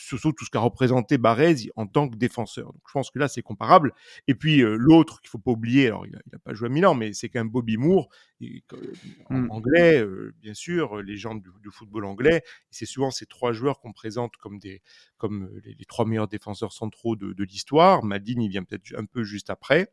Surtout 0.00 0.32
tout 0.32 0.44
ce 0.44 0.50
qu'a 0.50 0.60
représenté 0.60 1.18
Baresi 1.18 1.70
en 1.76 1.86
tant 1.86 2.08
que 2.08 2.16
défenseur. 2.16 2.66
Donc, 2.72 2.82
je 2.86 2.92
pense 2.92 3.10
que 3.10 3.18
là, 3.18 3.28
c'est 3.28 3.42
comparable. 3.42 3.92
Et 4.28 4.34
puis, 4.34 4.62
euh, 4.62 4.76
l'autre 4.76 5.20
qu'il 5.20 5.28
faut 5.30 5.38
pas 5.38 5.50
oublier, 5.50 5.86
alors 5.88 6.06
il 6.06 6.12
n'a 6.12 6.38
pas 6.38 6.54
joué 6.54 6.66
à 6.66 6.70
Milan, 6.70 6.94
mais 6.94 7.12
c'est 7.12 7.28
quand 7.28 7.40
même 7.40 7.50
Bobby 7.50 7.76
Moore, 7.76 8.08
et, 8.40 8.64
euh, 8.72 8.76
en 9.26 9.40
Mm. 9.40 9.50
anglais, 9.50 10.00
euh, 10.02 10.34
bien 10.40 10.54
sûr, 10.54 11.02
légende 11.02 11.42
du, 11.42 11.50
du 11.62 11.70
football 11.70 12.04
anglais. 12.04 12.42
C'est 12.70 12.86
souvent 12.86 13.10
ces 13.10 13.26
trois 13.26 13.52
joueurs 13.52 13.80
qu'on 13.80 13.92
présente 13.92 14.36
comme, 14.38 14.58
des, 14.58 14.82
comme 15.18 15.50
les, 15.64 15.74
les 15.74 15.84
trois 15.84 16.04
meilleurs 16.06 16.28
défenseurs 16.28 16.72
centraux 16.72 17.16
de, 17.16 17.32
de 17.32 17.44
l'histoire. 17.44 18.02
Maldini 18.04 18.48
vient 18.48 18.64
peut-être 18.64 18.94
un 18.96 19.04
peu 19.04 19.22
juste 19.24 19.50
après. 19.50 19.92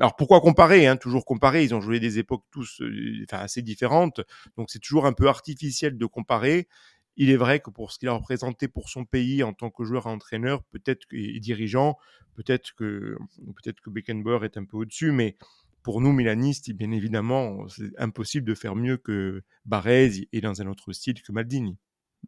Alors 0.00 0.16
pourquoi 0.16 0.40
comparer 0.40 0.86
hein, 0.86 0.96
Toujours 0.96 1.24
comparer? 1.24 1.64
Ils 1.64 1.74
ont 1.74 1.80
joué 1.80 2.00
des 2.00 2.18
époques 2.18 2.44
tous 2.50 2.82
enfin, 3.24 3.42
assez 3.42 3.62
différentes, 3.62 4.20
donc 4.56 4.70
c'est 4.70 4.78
toujours 4.80 5.06
un 5.06 5.12
peu 5.12 5.28
artificiel 5.28 5.96
de 5.96 6.06
comparer. 6.06 6.68
Il 7.16 7.30
est 7.30 7.36
vrai 7.36 7.60
que 7.60 7.70
pour 7.70 7.92
ce 7.92 7.98
qu'il 7.98 8.08
a 8.08 8.12
représenté 8.12 8.68
pour 8.68 8.88
son 8.88 9.04
pays 9.04 9.42
en 9.42 9.52
tant 9.52 9.70
que 9.70 9.84
joueur 9.84 10.06
et 10.06 10.10
entraîneur, 10.10 10.62
peut-être 10.64 11.06
que- 11.06 11.16
et 11.16 11.38
dirigeant, 11.40 11.96
peut-être 12.34 12.74
que 12.74 13.16
peut-être 13.56 13.80
que 13.80 13.90
Beckenbauer 13.90 14.44
est 14.44 14.56
un 14.56 14.64
peu 14.64 14.76
au-dessus, 14.78 15.12
mais 15.12 15.36
pour 15.82 16.00
nous 16.00 16.12
Milanistes, 16.12 16.72
bien 16.72 16.90
évidemment, 16.92 17.68
c'est 17.68 17.92
impossible 17.98 18.46
de 18.46 18.54
faire 18.54 18.74
mieux 18.74 18.96
que 18.96 19.42
Baresi 19.66 20.28
et 20.32 20.40
dans 20.40 20.60
un 20.62 20.66
autre 20.66 20.92
style 20.92 21.22
que 21.22 21.30
Maldini. 21.30 21.76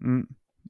Mm. 0.01 0.22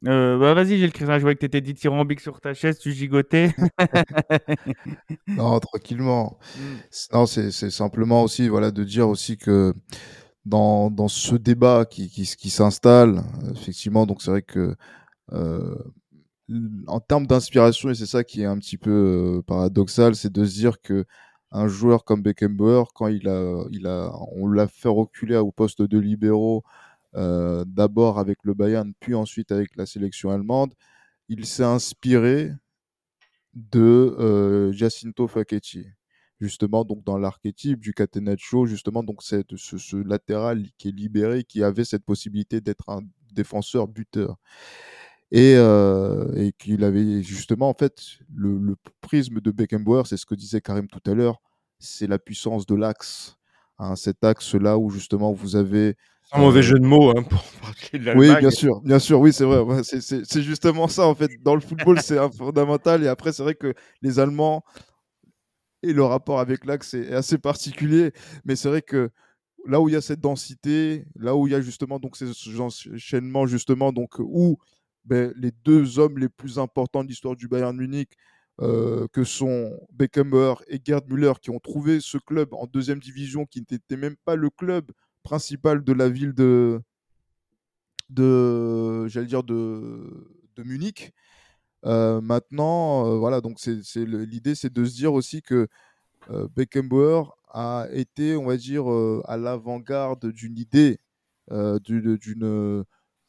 Euh, 0.08 0.38
bah 0.38 0.52
vas-y, 0.52 0.76
Gilles 0.76 0.92
Christin, 0.92 1.16
je 1.16 1.22
voyais 1.22 1.34
que 1.36 1.40
tu 1.40 1.46
étais 1.46 1.62
dithyrambique 1.62 2.20
sur 2.20 2.40
ta 2.40 2.52
chaise, 2.54 2.78
tu 2.78 2.92
gigotais. 2.92 3.54
Non, 5.26 5.58
tranquillement. 5.60 6.38
Mm. 6.56 6.60
C'est- 6.90 7.12
Non, 7.12 7.26
c'est 7.26 7.50
c'est 7.50 7.70
simplement 7.70 8.22
aussi 8.22 8.48
voilà 8.48 8.70
de 8.70 8.84
dire 8.84 9.08
aussi 9.08 9.36
que 9.38 9.74
dans, 10.46 11.08
ce 11.08 11.34
débat 11.34 11.84
qui, 11.84 12.26
s'installe, 12.50 13.22
effectivement, 13.52 14.06
donc 14.06 14.22
c'est 14.22 14.30
vrai 14.30 14.42
que 14.42 14.76
euh, 15.32 15.74
en 16.86 17.00
termes 17.00 17.26
d'inspiration, 17.26 17.90
et 17.90 17.94
c'est 17.94 18.06
ça 18.06 18.22
qui 18.24 18.42
est 18.42 18.46
un 18.46 18.58
petit 18.58 18.78
peu 18.78 19.38
euh, 19.38 19.42
paradoxal, 19.42 20.14
c'est 20.14 20.32
de 20.32 20.44
se 20.44 20.54
dire 20.54 20.80
que 20.80 21.04
un 21.50 21.68
joueur 21.68 22.04
comme 22.04 22.22
Beckenbauer, 22.22 22.84
quand 22.94 23.08
il 23.08 23.28
a, 23.28 24.12
on 24.32 24.48
l'a 24.48 24.68
fait 24.68 24.88
reculer 24.88 25.36
au 25.36 25.52
poste 25.52 25.82
de 25.82 25.98
libéraux, 25.98 26.62
euh, 27.16 27.64
d'abord 27.66 28.18
avec 28.18 28.38
le 28.44 28.54
Bayern, 28.54 28.92
puis 29.00 29.14
ensuite 29.14 29.52
avec 29.52 29.76
la 29.76 29.86
sélection 29.86 30.30
allemande, 30.30 30.74
il 31.28 31.46
s'est 31.46 31.64
inspiré 31.64 32.52
de 33.54 34.14
euh, 34.18 34.72
Jacinto 34.72 35.26
Facchetti 35.26 35.86
justement 36.40 36.84
donc 36.84 37.04
dans 37.04 37.18
l'archétype 37.18 37.80
du 37.80 37.94
catenaccio 37.94 38.66
justement 38.66 39.02
donc 39.02 39.22
c'est 39.22 39.44
ce, 39.56 39.78
ce 39.78 39.96
latéral 39.96 40.64
qui 40.78 40.88
est 40.88 40.92
libéré 40.92 41.44
qui 41.44 41.62
avait 41.62 41.84
cette 41.84 42.04
possibilité 42.04 42.60
d'être 42.60 42.88
un 42.90 43.00
défenseur 43.32 43.88
buteur 43.88 44.36
et, 45.32 45.54
euh, 45.56 46.32
et 46.36 46.52
qu'il 46.52 46.84
avait 46.84 47.22
justement 47.22 47.68
en 47.68 47.74
fait 47.74 48.00
le, 48.34 48.58
le 48.58 48.76
prisme 49.00 49.40
de 49.40 49.50
Beckenbauer 49.50 50.04
c'est 50.06 50.16
ce 50.16 50.26
que 50.26 50.34
disait 50.34 50.60
Karim 50.60 50.86
tout 50.88 51.02
à 51.10 51.14
l'heure 51.14 51.40
c'est 51.78 52.06
la 52.06 52.18
puissance 52.18 52.66
de 52.66 52.74
l'axe 52.74 53.36
hein, 53.78 53.96
cet 53.96 54.24
axe 54.24 54.54
là 54.54 54.78
où 54.78 54.90
justement 54.90 55.32
vous 55.32 55.56
avez 55.56 55.96
Sans 56.24 56.38
mauvais 56.40 56.60
euh, 56.60 56.62
jeu 56.62 56.78
de 56.78 56.84
mots 56.84 57.10
hein, 57.10 57.22
pour 57.22 57.42
parler 57.60 57.98
de 57.98 58.04
l'Allemagne. 58.04 58.16
oui, 58.18 58.36
bien 58.36 58.50
sûr, 58.50 58.80
bien 58.82 58.98
sûr, 58.98 59.20
oui, 59.20 59.32
c'est 59.32 59.44
vrai. 59.44 59.82
c'est- 59.82 60.42
justement 60.42 60.88
ça, 60.88 61.06
en 61.06 61.14
fait. 61.14 61.42
Dans 61.42 61.54
le 61.54 61.60
football, 61.60 62.00
c'est 62.00 62.18
un 62.18 62.30
fondamental. 62.30 63.02
Et 63.04 63.08
après, 63.08 63.32
c'est 63.32 63.42
vrai 63.42 63.54
que 63.54 63.74
les 64.00 64.18
Allemands 64.18 64.62
le 65.92 66.04
rapport 66.04 66.40
avec 66.40 66.64
l'axe 66.64 66.94
est 66.94 67.12
assez 67.12 67.38
particulier. 67.38 68.12
Mais 68.44 68.56
c'est 68.56 68.68
vrai 68.68 68.82
que 68.82 69.10
là 69.66 69.80
où 69.80 69.88
il 69.88 69.92
y 69.92 69.96
a 69.96 70.00
cette 70.00 70.20
densité, 70.20 71.04
là 71.16 71.34
où 71.36 71.46
il 71.46 71.52
y 71.52 71.54
a 71.54 71.60
justement 71.60 71.98
donc 71.98 72.16
ces 72.16 72.30
enchaînements, 72.60 73.46
justement, 73.46 73.92
donc 73.92 74.18
où 74.18 74.58
ben, 75.04 75.32
les 75.36 75.52
deux 75.64 75.98
hommes 75.98 76.18
les 76.18 76.28
plus 76.28 76.58
importants 76.58 77.04
de 77.04 77.08
l'histoire 77.08 77.36
du 77.36 77.48
Bayern 77.48 77.76
Munich, 77.76 78.10
euh, 78.62 79.06
que 79.12 79.22
sont 79.22 79.78
Beckenbauer 79.92 80.62
et 80.68 80.80
Gerd 80.82 81.08
Müller, 81.10 81.34
qui 81.42 81.50
ont 81.50 81.58
trouvé 81.58 82.00
ce 82.00 82.18
club 82.18 82.54
en 82.54 82.66
deuxième 82.66 83.00
division, 83.00 83.44
qui 83.44 83.64
n'était 83.70 83.96
même 83.96 84.16
pas 84.24 84.34
le 84.34 84.50
club 84.50 84.90
principal 85.22 85.84
de 85.84 85.92
la 85.92 86.08
ville 86.08 86.32
de 86.32 86.80
j'allais 89.08 89.26
dire 89.26 89.42
de, 89.42 90.28
de 90.56 90.62
Munich. 90.62 91.12
Euh, 91.84 92.20
maintenant, 92.20 93.06
euh, 93.06 93.18
voilà, 93.18 93.40
donc 93.40 93.64
l'idée, 93.64 94.54
c'est 94.54 94.72
de 94.72 94.84
se 94.84 94.94
dire 94.94 95.12
aussi 95.12 95.42
que 95.42 95.68
euh, 96.30 96.48
Beckenbauer 96.56 97.24
a 97.48 97.86
été, 97.92 98.36
on 98.36 98.46
va 98.46 98.56
dire, 98.56 98.86
à 99.26 99.36
l'avant-garde 99.36 100.26
d'une 100.32 100.58
idée, 100.58 100.98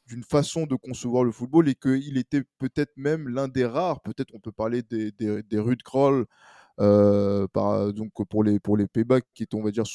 d'une 0.08 0.24
façon 0.24 0.66
de 0.66 0.76
concevoir 0.76 1.24
le 1.24 1.32
football 1.32 1.70
et 1.70 1.76
qu'il 1.76 2.18
était 2.18 2.43
peut-être 2.58 2.91
même 2.98 3.28
l'un 3.30 3.48
des 3.48 3.66
rares, 3.66 4.02
peut-être 4.02 4.34
on 4.34 4.39
peut 4.39 4.52
parler 4.52 4.82
des, 4.84 5.12
des, 5.12 5.43
des 5.43 5.60
euh, 6.80 7.47
par, 7.47 7.91
donc 7.91 8.11
pour 8.30 8.43
les 8.43 8.59
pour 8.59 8.78
les 8.78 8.88
Pays-Bas 8.88 9.21
qui 9.34 9.43
est 9.43 9.53
on 9.55 9.63
va 9.63 9.71
dire 9.71 9.86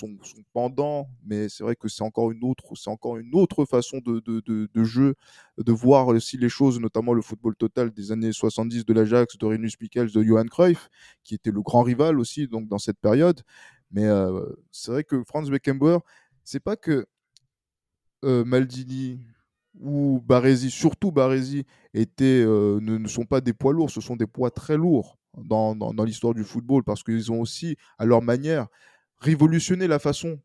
pendant 0.52 1.08
mais 1.24 1.48
c'est 1.48 1.62
vrai 1.62 1.76
que 1.76 1.88
c'est 1.88 2.02
encore 2.02 2.32
une 2.32 2.42
autre 2.42 2.64
c'est 2.74 2.90
encore 2.90 3.18
une 3.18 3.34
autre 3.34 3.64
façon 3.64 3.98
de, 3.98 4.20
de, 4.20 4.40
de, 4.72 4.84
jeu 4.84 5.14
de 5.58 5.72
voir 5.72 6.08
aussi 6.08 6.36
les 6.36 6.48
choses 6.48 6.80
notamment 6.80 7.14
le 7.14 7.22
football 7.22 7.54
total 7.54 7.92
des 7.92 8.10
années 8.10 8.32
70 8.32 8.84
de 8.84 8.92
l'Ajax 8.92 9.38
de 9.38 9.46
Rinus 9.46 9.80
Michels 9.80 10.10
de 10.10 10.22
Johan 10.22 10.46
Cruyff 10.46 10.88
qui 11.22 11.34
était 11.34 11.52
le 11.52 11.62
grand 11.62 11.82
rival 11.82 12.18
aussi 12.18 12.48
donc 12.48 12.68
dans 12.68 12.78
cette 12.78 12.98
période. 12.98 13.42
Mais 13.92 14.06
euh, 14.06 14.44
c'est 14.72 14.90
vrai 14.90 15.04
que 15.04 15.22
Franz 15.24 15.50
Beckenbauer 15.50 16.00
c'est 16.44 16.60
pas 16.60 16.76
que 16.76 17.06
euh, 18.24 18.44
Maldini 18.44 19.20
ou 19.80 20.20
Baresi, 20.24 20.70
surtout 20.70 21.12
Baresi, 21.12 21.64
étaient, 21.94 22.42
euh, 22.44 22.78
ne 22.80 23.08
sont 23.08 23.24
pas 23.24 23.40
des 23.40 23.52
poids 23.52 23.72
lourds, 23.72 23.90
ce 23.90 24.00
sont 24.00 24.16
des 24.16 24.26
poids 24.26 24.50
très 24.50 24.76
lourds 24.76 25.18
dans, 25.38 25.74
dans, 25.74 26.04
l'histoire 26.04 26.34
du 26.34 26.44
football 26.44 26.82
parce 26.84 27.02
qu'ils 27.02 27.32
ont 27.32 27.40
aussi, 27.40 27.76
à 27.98 28.04
leur 28.04 28.22
manière, 28.22 28.66
révolutionné 29.18 29.86
la 29.86 29.98
façon 29.98 30.38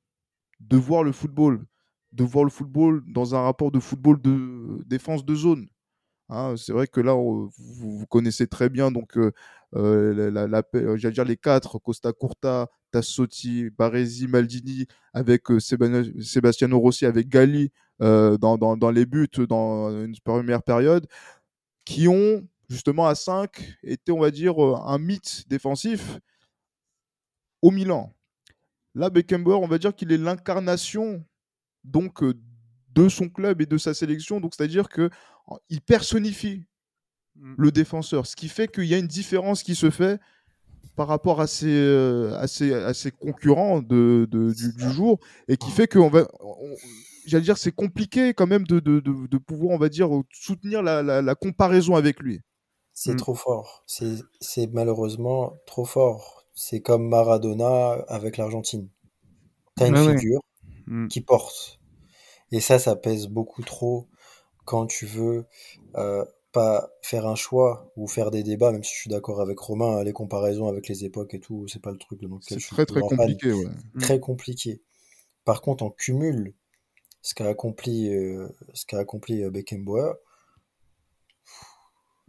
de 0.59 0.77
voir 0.77 1.03
le 1.03 1.11
football, 1.11 1.65
de 2.13 2.23
voir 2.23 2.45
le 2.45 2.49
football 2.49 3.03
dans 3.07 3.35
un 3.35 3.41
rapport 3.41 3.71
de 3.71 3.79
football 3.79 4.21
de 4.21 4.83
défense 4.85 5.25
de 5.25 5.35
zone. 5.35 5.67
Hein, 6.29 6.55
c'est 6.57 6.73
vrai 6.73 6.87
que 6.87 6.99
là, 6.99 7.13
vous, 7.13 7.49
vous 7.57 8.05
connaissez 8.07 8.47
très 8.47 8.69
bien 8.69 8.91
donc 8.91 9.17
euh, 9.17 9.31
euh, 9.75 10.29
la, 10.31 10.47
la- 10.47 10.63
euh, 10.75 10.97
dire 10.97 11.25
les 11.25 11.37
quatre, 11.37 11.79
Costa 11.79 12.11
Curta, 12.11 12.69
Tassotti, 12.91 13.69
Baresi, 13.69 14.27
Maldini, 14.27 14.87
avec 15.13 15.49
euh, 15.51 15.59
Sebastiano 15.59 16.79
Rossi, 16.79 17.05
avec 17.05 17.29
Gali 17.29 17.71
dans, 17.99 18.57
dans 18.57 18.91
les 18.91 19.05
buts 19.07 19.27
dans 19.49 19.89
une 20.03 20.15
première 20.23 20.61
période, 20.61 21.07
qui 21.85 22.07
ont 22.07 22.47
justement 22.69 23.07
à 23.07 23.15
5 23.15 23.77
été, 23.83 24.11
on 24.11 24.19
va 24.19 24.31
dire, 24.31 24.63
euh, 24.63 24.75
un 24.85 24.97
mythe 24.97 25.43
défensif 25.47 26.19
au 27.61 27.71
Milan. 27.71 28.13
Là, 28.95 29.09
Beckenbauer, 29.09 29.55
on 29.61 29.67
va 29.67 29.77
dire 29.77 29.95
qu'il 29.95 30.11
est 30.11 30.17
l'incarnation 30.17 31.23
donc 31.83 32.23
euh, 32.23 32.33
de 32.93 33.09
son 33.09 33.29
club 33.29 33.61
et 33.61 33.65
de 33.65 33.77
sa 33.77 33.93
sélection. 33.93 34.39
Donc, 34.39 34.53
c'est-à-dire 34.55 34.89
que 34.89 35.09
il 35.69 35.81
personnifie 35.81 36.65
Mm. 37.39 37.55
le 37.57 37.71
défenseur, 37.71 38.25
ce 38.25 38.35
qui 38.35 38.49
fait 38.49 38.67
qu'il 38.67 38.85
y 38.85 38.95
a 38.95 38.97
une 38.97 39.07
différence 39.07 39.61
qui 39.61 39.75
se 39.75 39.91
fait 39.91 40.19
par 40.95 41.07
rapport 41.07 41.39
à 41.39 41.45
ses, 41.47 41.67
euh, 41.69 42.35
à 42.39 42.47
ses, 42.47 42.73
à 42.73 42.95
ses 42.95 43.11
concurrents 43.11 43.81
de, 43.83 44.27
de- 44.31 44.51
du, 44.53 44.73
du 44.73 44.89
jour 44.91 45.19
et 45.47 45.55
qui 45.55 45.69
fait 45.69 45.87
que 45.87 45.99
on 45.99 46.09
va, 46.09 46.27
on- 46.39 46.75
j'allais 47.27 47.43
dire, 47.43 47.57
c'est 47.59 47.71
compliqué 47.71 48.33
quand 48.33 48.47
même 48.47 48.65
de, 48.65 48.79
de, 48.79 48.99
de, 49.01 49.27
de 49.27 49.37
pouvoir, 49.37 49.71
on 49.75 49.77
va 49.77 49.89
dire, 49.89 50.09
soutenir 50.31 50.81
la, 50.81 51.03
la, 51.03 51.21
la 51.21 51.35
comparaison 51.35 51.95
avec 51.95 52.19
lui. 52.21 52.41
C'est 52.99 53.13
Mm. 53.13 53.17
trop 53.17 53.35
fort. 53.35 53.83
C'est 53.85 54.73
malheureusement 54.73 55.53
trop 55.67 55.85
fort. 55.85 56.43
C'est 56.55 56.81
comme 56.81 57.07
Maradona 57.07 57.91
avec 58.07 58.37
l'Argentine. 58.37 58.89
T'as 59.75 59.87
une 59.89 59.95
ouais. 59.99 60.17
figure 60.17 60.41
Mm. 60.87 61.07
qui 61.07 61.21
porte. 61.21 61.79
Et 62.51 62.59
ça, 62.59 62.79
ça 62.79 62.95
pèse 62.95 63.27
beaucoup 63.27 63.61
trop 63.61 64.07
quand 64.65 64.87
tu 64.87 65.05
veux 65.05 65.45
euh, 65.95 66.25
pas 66.51 66.89
faire 67.03 67.27
un 67.27 67.35
choix 67.35 67.91
ou 67.97 68.07
faire 68.07 68.31
des 68.31 68.41
débats, 68.41 68.71
même 68.71 68.83
si 68.83 68.95
je 68.95 68.99
suis 69.01 69.09
d'accord 69.11 69.41
avec 69.41 69.59
Romain, 69.59 70.03
les 70.03 70.13
comparaisons 70.13 70.67
avec 70.67 70.87
les 70.87 71.05
époques 71.05 71.35
et 71.35 71.39
tout, 71.39 71.67
c'est 71.67 71.81
pas 71.81 71.91
le 71.91 71.99
truc 71.99 72.19
dans 72.23 72.37
lequel 72.37 72.59
C'est 72.59 72.69
très, 72.69 72.85
très 72.87 73.01
compliqué. 73.01 73.53
Ouais. 73.53 73.65
Très 73.99 74.19
compliqué. 74.19 74.81
Par 75.45 75.61
contre, 75.61 75.83
en 75.83 75.91
cumul, 75.91 76.55
ce 77.21 77.35
qu'a 77.35 77.47
accompli, 77.47 78.11
euh, 78.15 78.47
ce 78.73 78.87
qu'a 78.87 78.97
accompli 78.97 79.43
euh, 79.43 79.51
Beckenbauer, 79.51 80.15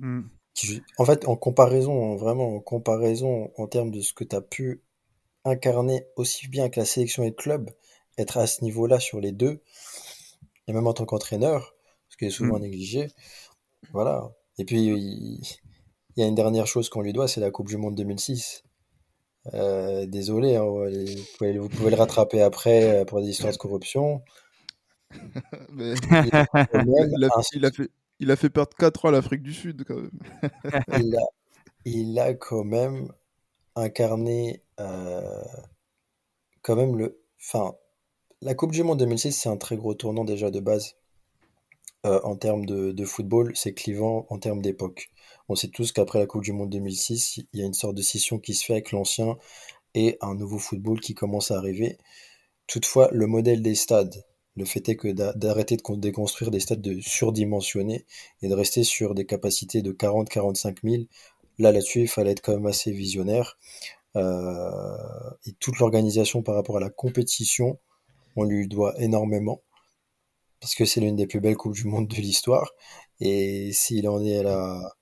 Mm. 0.00 0.28
Qui- 0.66 0.82
en 0.98 1.04
fait, 1.04 1.26
en 1.28 1.36
comparaison, 1.36 2.16
vraiment 2.16 2.56
en 2.56 2.60
comparaison 2.60 3.52
en 3.56 3.66
termes 3.66 3.90
de 3.90 4.00
ce 4.00 4.12
que 4.12 4.24
tu 4.24 4.36
as 4.36 4.40
pu 4.40 4.82
incarner 5.44 6.06
aussi 6.16 6.48
bien 6.48 6.68
que 6.68 6.80
la 6.80 6.86
sélection 6.86 7.22
et 7.24 7.28
le 7.30 7.34
club, 7.34 7.70
être 8.18 8.38
à 8.38 8.46
ce 8.46 8.62
niveau-là 8.64 9.00
sur 9.00 9.20
les 9.20 9.32
deux, 9.32 9.62
et 10.66 10.72
même 10.72 10.86
en 10.86 10.92
tant 10.92 11.04
qu'entraîneur, 11.06 11.74
ce 12.08 12.16
qui 12.16 12.26
est 12.26 12.30
souvent 12.30 12.58
Mm. 12.58 12.62
négligé, 12.62 13.08
voilà. 13.92 14.32
Et 14.58 14.64
puis, 14.64 14.82
il, 14.86 15.40
il 16.16 16.20
y 16.20 16.22
a 16.22 16.26
une 16.26 16.34
dernière 16.34 16.66
chose 16.66 16.88
qu'on 16.88 17.02
lui 17.02 17.12
doit, 17.12 17.28
c'est 17.28 17.40
la 17.40 17.50
Coupe 17.50 17.68
du 17.68 17.76
Monde 17.76 17.94
2006. 17.94 18.64
Euh, 19.54 20.06
désolé, 20.06 20.56
hein, 20.56 20.64
vous, 20.64 20.84
pouvez, 21.38 21.58
vous 21.58 21.68
pouvez 21.68 21.90
le 21.90 21.96
rattraper 21.96 22.42
après 22.42 23.00
euh, 23.00 23.04
pour 23.04 23.20
des 23.20 23.28
histoires 23.28 23.52
de 23.52 23.58
corruption. 23.58 24.22
Mais 25.72 25.94
Il 26.24 26.36
a 26.36 26.46
quand 26.46 26.58
même 26.72 26.88
il, 27.16 27.24
a, 27.24 27.28
un- 27.28 27.42
il, 27.54 27.64
a 27.64 27.70
fait, 27.72 27.88
il 28.20 28.30
a 28.30 28.36
fait 28.36 28.50
perdre 28.50 28.76
4 28.78 29.04
ans 29.04 29.08
à 29.08 29.12
l'Afrique 29.12 29.42
du 29.42 29.52
Sud, 29.52 29.84
quand 29.86 29.96
même. 29.96 30.10
il 30.98 31.16
a, 31.16 31.26
il 31.84 32.18
a 32.18 32.34
quand 32.34 32.64
même 32.64 33.12
incarné 33.76 34.62
euh, 34.80 35.44
quand 36.62 36.76
même 36.76 36.96
le. 36.96 37.20
Enfin, 37.40 37.74
la 38.42 38.54
Coupe 38.54 38.72
du 38.72 38.82
Monde 38.82 38.98
2006, 38.98 39.32
c'est 39.32 39.48
un 39.48 39.56
très 39.56 39.76
gros 39.76 39.94
tournant 39.94 40.24
déjà 40.24 40.50
de 40.50 40.60
base 40.60 40.96
euh, 42.06 42.20
en 42.24 42.36
termes 42.36 42.66
de, 42.66 42.92
de 42.92 43.04
football. 43.04 43.52
C'est 43.56 43.74
clivant 43.74 44.26
en 44.30 44.38
termes 44.38 44.62
d'époque. 44.62 45.10
On 45.48 45.54
sait 45.54 45.68
tous 45.68 45.92
qu'après 45.92 46.18
la 46.18 46.26
Coupe 46.26 46.44
du 46.44 46.52
Monde 46.52 46.70
2006, 46.70 47.38
il 47.52 47.60
y 47.60 47.62
a 47.62 47.66
une 47.66 47.74
sorte 47.74 47.94
de 47.94 48.02
scission 48.02 48.38
qui 48.38 48.54
se 48.54 48.64
fait 48.64 48.74
avec 48.74 48.92
l'ancien 48.92 49.36
et 49.94 50.18
un 50.20 50.34
nouveau 50.34 50.58
football 50.58 51.00
qui 51.00 51.14
commence 51.14 51.50
à 51.50 51.56
arriver. 51.56 51.98
Toutefois, 52.66 53.08
le 53.12 53.26
modèle 53.26 53.62
des 53.62 53.74
stades, 53.74 54.24
le 54.58 54.64
fait 54.66 54.88
est 54.88 54.96
que 54.96 55.08
d'a- 55.08 55.32
d'arrêter 55.34 55.76
de 55.76 55.82
con- 55.82 55.96
déconstruire 55.96 56.50
des 56.50 56.60
stades 56.60 56.82
de 56.82 57.00
surdimensionnés 57.00 58.06
et 58.42 58.48
de 58.48 58.54
rester 58.54 58.84
sur 58.84 59.14
des 59.14 59.26
capacités 59.26 59.82
de 59.82 59.92
40-45 59.92 60.82
000, 60.82 61.08
là, 61.58 61.72
là-dessus, 61.72 62.02
il 62.02 62.08
fallait 62.08 62.32
être 62.32 62.42
quand 62.42 62.54
même 62.54 62.66
assez 62.66 62.92
visionnaire. 62.92 63.58
Euh, 64.16 64.70
et 65.46 65.52
toute 65.60 65.78
l'organisation 65.78 66.42
par 66.42 66.54
rapport 66.56 66.78
à 66.78 66.80
la 66.80 66.90
compétition, 66.90 67.78
on 68.36 68.44
lui 68.44 68.68
doit 68.68 68.94
énormément 69.00 69.62
parce 70.60 70.74
que 70.74 70.84
c'est 70.84 71.00
l'une 71.00 71.16
des 71.16 71.26
plus 71.26 71.40
belles 71.40 71.56
Coupes 71.56 71.74
du 71.74 71.84
Monde 71.86 72.08
de 72.08 72.16
l'histoire. 72.16 72.72
Et 73.20 73.72
s'il 73.72 74.08
en 74.08 74.22
est 74.24 74.38
à 74.38 74.42
la, 74.42 74.92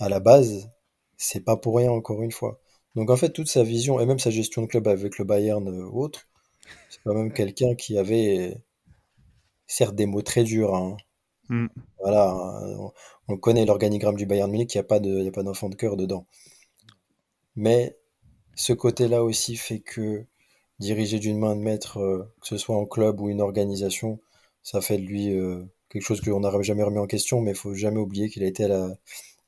à 0.00 0.08
la 0.08 0.20
base, 0.20 0.70
c'est 1.16 1.40
pas 1.44 1.56
pour 1.56 1.76
rien, 1.76 1.90
encore 1.90 2.22
une 2.22 2.32
fois. 2.32 2.60
Donc 2.96 3.10
en 3.10 3.16
fait, 3.16 3.32
toute 3.32 3.48
sa 3.48 3.62
vision 3.64 4.00
et 4.00 4.06
même 4.06 4.18
sa 4.18 4.30
gestion 4.30 4.62
de 4.62 4.66
club 4.68 4.88
avec 4.88 5.18
le 5.18 5.24
Bayern 5.24 5.66
euh, 5.68 5.86
ou 5.86 6.02
autre, 6.04 6.28
c'est 6.90 7.00
quand 7.04 7.14
même 7.14 7.32
quelqu'un 7.32 7.74
qui 7.76 7.98
avait, 7.98 8.62
certes, 9.72 9.94
des 9.96 10.06
mots 10.06 10.22
très 10.22 10.44
durs. 10.44 10.74
hein. 10.74 10.96
Mm. 11.48 11.66
Voilà, 12.00 12.34
on, 12.78 12.92
on 13.28 13.36
connaît 13.38 13.64
l'organigramme 13.66 14.16
du 14.16 14.26
Bayern 14.26 14.50
Munich, 14.50 14.74
il 14.74 14.78
n'y 14.78 14.80
a 15.28 15.32
pas 15.32 15.42
d'enfant 15.42 15.68
de 15.70 15.76
cœur 15.76 15.96
dedans. 15.96 16.26
Mais 17.56 17.96
ce 18.54 18.72
côté-là 18.72 19.24
aussi 19.24 19.56
fait 19.56 19.80
que 19.80 20.24
diriger 20.80 21.18
d'une 21.18 21.38
main 21.38 21.56
de 21.56 21.60
maître, 21.62 21.98
euh, 21.98 22.24
que 22.40 22.48
ce 22.48 22.56
soit 22.58 22.76
en 22.76 22.86
club 22.86 23.20
ou 23.20 23.30
une 23.30 23.40
organisation, 23.40 24.20
ça 24.62 24.80
fait 24.80 24.98
de 24.98 25.04
lui 25.04 25.34
euh, 25.36 25.62
quelque 25.90 26.02
chose 26.02 26.20
qu'on 26.20 26.40
n'aurait 26.40 26.62
jamais 26.64 26.82
remis 26.82 26.98
en 26.98 27.06
question, 27.06 27.40
mais 27.40 27.52
il 27.52 27.56
faut 27.56 27.74
jamais 27.74 28.00
oublier 28.00 28.30
qu'il 28.30 28.42
a 28.44 28.46
été 28.46 28.64
à 28.64 28.68
la, 28.68 28.88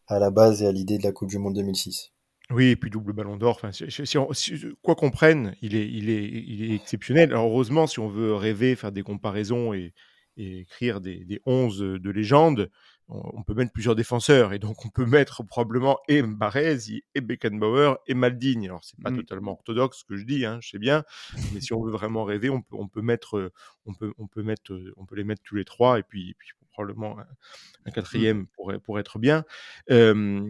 à 0.09 0.19
la 0.19 0.31
base 0.31 0.63
et 0.63 0.67
à 0.67 0.73
l'idée 0.73 0.99
de 0.99 1.05
la 1.05 1.13
Coupe 1.13 1.31
du 1.31 1.39
Monde 1.39 1.55
2006. 1.55 2.13
Oui, 2.51 2.67
et 2.69 2.77
puis 2.77 2.91
double 2.91 3.15
ballon 3.15 3.37
d'or. 3.37 3.57
Enfin, 3.57 3.73
si- 3.73 3.91
si- 3.91 4.07
si 4.07 4.19
on- 4.19 4.33
si- 4.33 4.55
quoi 4.83 4.95
qu'on 4.95 5.11
prenne, 5.11 5.57
il 5.63 5.75
est, 5.75 5.89
il, 5.89 6.11
est, 6.11 6.25
il 6.25 6.73
est 6.73 6.75
exceptionnel. 6.77 7.31
Alors, 7.33 7.47
heureusement, 7.47 7.87
si 7.87 8.01
on 8.01 8.09
veut 8.09 8.35
rêver, 8.35 8.77
faire 8.77 8.93
des 8.93 9.03
comparaisons 9.03 9.73
et, 9.73 9.95
et 10.37 10.61
écrire 10.61 11.01
des, 11.01 11.25
des 11.25 11.41
11 11.47 11.79
de 11.79 12.11
légende, 12.11 12.71
on, 13.09 13.43
peut 13.43 13.55
mettre 13.55 13.73
plusieurs 13.73 13.95
défenseurs. 13.95 14.53
Et 14.53 14.59
donc, 14.59 14.85
on 14.85 14.89
peut 14.89 15.07
mettre 15.07 15.43
probablement 15.45 15.99
et 16.09 16.23
Baresi, 16.23 17.05
et 17.15 17.21
Beckenbauer, 17.21 17.97
et 18.07 18.15
Maldini. 18.15 18.67
Alors, 18.67 18.85
c'est 18.85 19.01
pas 19.01 19.11
Mm. 19.11 19.17
totalement 19.17 19.53
orthodoxe 19.53 19.99
ce 19.99 20.05
que 20.05 20.17
je 20.17 20.25
dis, 20.25 20.45
hein, 20.45 20.59
je 20.63 20.71
sais 20.71 20.79
bien. 20.79 21.05
Mais 21.53 21.61
si 21.61 21.73
on 21.73 21.83
veut 21.83 21.93
vraiment 21.93 22.25
rêver, 22.25 22.51
on 22.51 22.63
peut, 22.63 22.77
on 22.77 22.89
peut, 22.89 23.03
mettre, 23.03 23.37
euh, 23.37 23.53
on 23.87 23.95
peut, 23.95 24.13
on 24.19 24.27
peut, 24.27 24.43
mettre, 24.43 24.73
euh, 24.73 24.93
on 24.97 25.07
peut 25.07 25.17
les 25.17 25.25
mettre 25.25 25.43
tous 25.43 25.57
les 25.57 25.65
trois. 25.65 25.99
Et 25.99 26.03
puis, 26.03 26.31
et 26.31 26.35
puis 26.35 26.51
probablement 26.75 27.19
un, 27.19 27.27
un 27.87 27.91
quatrième 27.91 28.47
pour, 28.49 28.73
pour 28.85 28.99
être 28.99 29.19
bien. 29.19 29.45
Euh, 29.91 30.43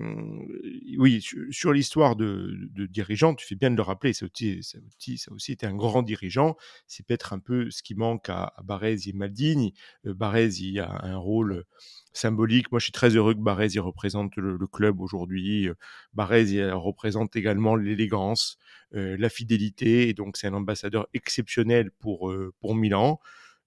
oui, 0.99 1.21
sur, 1.21 1.39
sur 1.51 1.73
l'histoire 1.73 2.17
de, 2.17 2.57
de 2.73 2.87
dirigeant, 2.87 3.35
tu 3.35 3.47
fais 3.47 3.55
bien 3.55 3.71
de 3.71 3.77
le 3.77 3.83
rappeler, 3.83 4.13
ça 4.15 4.27
aussi, 4.27 4.63
ça 4.63 4.79
aussi, 4.89 5.19
ça 5.19 5.33
aussi 5.33 5.53
été 5.53 5.67
un 5.67 5.77
grand 5.77 6.03
dirigeant. 6.03 6.57
C'est 6.87 7.07
peut-être 7.07 7.33
un 7.33 7.39
peu 7.39 7.71
ce 7.71 7.83
qui 7.83 7.95
manque 7.95 8.29
à, 8.31 8.55
à 8.57 8.63
Baresi 8.63 9.11
et 9.11 9.13
Maldini. 9.13 9.75
Euh, 10.07 10.15
Baresi 10.15 10.81
a 10.81 11.05
un 11.05 11.17
rôle 11.17 11.65
symbolique. 12.13 12.71
Moi, 12.73 12.79
je 12.79 12.85
suis 12.85 12.93
très 12.93 13.11
heureux 13.17 13.35
que 13.35 13.41
Baresi 13.41 13.79
représente 13.79 14.37
le, 14.37 14.57
le 14.57 14.67
club 14.67 15.01
aujourd'hui. 15.01 15.69
Euh, 15.69 15.75
Baresi 16.15 16.61
euh, 16.61 16.75
représente 16.75 17.37
également 17.37 17.77
l'élégance, 17.77 18.57
euh, 18.95 19.17
la 19.19 19.29
fidélité, 19.29 20.09
et 20.09 20.15
donc 20.15 20.37
c'est 20.37 20.47
un 20.47 20.55
ambassadeur 20.55 21.07
exceptionnel 21.13 21.91
pour, 21.91 22.31
euh, 22.31 22.53
pour 22.61 22.75
Milan. 22.75 23.21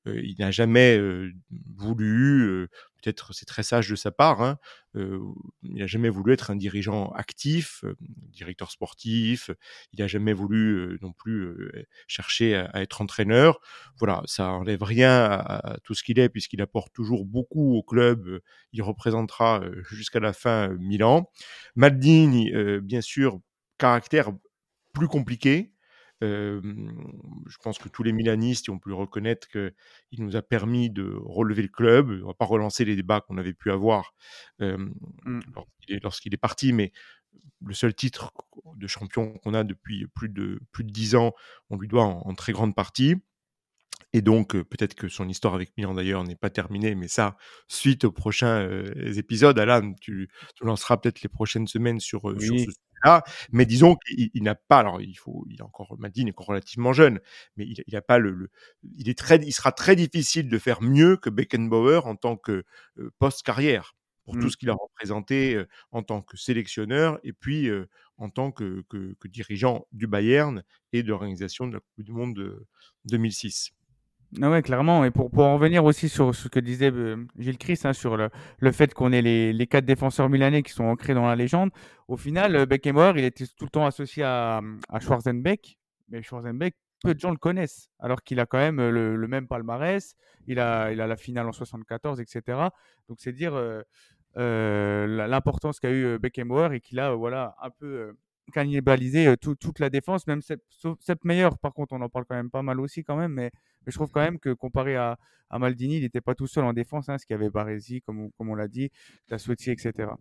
Euh, 0.07 0.21
il 0.23 0.35
n'a 0.39 0.51
jamais 0.51 0.99
voulu, 1.75 2.67
peut-être 3.01 3.33
c'est 3.33 3.45
très 3.45 3.63
sage 3.63 3.89
de 3.89 3.95
sa 3.95 4.11
part, 4.11 4.41
hein, 4.41 4.57
il 4.95 5.75
n'a 5.75 5.85
jamais 5.85 6.09
voulu 6.09 6.33
être 6.33 6.49
un 6.49 6.55
dirigeant 6.55 7.09
actif, 7.11 7.83
directeur 8.31 8.71
sportif, 8.71 9.51
il 9.93 9.99
n'a 9.99 10.07
jamais 10.07 10.33
voulu 10.33 10.97
non 11.01 11.11
plus 11.11 11.55
chercher 12.07 12.55
à, 12.55 12.81
être 12.81 13.01
entraîneur. 13.01 13.59
Voilà, 13.99 14.23
ça 14.25 14.49
enlève 14.49 14.81
rien 14.81 15.11
à, 15.11 15.73
à 15.73 15.79
tout 15.83 15.93
ce 15.93 16.03
qu'il 16.03 16.17
est, 16.19 16.29
puisqu'il 16.29 16.61
apporte 16.61 16.93
toujours 16.93 17.25
beaucoup 17.25 17.75
au 17.75 17.83
club, 17.83 18.39
il 18.73 18.81
représentera 18.81 19.61
jusqu'à 19.91 20.19
la 20.19 20.33
fin 20.33 20.69
Milan. 20.79 21.29
Maldini, 21.75 22.51
bien 22.81 23.01
sûr, 23.01 23.39
caractère 23.77 24.31
plus 24.93 25.07
compliqué, 25.07 25.71
euh, 26.23 26.61
je 27.47 27.57
pense 27.61 27.77
que 27.77 27.89
tous 27.89 28.03
les 28.03 28.11
Milanistes 28.11 28.69
ont 28.69 28.79
pu 28.79 28.91
reconnaître 28.91 29.47
qu'il 29.47 30.23
nous 30.23 30.35
a 30.35 30.41
permis 30.41 30.89
de 30.89 31.15
relever 31.19 31.61
le 31.61 31.67
club. 31.67 32.19
On 32.23 32.27
va 32.27 32.33
pas 32.33 32.45
relancer 32.45 32.85
les 32.85 32.95
débats 32.95 33.21
qu'on 33.21 33.37
avait 33.37 33.53
pu 33.53 33.71
avoir 33.71 34.13
euh, 34.61 34.77
mm. 35.25 35.41
lorsqu'il 36.01 36.33
est, 36.33 36.37
parti, 36.37 36.73
mais 36.73 36.91
le 37.63 37.73
seul 37.73 37.93
titre 37.93 38.33
de 38.75 38.87
champion 38.87 39.33
qu'on 39.39 39.53
a 39.53 39.63
depuis 39.63 40.07
plus 40.07 40.29
de 40.29 40.59
plus 40.71 40.83
de 40.83 40.91
dix 40.91 41.15
ans, 41.15 41.33
on 41.69 41.77
lui 41.77 41.87
doit 41.87 42.03
en, 42.03 42.21
en 42.25 42.33
très 42.33 42.53
grande 42.53 42.75
partie. 42.75 43.15
Et 44.13 44.21
donc, 44.21 44.55
euh, 44.55 44.63
peut-être 44.63 44.95
que 44.95 45.09
son 45.09 45.27
histoire 45.27 45.53
avec 45.53 45.71
Milan 45.77 45.93
d'ailleurs 45.93 46.23
n'est 46.23 46.35
pas 46.35 46.49
terminée, 46.49 46.95
mais 46.95 47.07
ça, 47.07 47.35
suite 47.67 48.05
aux 48.05 48.11
prochains 48.11 48.61
euh, 48.61 49.13
épisodes, 49.13 49.57
Alan, 49.59 49.93
tu, 49.99 50.29
tu 50.55 50.65
lanceras 50.65 50.97
peut-être 50.97 51.21
les 51.21 51.29
prochaines 51.29 51.67
semaines 51.67 51.99
sur, 51.99 52.25
oui. 52.25 52.45
sur 52.45 52.71
ce 52.71 52.77
là 53.03 53.23
mais 53.51 53.65
disons 53.65 53.95
qu'il 53.95 54.29
il, 54.33 54.43
n'a 54.43 54.55
pas 54.55 54.79
alors 54.79 55.01
il 55.01 55.15
faut 55.15 55.45
il 55.49 55.57
est 55.59 55.61
encore 55.63 55.95
Madine 55.99 56.27
est 56.27 56.31
encore 56.31 56.47
relativement 56.47 56.93
jeune 56.93 57.19
mais 57.55 57.65
il, 57.65 57.83
il 57.87 57.95
a 57.95 58.01
pas 58.01 58.17
le, 58.17 58.31
le, 58.31 58.49
il 58.97 59.09
est 59.09 59.17
très 59.17 59.37
il 59.37 59.51
sera 59.51 59.71
très 59.71 59.95
difficile 59.95 60.49
de 60.49 60.57
faire 60.57 60.81
mieux 60.81 61.17
que 61.17 61.29
Beckenbauer 61.29 62.05
en 62.05 62.15
tant 62.15 62.37
que 62.37 62.63
euh, 62.99 63.11
post 63.19 63.43
carrière 63.43 63.95
pour 64.25 64.35
Mmh. 64.35 64.41
tout 64.41 64.49
ce 64.49 64.57
qu'il 64.57 64.69
a 64.69 64.73
représenté 64.73 65.55
euh, 65.55 65.67
en 65.91 66.03
tant 66.03 66.21
que 66.21 66.35
sélectionneur 66.37 67.17
et 67.23 67.31
puis 67.33 67.69
euh, 67.69 67.87
en 68.17 68.29
tant 68.29 68.51
que, 68.51 68.83
que- 68.89 69.15
que 69.19 69.27
dirigeant 69.29 69.87
du 69.93 70.05
Bayern 70.07 70.63
et 70.93 71.01
de 71.03 71.07
l'organisation 71.09 71.65
de 71.67 71.73
la 71.75 71.79
Coupe 71.79 72.03
du 72.05 72.11
Monde 72.11 72.35
de 72.35 72.65
2006. 73.05 73.71
Ah 74.41 74.49
ouais, 74.49 74.61
clairement. 74.61 75.05
Et 75.05 75.11
pour, 75.11 75.31
pour 75.31 75.45
en 75.45 75.55
revenir 75.55 75.85
aussi 75.85 76.09
sur 76.09 76.35
ce 76.35 76.49
que 76.49 76.59
disait 76.59 76.91
euh, 76.91 77.25
Gilles 77.39 77.57
Christ, 77.57 77.85
hein, 77.85 77.93
sur 77.93 78.17
le, 78.17 78.29
le 78.59 78.71
fait 78.71 78.93
qu'on 78.93 79.11
ait 79.13 79.21
les, 79.21 79.53
les 79.53 79.67
quatre 79.67 79.85
défenseurs 79.85 80.29
milanais 80.29 80.63
qui 80.63 80.73
sont 80.73 80.83
ancrés 80.83 81.13
dans 81.13 81.25
la 81.25 81.35
légende, 81.35 81.71
au 82.07 82.17
final, 82.17 82.55
euh, 82.55 82.65
Beckenbauer, 82.65 83.13
il 83.17 83.23
était 83.23 83.45
tout 83.45 83.65
le 83.65 83.69
temps 83.69 83.85
associé 83.85 84.23
à, 84.23 84.61
Schwarzenbeck, 84.99 85.77
mais 86.09 86.21
Schwarzenbeck, 86.21 86.75
peu 87.03 87.13
de 87.13 87.19
gens 87.19 87.31
le 87.31 87.37
connaissent, 87.37 87.89
alors 87.99 88.21
qu'il 88.21 88.39
a 88.39 88.45
quand 88.45 88.57
même 88.57 88.79
euh, 88.79 89.15
le, 89.15 89.27
même 89.27 89.47
palmarès, 89.47 90.15
il 90.47 90.59
a, 90.59 90.91
il 90.91 90.99
a 90.99 91.07
la 91.07 91.15
finale 91.15 91.47
en 91.47 91.53
74, 91.53 92.19
etc. 92.19 92.69
Donc 93.07 93.19
c'est 93.19 93.31
dire 93.31 93.53
euh, 94.37 95.27
l'importance 95.27 95.79
qu'a 95.79 95.91
eu 95.91 96.19
Beckenbauer 96.19 96.73
et 96.73 96.81
qu'il 96.81 96.99
a 96.99 97.13
voilà, 97.13 97.55
un 97.61 97.69
peu 97.69 98.13
cannibalisé 98.53 99.27
euh, 99.27 99.35
tout- 99.35 99.55
toute 99.55 99.79
la 99.79 99.89
défense, 99.89 100.27
même 100.27 100.41
sauf 100.69 100.97
Sepp 101.01 101.23
Meyer, 101.25 101.49
par 101.61 101.73
contre, 101.73 101.93
on 101.93 102.01
en 102.01 102.09
parle 102.09 102.25
quand 102.25 102.35
même 102.35 102.49
pas 102.49 102.61
mal 102.61 102.79
aussi 102.79 103.03
quand 103.03 103.15
même, 103.17 103.33
mais 103.33 103.51
mais 103.85 103.91
je 103.91 103.95
trouve 103.97 104.11
quand 104.11 104.21
même 104.21 104.39
que 104.39 104.53
comparé 104.53 104.95
à, 104.95 105.17
à 105.49 105.59
Maldini, 105.59 105.97
il 105.97 106.01
n'était 106.03 106.21
pas 106.21 106.35
tout 106.35 106.47
seul 106.47 106.65
en 106.65 106.73
défense, 106.73 107.09
hein, 107.09 107.13
parce 107.13 107.25
qu'il 107.25 107.33
y 107.35 107.39
avait 107.39 107.49
Baresi, 107.49 108.01
comme, 108.01 108.19
on- 108.19 108.29
comme 108.31 108.49
on 108.49 108.55
l'a 108.55 108.67
dit, 108.67 108.89
Tassotti, 109.27 109.71
etc. 109.71 110.17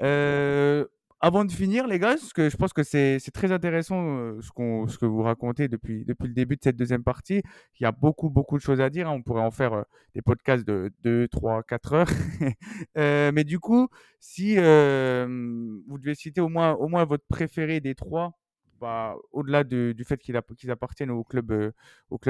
Euh, 0.00 0.86
avant 1.20 1.44
de 1.44 1.50
finir, 1.50 1.86
les 1.88 1.98
gars, 1.98 2.10
parce 2.14 2.32
que 2.32 2.48
je 2.48 2.56
pense 2.56 2.72
que 2.72 2.84
c'est 2.84 3.18
très 3.34 3.50
intéressant 3.50 4.16
euh, 4.18 4.40
ce, 4.40 4.50
ce 4.92 4.98
que 4.98 5.04
vous 5.06 5.22
racontez 5.22 5.66
depuis, 5.68 6.04
le 6.06 6.28
début 6.28 6.54
de 6.56 6.62
cette 6.62 6.76
deuxième 6.76 7.02
partie. 7.02 7.42
Il 7.80 7.82
y 7.82 7.86
a 7.86 7.92
beaucoup, 7.92 8.30
beaucoup 8.30 8.56
de 8.56 8.62
choses 8.62 8.80
à 8.80 8.88
dire. 8.88 9.08
hein. 9.08 9.14
On 9.14 9.22
pourrait 9.22 9.42
en 9.42 9.50
faire 9.50 9.72
euh, 9.72 9.82
des 10.14 10.22
podcasts 10.22 10.64
de 10.64 10.92
2, 11.02 11.26
3, 11.28 11.62
4 11.64 11.92
heures. 11.94 12.08
Euh, 12.96 13.32
mais 13.34 13.44
du 13.44 13.58
coup, 13.60 13.88
si 14.20 14.56
vous 14.56 15.98
devez 15.98 16.14
citer 16.14 16.40
au 16.40 16.48
moins, 16.48 17.04
votre 17.04 17.24
préféré 17.28 17.80
des 17.80 17.94
trois, 17.94 18.32
bah, 18.80 19.16
au-delà 19.32 19.64
de- 19.64 19.92
du 19.96 20.04
fait 20.04 20.16
qu'ils 20.18 20.36
appartiennent 20.70 21.10
au 21.10 21.24
club, 21.24 21.72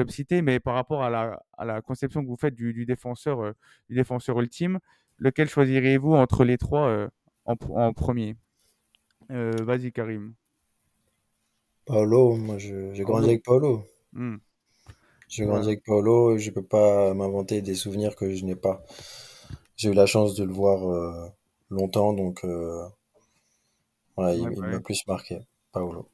cité, 0.09 0.41
mais 0.41 0.59
par 0.59 0.75
rapport 0.75 1.03
à 1.03 1.09
la, 1.09 1.81
conception 1.81 2.21
que 2.23 2.27
vous 2.27 2.37
faites 2.37 2.55
du, 2.55 2.85
défenseur, 2.85 3.53
ultime, 4.39 4.79
lequel 5.17 5.49
choisiriez-vous 5.49 6.13
entre 6.15 6.43
les 6.43 6.57
trois 6.57 7.09
en 7.45 7.93
premier? 7.93 8.35
Euh, 9.31 9.63
Vas-y, 9.63 9.91
Karim. 9.91 10.35
Paolo, 11.85 12.37
moi 12.37 12.57
j'ai 12.57 13.03
grandi 13.03 13.27
avec 13.27 13.43
Paolo. 13.43 13.83
Hmm. 14.13 14.37
J'ai 15.29 15.45
grandi 15.45 15.67
avec 15.69 15.85
Paolo 15.85 16.35
et 16.35 16.39
je 16.39 16.51
peux 16.51 16.61
pas 16.61 17.13
m'inventer 17.13 17.61
des 17.61 17.73
souvenirs 17.75 18.17
que 18.17 18.35
je 18.35 18.43
n'ai 18.43 18.57
pas. 18.57 18.83
J'ai 19.77 19.89
eu 19.91 19.93
la 19.93 20.05
chance 20.07 20.35
de 20.35 20.43
le 20.45 20.53
voir 20.53 20.89
euh, 20.89 21.29
longtemps, 21.69 22.13
donc 22.13 22.43
euh, 22.45 22.83
voilà, 24.15 24.35
il, 24.35 24.41
Ouais, 24.43 24.51
il 24.55 24.67
m'a 24.69 24.79
plus 24.79 25.01
marqué, 25.07 25.39
Paolo, 25.71 26.07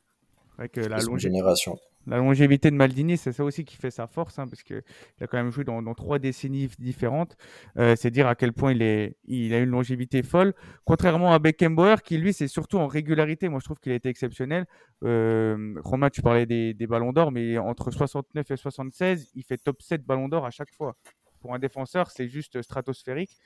que 0.72 0.82
la, 0.88 1.02
longé- 1.02 1.20
génération. 1.20 1.80
La 2.08 2.18
longévité 2.18 2.72
de 2.72 2.76
Maldini, 2.76 3.18
c'est 3.18 3.32
ça 3.32 3.44
aussi 3.44 3.66
qui 3.66 3.76
fait 3.76 3.92
sa 3.92 4.08
force, 4.08 4.40
hein, 4.40 4.48
parce 4.48 4.64
qu'il 4.64 4.84
a 5.22 5.28
quand 5.28 5.38
même 5.38 5.52
joué 5.52 5.64
dans, 5.64 5.82
trois 5.94 6.20
décennies 6.20 6.70
différentes. 6.80 7.38
Euh, 7.78 7.96
c'est 7.98 8.12
dire 8.12 8.28
à 8.28 8.36
quel 8.36 8.54
point 8.54 8.74
il 8.74 9.54
a 9.54 9.60
une 9.60 9.70
longévité 9.70 10.24
folle. 10.24 10.54
Contrairement 10.84 11.34
à 11.34 11.40
Beckenbauer, 11.40 12.02
qui 12.04 12.18
lui, 12.18 12.34
c'est 12.34 12.48
surtout 12.48 12.78
en 12.78 12.88
régularité. 12.88 13.50
Moi, 13.50 13.60
je 13.60 13.66
trouve 13.66 13.80
qu'il 13.80 13.92
a 13.92 13.96
été 13.96 14.10
exceptionnel. 14.10 14.66
Euh, 15.04 15.76
Romain, 15.84 16.10
tu 16.10 16.22
parlais 16.22 16.46
des, 16.46 16.74
des 16.74 16.88
ballons 16.88 17.14
d'or, 17.14 17.32
mais 17.32 17.58
entre 17.58 17.92
69 17.92 18.52
et 18.52 18.58
76, 18.58 19.32
il 19.36 19.44
fait 19.44 19.58
top 19.58 19.82
7 19.82 20.06
ballons 20.06 20.28
d'or 20.28 20.46
à 20.46 20.52
chaque 20.52 20.72
fois. 20.72 20.96
Pour 21.46 21.54
un 21.54 21.60
défenseur, 21.60 22.10
c'est 22.10 22.28
juste 22.28 22.60
stratosphérique. 22.64 23.38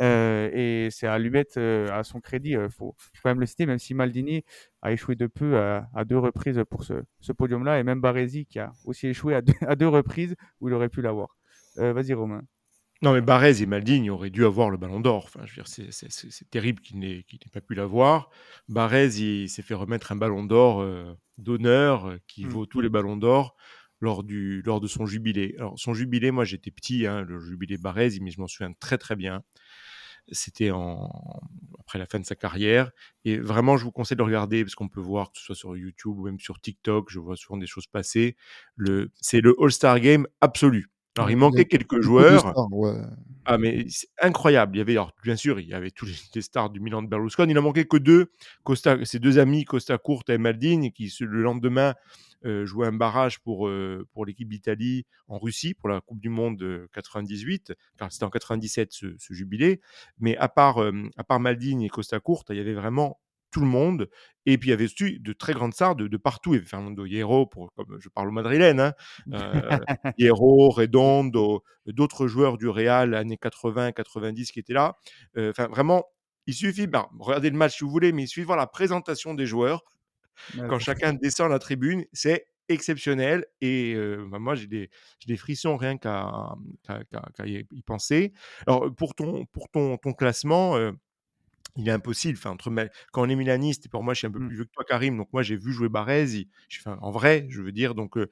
Euh, 0.00 0.48
et 0.52 0.90
c'est 0.92 1.08
à 1.08 1.18
lui 1.18 1.28
mettre 1.28 1.54
euh, 1.56 1.90
à 1.92 2.04
son 2.04 2.20
crédit. 2.20 2.50
Il 2.50 2.68
faut, 2.70 2.94
faut 2.96 3.10
quand 3.20 3.30
même 3.30 3.40
le 3.40 3.46
citer, 3.46 3.66
même 3.66 3.80
si 3.80 3.94
Maldini 3.94 4.44
a 4.80 4.92
échoué 4.92 5.16
de 5.16 5.26
peu 5.26 5.58
à, 5.58 5.88
à 5.92 6.04
deux 6.04 6.18
reprises 6.18 6.62
pour 6.70 6.84
ce, 6.84 7.02
ce 7.18 7.32
podium-là, 7.32 7.80
et 7.80 7.82
même 7.82 8.00
Baresi 8.00 8.46
qui 8.46 8.60
a 8.60 8.70
aussi 8.84 9.08
échoué 9.08 9.34
à 9.34 9.42
deux, 9.42 9.54
à 9.66 9.74
deux 9.74 9.88
reprises 9.88 10.36
où 10.60 10.68
il 10.68 10.74
aurait 10.74 10.88
pu 10.88 11.02
l'avoir. 11.02 11.36
Euh, 11.78 11.92
Vas-y, 11.92 12.14
Romain. 12.14 12.42
Non, 13.02 13.12
mais 13.12 13.20
Barès 13.22 13.60
et 13.60 13.66
Maldini 13.66 14.08
auraient 14.10 14.30
dû 14.30 14.44
avoir 14.44 14.70
le 14.70 14.76
ballon 14.76 15.00
d'or. 15.00 15.24
Enfin, 15.24 15.40
je 15.46 15.50
veux 15.50 15.62
dire, 15.64 15.66
c'est- 15.68 16.50
terrible 16.50 16.80
qu'il 16.80 17.00
n'ait 17.00 17.24
pas 17.52 17.60
pu 17.60 17.74
l'avoir. 17.74 18.30
Barès, 18.68 19.18
il 19.18 19.48
s'est 19.48 19.62
fait 19.62 19.74
remettre 19.74 20.12
un 20.12 20.16
ballon 20.16 20.44
d'or 20.44 20.80
euh, 20.80 21.12
d'honneur 21.38 22.06
euh, 22.06 22.18
qui 22.28 22.44
Mm. 22.44 22.48
vaut 22.50 22.66
tous 22.66 22.80
les 22.80 22.88
ballons 22.88 23.16
d'or 23.16 23.56
lors, 24.00 24.24
du, 24.24 24.62
lors 24.62 24.80
de 24.80 24.86
son 24.86 25.06
jubilé. 25.06 25.54
Alors, 25.58 25.78
son 25.78 25.94
jubilé, 25.94 26.30
moi 26.30 26.44
j'étais 26.44 26.70
petit, 26.70 27.06
hein, 27.06 27.22
le 27.22 27.40
jubilé 27.40 27.76
Barès, 27.78 28.18
mais 28.20 28.30
je 28.30 28.40
m'en 28.40 28.46
souviens 28.46 28.72
très 28.78 28.98
très 28.98 29.16
bien. 29.16 29.42
C'était 30.30 30.70
en... 30.70 31.10
après 31.80 31.98
la 31.98 32.06
fin 32.06 32.20
de 32.20 32.26
sa 32.26 32.34
carrière. 32.34 32.90
Et 33.24 33.38
vraiment, 33.38 33.76
je 33.76 33.84
vous 33.84 33.92
conseille 33.92 34.16
de 34.16 34.22
le 34.22 34.26
regarder 34.26 34.62
parce 34.62 34.74
qu'on 34.74 34.88
peut 34.88 35.00
voir, 35.00 35.32
que 35.32 35.38
ce 35.38 35.44
soit 35.44 35.54
sur 35.54 35.76
YouTube 35.76 36.18
ou 36.18 36.24
même 36.24 36.38
sur 36.38 36.60
TikTok, 36.60 37.10
je 37.10 37.18
vois 37.18 37.36
souvent 37.36 37.58
des 37.58 37.66
choses 37.66 37.86
passer. 37.86 38.36
Le... 38.76 39.10
C'est 39.20 39.40
le 39.40 39.56
All-Star 39.58 40.00
Game 40.00 40.26
absolu. 40.40 40.90
Alors, 41.18 41.30
il 41.30 41.36
manquait 41.36 41.64
quelques 41.64 42.00
joueurs. 42.00 42.40
stars, 42.40 42.72
ouais. 42.72 42.94
Ah, 43.44 43.58
mais 43.58 43.86
c'est 43.88 44.08
incroyable. 44.20 44.76
Il 44.76 44.78
y 44.78 44.82
avait, 44.82 44.92
alors, 44.92 45.12
bien 45.24 45.36
sûr, 45.36 45.58
il 45.58 45.66
y 45.66 45.74
avait 45.74 45.90
tous 45.90 46.06
les, 46.34 46.42
stars 46.42 46.70
du 46.70 46.80
Milan 46.80 47.02
de 47.02 47.08
Berlusconi. 47.08 47.52
Il 47.52 47.58
en 47.58 47.62
manquait 47.62 47.86
que 47.86 47.96
deux. 47.96 48.30
Costa, 48.62 49.04
ses 49.04 49.18
deux 49.18 49.38
amis, 49.38 49.64
Costa 49.64 49.98
Curta 49.98 50.34
et 50.34 50.38
Maldini, 50.38 50.92
qui 50.92 51.12
le 51.20 51.42
lendemain 51.42 51.94
euh, 52.44 52.66
jouaient 52.66 52.86
un 52.86 52.92
barrage 52.92 53.40
pour, 53.40 53.68
euh, 53.68 54.06
pour 54.12 54.26
l'équipe 54.26 54.48
d'Italie 54.48 55.06
en 55.28 55.38
Russie 55.38 55.74
pour 55.74 55.88
la 55.88 56.00
Coupe 56.00 56.20
du 56.20 56.28
Monde 56.28 56.62
euh, 56.62 56.88
98, 56.92 57.72
car 57.98 58.12
c'était 58.12 58.24
en 58.24 58.30
97 58.30 58.92
ce, 58.92 59.14
ce 59.18 59.34
jubilé. 59.34 59.80
Mais 60.18 60.36
à 60.36 60.48
part, 60.48 60.82
euh, 60.82 60.92
à 61.16 61.24
part 61.24 61.40
Maldini 61.40 61.86
et 61.86 61.88
Costa 61.88 62.20
Curta, 62.20 62.54
il 62.54 62.58
y 62.58 62.60
avait 62.60 62.74
vraiment 62.74 63.20
tout 63.50 63.60
le 63.60 63.66
monde. 63.66 64.08
Et 64.46 64.58
puis 64.58 64.68
il 64.68 64.70
y 64.70 64.74
avait 64.74 64.84
aussi 64.84 65.18
de 65.20 65.32
très 65.32 65.52
grandes 65.52 65.74
stars 65.74 65.96
de, 65.96 66.06
de 66.08 66.16
partout. 66.16 66.54
Il 66.54 66.56
y 66.56 66.58
avait 66.58 66.66
Fernando 66.66 67.04
Hierro, 67.06 67.46
pour, 67.46 67.72
comme 67.74 67.98
je 68.00 68.08
parle 68.08 68.28
au 68.28 68.32
madrilène, 68.32 68.80
hein, 68.80 68.92
euh, 69.32 69.78
Hierro, 70.18 70.70
Redondo, 70.70 71.62
d'autres 71.86 72.26
joueurs 72.26 72.58
du 72.58 72.68
Real 72.68 73.14
années 73.14 73.38
80, 73.38 73.92
90 73.92 74.52
qui 74.52 74.60
étaient 74.60 74.72
là. 74.72 74.96
Euh, 75.36 75.50
Enfin, 75.50 75.68
vraiment, 75.68 76.04
il 76.46 76.54
suffit, 76.54 76.86
ben, 76.86 77.06
regardez 77.18 77.50
le 77.50 77.56
match 77.56 77.78
si 77.78 77.84
vous 77.84 77.90
voulez, 77.90 78.12
mais 78.12 78.24
il 78.24 78.28
suffit 78.28 78.42
de 78.42 78.46
voir 78.46 78.58
la 78.58 78.66
présentation 78.66 79.34
des 79.34 79.46
joueurs 79.46 79.82
Quand 80.68 80.78
chacun 80.78 81.12
descend 81.14 81.50
la 81.50 81.58
tribune, 81.58 82.04
c'est 82.12 82.46
exceptionnel. 82.68 83.46
Et 83.60 83.94
euh, 83.94 84.26
ben, 84.30 84.38
moi, 84.38 84.54
j'ai 84.54 84.66
des, 84.66 85.36
frissons 85.36 85.76
rien 85.76 85.96
qu'à 85.96 86.54
y 87.44 87.82
penser. 87.84 88.32
Alors, 88.66 88.94
pour 88.94 89.14
ton, 89.14 89.46
pour 89.46 89.68
ton, 89.70 89.96
ton 89.96 90.12
classement, 90.12 90.76
euh, 90.76 90.92
il 91.76 91.88
est 91.88 91.92
impossible. 91.92 92.38
Enfin, 92.38 92.50
entre 92.50 92.70
quand 93.12 93.22
on 93.22 93.28
est 93.28 93.36
milaniste, 93.36 93.86
et 93.86 93.88
pour 93.88 94.02
moi, 94.02 94.14
je 94.14 94.18
suis 94.18 94.26
un 94.26 94.30
peu 94.30 94.38
Mm. 94.38 94.46
plus 94.48 94.56
vieux 94.56 94.64
que 94.64 94.72
toi, 94.72 94.84
Karim. 94.84 95.16
Donc, 95.16 95.28
moi, 95.32 95.42
j'ai 95.42 95.56
vu 95.56 95.72
jouer. 95.72 95.88
Enfin, 95.92 96.98
en 97.00 97.10
vrai, 97.10 97.46
je 97.48 97.62
veux 97.62 97.72
dire. 97.72 97.94
Donc, 97.94 98.16
euh, 98.16 98.28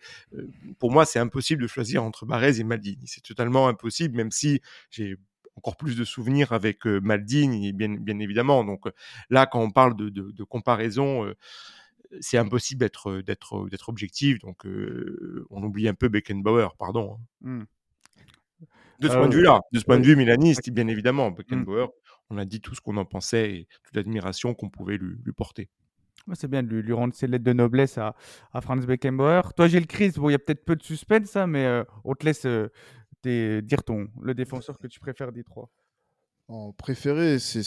pour 0.79 0.91
moi, 0.91 1.05
c'est 1.07 1.19
impossible 1.19 1.63
de 1.63 1.69
choisir 1.69 2.03
entre 2.05 2.27
Baresi 2.27 2.61
et 2.61 2.65
Maldini. 2.65 3.07
C'est 3.07 3.23
totalement 3.23 3.69
impossible, 3.69 4.17
même 4.17 4.31
si 4.31 4.61
j'ai 4.91 5.17
encore 5.55 5.77
plus 5.79 5.97
de 5.97 6.05
souvenirs 6.05 6.53
avec 6.53 6.85
Maldini, 6.85 7.73
bien, 7.73 7.89
bien 7.89 8.19
évidemment. 8.19 8.63
Donc, 8.63 8.85
là, 9.31 9.47
quand 9.47 9.61
on 9.61 9.71
parle 9.71 9.97
de, 9.97 10.11
de, 10.11 10.31
de 10.31 10.45
comparaison, 10.45 11.25
euh, 11.25 11.35
c'est 12.21 12.39
impossible 12.39 12.81
d'être 12.81 13.21
d'être 13.23 13.69
d'être 13.69 13.89
objectif. 13.89 14.39
Donc, 14.41 14.67
euh, 14.67 15.47
on 15.51 15.63
oublie 15.63 15.89
un 15.89 15.95
peu 15.95 16.09
Beckenbauer, 16.09 16.69
pardon. 16.79 17.19
hein. 17.45 17.61
Hmm. 17.61 17.65
De 18.99 19.09
ce 19.09 19.13
Ah 19.13 19.19
point 19.19 19.29
de 19.29 19.35
vue-là, 19.35 19.61
de 19.73 19.79
ce 19.79 19.85
point 19.85 19.99
de 19.99 20.07
vue 20.07 20.17
milaniste, 20.17 20.71
bien 20.71 20.89
évidemment, 20.89 21.31
Hmm. 21.31 21.35
Beckenbauer, 21.35 21.89
on 22.31 22.39
a 22.39 22.45
dit 22.45 22.61
tout 22.61 22.75
ce 22.75 22.81
qu'on 22.81 22.97
en 22.97 23.05
pensait 23.05 23.51
et 23.53 23.69
toute 23.85 23.95
l'admiration 23.95 24.55
qu'on 24.55 24.71
pouvait 24.71 24.97
lui, 24.97 25.17
lui 25.23 25.33
porter. 25.33 25.69
C'est 26.33 26.49
bien 26.51 26.63
de 26.63 26.69
lui, 26.69 26.83
lui 26.83 26.93
rendre 26.93 27.15
ses 27.15 27.27
lettres 27.27 27.45
de 27.45 27.53
noblesse 27.53 27.99
à, 27.99 28.17
à 28.53 28.61
Franz 28.61 28.87
Beckenbauer. 28.87 29.43
Toi, 29.55 29.69
Gilles 29.69 29.87
Chris, 29.87 30.13
bon, 30.17 30.29
il 30.31 30.33
y 30.33 30.35
a 30.35 30.39
peut-être 30.39 30.65
peu 30.65 30.75
de 30.75 30.83
suspense, 30.83 31.29
ça, 31.29 31.47
mais 31.47 31.67
euh, 31.67 31.85
on 32.05 32.15
te 32.15 32.25
laisse 32.25 32.47
dire 33.25 33.85
ton, 33.85 34.09
le 34.23 34.35
défenseur 34.35 34.79
que 34.79 34.87
tu 34.87 34.99
préfères 35.01 35.33
des 35.33 35.45
trois. 35.45 35.69
En 36.49 36.71
préféré, 36.71 37.41
c'est, 37.41 37.61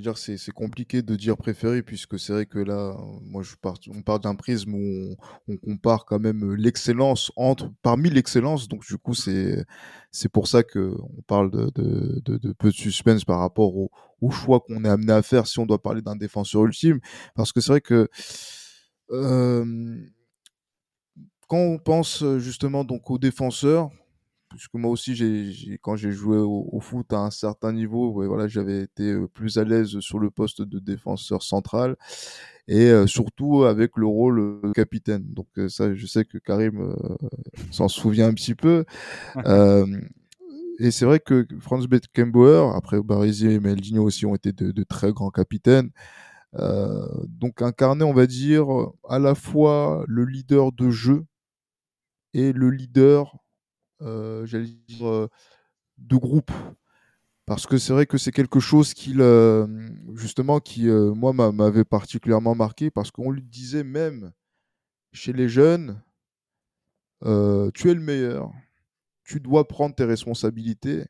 dire, 0.00 0.16
c'est, 0.16 0.50
compliqué 0.50 1.02
de 1.02 1.14
dire 1.14 1.36
préféré 1.36 1.82
puisque 1.82 2.18
c'est 2.18 2.32
vrai 2.32 2.46
que 2.46 2.58
là, 2.58 2.96
moi, 3.20 3.42
je 3.42 3.54
pars, 3.54 3.76
on 3.94 4.00
part 4.00 4.18
d'un 4.18 4.34
prisme 4.34 4.72
où 4.72 5.14
on, 5.46 5.56
compare 5.58 6.06
quand 6.06 6.18
même 6.18 6.54
l'excellence 6.54 7.30
entre, 7.36 7.70
parmi 7.82 8.08
l'excellence. 8.08 8.66
Donc, 8.66 8.86
du 8.86 8.96
coup, 8.96 9.12
c'est, 9.12 9.62
c'est 10.10 10.30
pour 10.30 10.48
ça 10.48 10.62
que 10.62 10.96
on 11.18 11.20
parle 11.26 11.50
de, 11.50 11.70
de, 11.74 12.22
de, 12.24 12.38
de 12.38 12.52
peu 12.52 12.70
de 12.70 12.74
suspense 12.74 13.26
par 13.26 13.40
rapport 13.40 13.76
au, 13.76 13.90
au 14.22 14.30
choix 14.30 14.60
qu'on 14.60 14.82
est 14.86 14.88
amené 14.88 15.12
à 15.12 15.20
faire 15.20 15.46
si 15.46 15.58
on 15.58 15.66
doit 15.66 15.82
parler 15.82 16.00
d'un 16.00 16.16
défenseur 16.16 16.64
ultime. 16.64 16.98
Parce 17.34 17.52
que 17.52 17.60
c'est 17.60 17.72
vrai 17.72 17.82
que, 17.82 18.08
euh, 19.10 19.96
quand 21.46 21.58
on 21.58 21.78
pense 21.78 22.24
justement 22.38 22.84
donc 22.84 23.10
aux 23.10 23.18
défenseurs, 23.18 23.90
puisque 24.50 24.74
moi 24.74 24.90
aussi 24.90 25.14
j'ai, 25.14 25.78
quand 25.80 25.96
j'ai 25.96 26.12
joué 26.12 26.36
au, 26.36 26.68
au 26.70 26.80
foot 26.80 27.10
à 27.14 27.20
un 27.20 27.30
certain 27.30 27.72
niveau, 27.72 28.12
ouais, 28.12 28.26
voilà, 28.26 28.48
j'avais 28.48 28.82
été 28.82 29.12
euh, 29.12 29.26
plus 29.26 29.56
à 29.56 29.64
l'aise 29.64 29.98
sur 30.00 30.18
le 30.18 30.30
poste 30.30 30.60
de 30.60 30.78
défenseur 30.78 31.42
central 31.42 31.96
et 32.68 32.90
euh, 32.90 33.06
surtout 33.06 33.64
avec 33.64 33.96
le 33.96 34.06
rôle 34.06 34.40
euh, 34.40 34.60
de 34.64 34.72
capitaine. 34.72 35.24
Donc 35.26 35.46
euh, 35.56 35.68
ça, 35.68 35.94
je 35.94 36.06
sais 36.06 36.24
que 36.26 36.38
Karim 36.38 36.80
euh, 36.80 36.94
s'en 37.70 37.88
souvient 37.88 38.28
un 38.28 38.34
petit 38.34 38.54
peu. 38.54 38.84
Euh, 39.46 39.86
et 40.78 40.90
c'est 40.90 41.04
vrai 41.06 41.20
que 41.20 41.46
Franz 41.60 41.86
Beckenbauer, 41.88 42.74
après 42.74 43.02
Baresi 43.02 43.46
et 43.48 43.60
Maldini 43.60 43.98
aussi 43.98 44.26
ont 44.26 44.34
été 44.34 44.52
de, 44.52 44.72
de 44.72 44.82
très 44.82 45.12
grands 45.12 45.30
capitaines. 45.30 45.90
Euh, 46.58 47.06
donc 47.28 47.62
incarner, 47.62 48.04
on 48.04 48.12
va 48.12 48.26
dire, 48.26 48.66
à 49.08 49.18
la 49.18 49.34
fois 49.34 50.04
le 50.08 50.24
leader 50.24 50.72
de 50.72 50.90
jeu 50.90 51.24
et 52.34 52.52
le 52.52 52.70
leader, 52.70 53.34
euh, 53.34 53.39
j'allais 54.00 54.66
dire, 54.88 55.06
euh, 55.06 55.28
de 55.98 56.16
groupe. 56.16 56.50
Parce 57.46 57.66
que 57.66 57.78
c'est 57.78 57.92
vrai 57.92 58.06
que 58.06 58.18
c'est 58.18 58.32
quelque 58.32 58.60
chose 58.60 58.94
qui, 58.94 59.16
justement, 60.14 60.60
qui, 60.60 60.86
moi, 60.86 61.32
m'avait 61.32 61.84
particulièrement 61.84 62.54
marqué, 62.54 62.90
parce 62.90 63.10
qu'on 63.10 63.30
lui 63.32 63.42
disait 63.42 63.82
même 63.82 64.32
chez 65.12 65.32
les 65.32 65.48
jeunes, 65.48 66.00
tu 67.22 67.90
es 67.90 67.94
le 67.94 68.00
meilleur, 68.00 68.52
tu 69.24 69.40
dois 69.40 69.66
prendre 69.66 69.94
tes 69.96 70.04
responsabilités. 70.04 71.06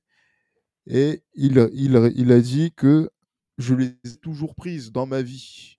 Et 0.86 1.22
il, 1.34 1.68
il, 1.74 2.12
il 2.16 2.32
a 2.32 2.40
dit 2.40 2.72
que 2.72 3.10
je 3.58 3.74
les 3.74 3.88
ai 3.88 4.16
toujours 4.22 4.54
prises 4.54 4.92
dans 4.92 5.06
ma 5.06 5.20
vie. 5.20 5.76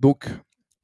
Donc, 0.00 0.26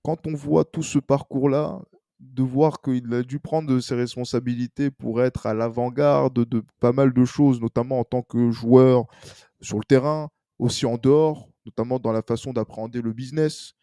quand 0.02 0.26
on 0.26 0.34
voit 0.34 0.66
tout 0.66 0.82
ce 0.82 0.98
parcours-là, 0.98 1.80
de 2.22 2.42
voir 2.42 2.80
qu'il 2.80 3.12
a 3.14 3.22
dû 3.22 3.40
prendre 3.40 3.78
ses 3.80 3.94
responsabilités 3.94 4.90
pour 4.90 5.22
être 5.22 5.46
à 5.46 5.54
l'avant-garde 5.54 6.44
de 6.44 6.62
pas 6.80 6.92
mal 6.92 7.12
de 7.12 7.24
choses, 7.24 7.60
notamment 7.60 8.00
en 8.00 8.04
tant 8.04 8.22
que 8.22 8.50
joueur 8.50 9.06
sur 9.60 9.78
le 9.78 9.84
terrain, 9.84 10.30
aussi 10.58 10.86
en 10.86 10.96
dehors, 10.96 11.48
notamment 11.66 11.98
dans 11.98 12.12
la 12.12 12.22
façon 12.22 12.52
d'appréhender 12.52 13.02
le 13.02 13.12
business. 13.12 13.74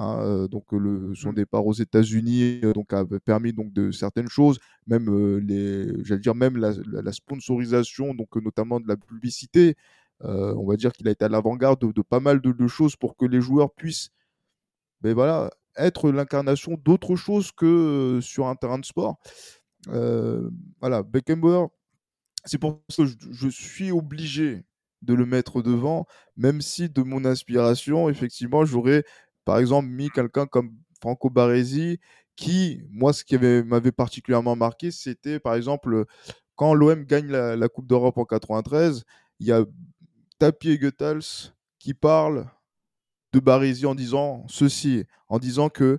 Hein, 0.00 0.20
euh, 0.22 0.48
donc 0.48 0.70
le, 0.70 1.12
son 1.16 1.32
mmh. 1.32 1.34
départ 1.34 1.66
aux 1.66 1.72
États-Unis 1.72 2.60
euh, 2.62 2.72
donc 2.72 2.92
a 2.92 3.04
permis 3.24 3.52
donc 3.52 3.72
de 3.72 3.90
certaines 3.90 4.28
choses, 4.28 4.60
même 4.86 5.08
euh, 5.10 5.38
les, 5.38 6.04
j'allais 6.04 6.20
dire 6.20 6.36
même 6.36 6.56
la, 6.56 6.72
la, 6.86 7.12
sponsorisation, 7.12 8.14
donc 8.14 8.36
notamment 8.36 8.78
de 8.78 8.86
la 8.86 8.96
publicité. 8.96 9.74
on 10.20 10.66
va 10.66 10.76
dire 10.76 10.92
qu'il 10.92 11.08
a 11.08 11.10
été 11.10 11.24
à 11.24 11.28
l'avant-garde 11.28 11.80
de, 11.80 11.90
de, 11.90 12.02
pas 12.02 12.20
mal 12.20 12.40
de, 12.40 12.52
de, 12.52 12.66
choses 12.68 12.94
pour 12.94 13.16
que 13.16 13.26
les 13.26 13.40
joueurs 13.40 13.72
puissent, 13.72 14.10
ben 15.00 15.14
voilà, 15.14 15.50
être 15.78 16.10
l'incarnation 16.10 16.76
d'autre 16.84 17.16
chose 17.16 17.52
que 17.52 18.18
sur 18.22 18.46
un 18.46 18.56
terrain 18.56 18.78
de 18.78 18.84
sport. 18.84 19.18
voilà, 19.86 21.02
Beckenbauer, 21.02 21.68
c'est 22.44 22.58
pour 22.58 22.82
ça 22.88 23.04
que 23.04 23.10
je, 23.30 23.48
suis 23.48 23.90
obligé 23.90 24.64
de 25.02 25.14
le 25.14 25.26
mettre 25.26 25.62
devant, 25.62 26.06
même 26.36 26.60
si 26.60 26.88
de 26.88 27.02
mon 27.02 27.24
inspiration, 27.24 28.08
effectivement, 28.08 28.64
j'aurais 28.64 29.04
par 29.44 29.58
exemple 29.58 29.88
mis 29.88 30.10
quelqu'un 30.10 30.46
comme 30.46 30.74
Franco 31.00 31.30
Baresi, 31.30 31.98
qui, 32.36 32.82
moi, 32.90 33.12
ce 33.12 33.24
qui 33.24 33.36
m'avait 33.36 33.92
particulièrement 33.92 34.56
marqué, 34.56 34.90
c'était 34.90 35.40
par 35.40 35.54
exemple 35.54 36.04
quand 36.54 36.74
l'OM 36.74 37.04
gagne 37.04 37.28
la, 37.28 37.68
Coupe 37.68 37.86
d'Europe 37.86 38.18
en 38.18 38.24
93, 38.24 39.04
il 39.40 39.46
y 39.46 39.52
a 39.52 39.64
Tapi 40.38 40.70
et 40.70 40.78
Goethals 40.78 41.52
qui 41.78 41.94
parlent 41.94 42.50
de 43.32 43.40
Baresi 43.40 43.86
en 43.86 43.94
disant 43.94 44.44
ceci, 44.48 45.04
en 45.28 45.38
disant 45.38 45.68
que 45.68 45.98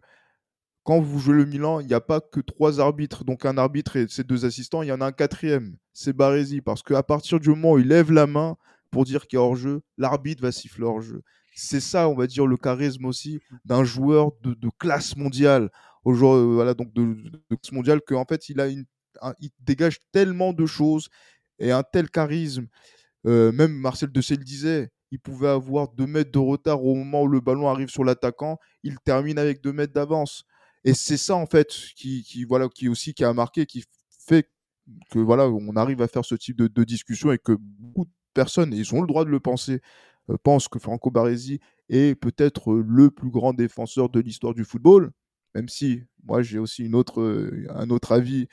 quand 0.84 1.02
vous 1.02 1.20
jouez 1.20 1.36
le 1.36 1.46
Milan, 1.46 1.80
il 1.82 1.88
n'y 1.88 1.94
a 1.94 2.02
pas 2.02 2.20
que 2.20 2.40
trois 2.40 2.80
arbitres, 2.80 3.24
donc 3.24 3.46
un 3.46 3.58
arbitre 3.58 3.96
et 3.96 4.08
ses 4.08 4.24
deux 4.24 4.46
assistants, 4.46 4.82
il 4.82 4.88
y 4.88 4.92
en 4.92 5.02
a 5.02 5.06
un 5.06 5.12
quatrième, 5.12 5.76
c'est 5.94 6.14
Baresi, 6.14 6.62
parce 6.62 6.82
qu'à 6.82 7.04
partir 7.04 7.40
du 7.40 7.50
moment 7.50 7.74
où 7.74 7.80
il 7.80 7.88
lève 7.88 8.12
la 8.12 8.26
main 8.26 8.58
pour 8.90 9.06
dire 9.06 9.28
qu'il 9.28 9.38
y 9.38 9.40
a 9.40 9.44
hors-jeu, 9.44 9.82
l'arbitre 9.98 10.42
va 10.42 10.52
siffler 10.52 10.86
hors-jeu. 10.86 11.22
C'est 11.54 11.80
ça, 11.82 12.10
on 12.10 12.16
va 12.16 12.26
dire, 12.26 12.48
le 12.48 12.58
charisme 12.58 13.06
aussi 13.06 13.40
d'un 13.66 13.84
joueur 13.84 14.32
de, 14.42 14.56
classe 14.80 15.16
mondiale, 15.16 15.70
au 16.06 16.14
euh, 16.14 16.54
voilà, 16.56 16.74
donc 16.74 16.94
de, 16.94 17.16
classe 17.50 17.72
mondiale, 17.72 18.02
qu'en 18.02 18.26
fait, 18.26 18.50
il, 18.50 18.60
a 18.60 18.68
une, 18.68 18.86
il 19.40 19.52
dégage 19.60 20.00
tellement 20.12 20.54
de 20.54 20.66
choses 20.66 21.10
et 21.60 21.72
un 21.72 21.84
tel 21.84 22.10
charisme. 22.10 22.68
Euh, 23.28 23.52
même 23.52 23.74
Marcel 23.74 24.12
de 24.12 24.22
le 24.28 24.38
disait, 24.38 24.90
il 25.12 25.20
pouvait 25.20 25.47
avoir 25.47 25.89
deux 25.89 26.07
mètres 26.07 26.32
de 26.32 26.39
retard 26.39 26.84
au 26.84 26.95
moment 26.95 27.24
où 27.24 27.28
le 27.28 27.39
ballon 27.39 27.68
arrive 27.68 27.89
sur 27.89 28.03
l'attaquant, 28.03 28.60
il 28.84 28.99
termine 28.99 29.38
avec 29.38 29.62
deux 29.62 29.74
mètres 29.74 29.93
d'avance. 29.93 30.43
Et 30.84 30.93
c'est 30.93 31.18
ça 31.18 31.36
en 31.36 31.45
fait 31.45 31.70
qui, 31.95 32.45
voilà 32.47 32.70
qui 32.70 32.88
aussi 32.88 33.14
a 33.22 33.34
marqué, 33.34 33.66
qui 33.66 33.84
fait 34.10 34.49
que 35.12 35.20
voilà 35.20 35.47
on 35.49 35.76
arrive 35.76 36.01
à 36.01 36.07
faire 36.07 36.26
ce 36.26 36.36
type 36.36 36.57
de, 36.57 36.84
discussion 36.84 37.32
et 37.32 37.38
que 37.38 37.53
beaucoup 37.60 38.05
de 38.05 38.12
personnes, 38.34 38.74
et 38.74 38.78
ils 38.78 38.95
ont 38.95 39.01
le 39.01 39.07
droit 39.07 39.26
de 39.26 39.30
le 39.30 39.39
penser, 39.39 39.82
euh, 40.30 40.38
pensent 40.41 40.68
que 40.68 40.80
Franco 40.80 41.12
Baresi 41.12 41.60
est 41.89 42.16
peut-être 42.16 42.74
le 42.74 43.12
plus 43.12 43.30
grand 43.30 43.53
défenseur 43.53 44.10
de 44.10 44.20
l'histoire 44.20 44.53
du 44.53 44.64
football 44.64 45.12
même 45.56 45.70
si 45.70 46.04
moi 46.24 46.41
j'ai 46.41 46.60
aussi 46.60 46.89
un 46.89 47.89
autre 47.89 48.12
avis 48.12 48.47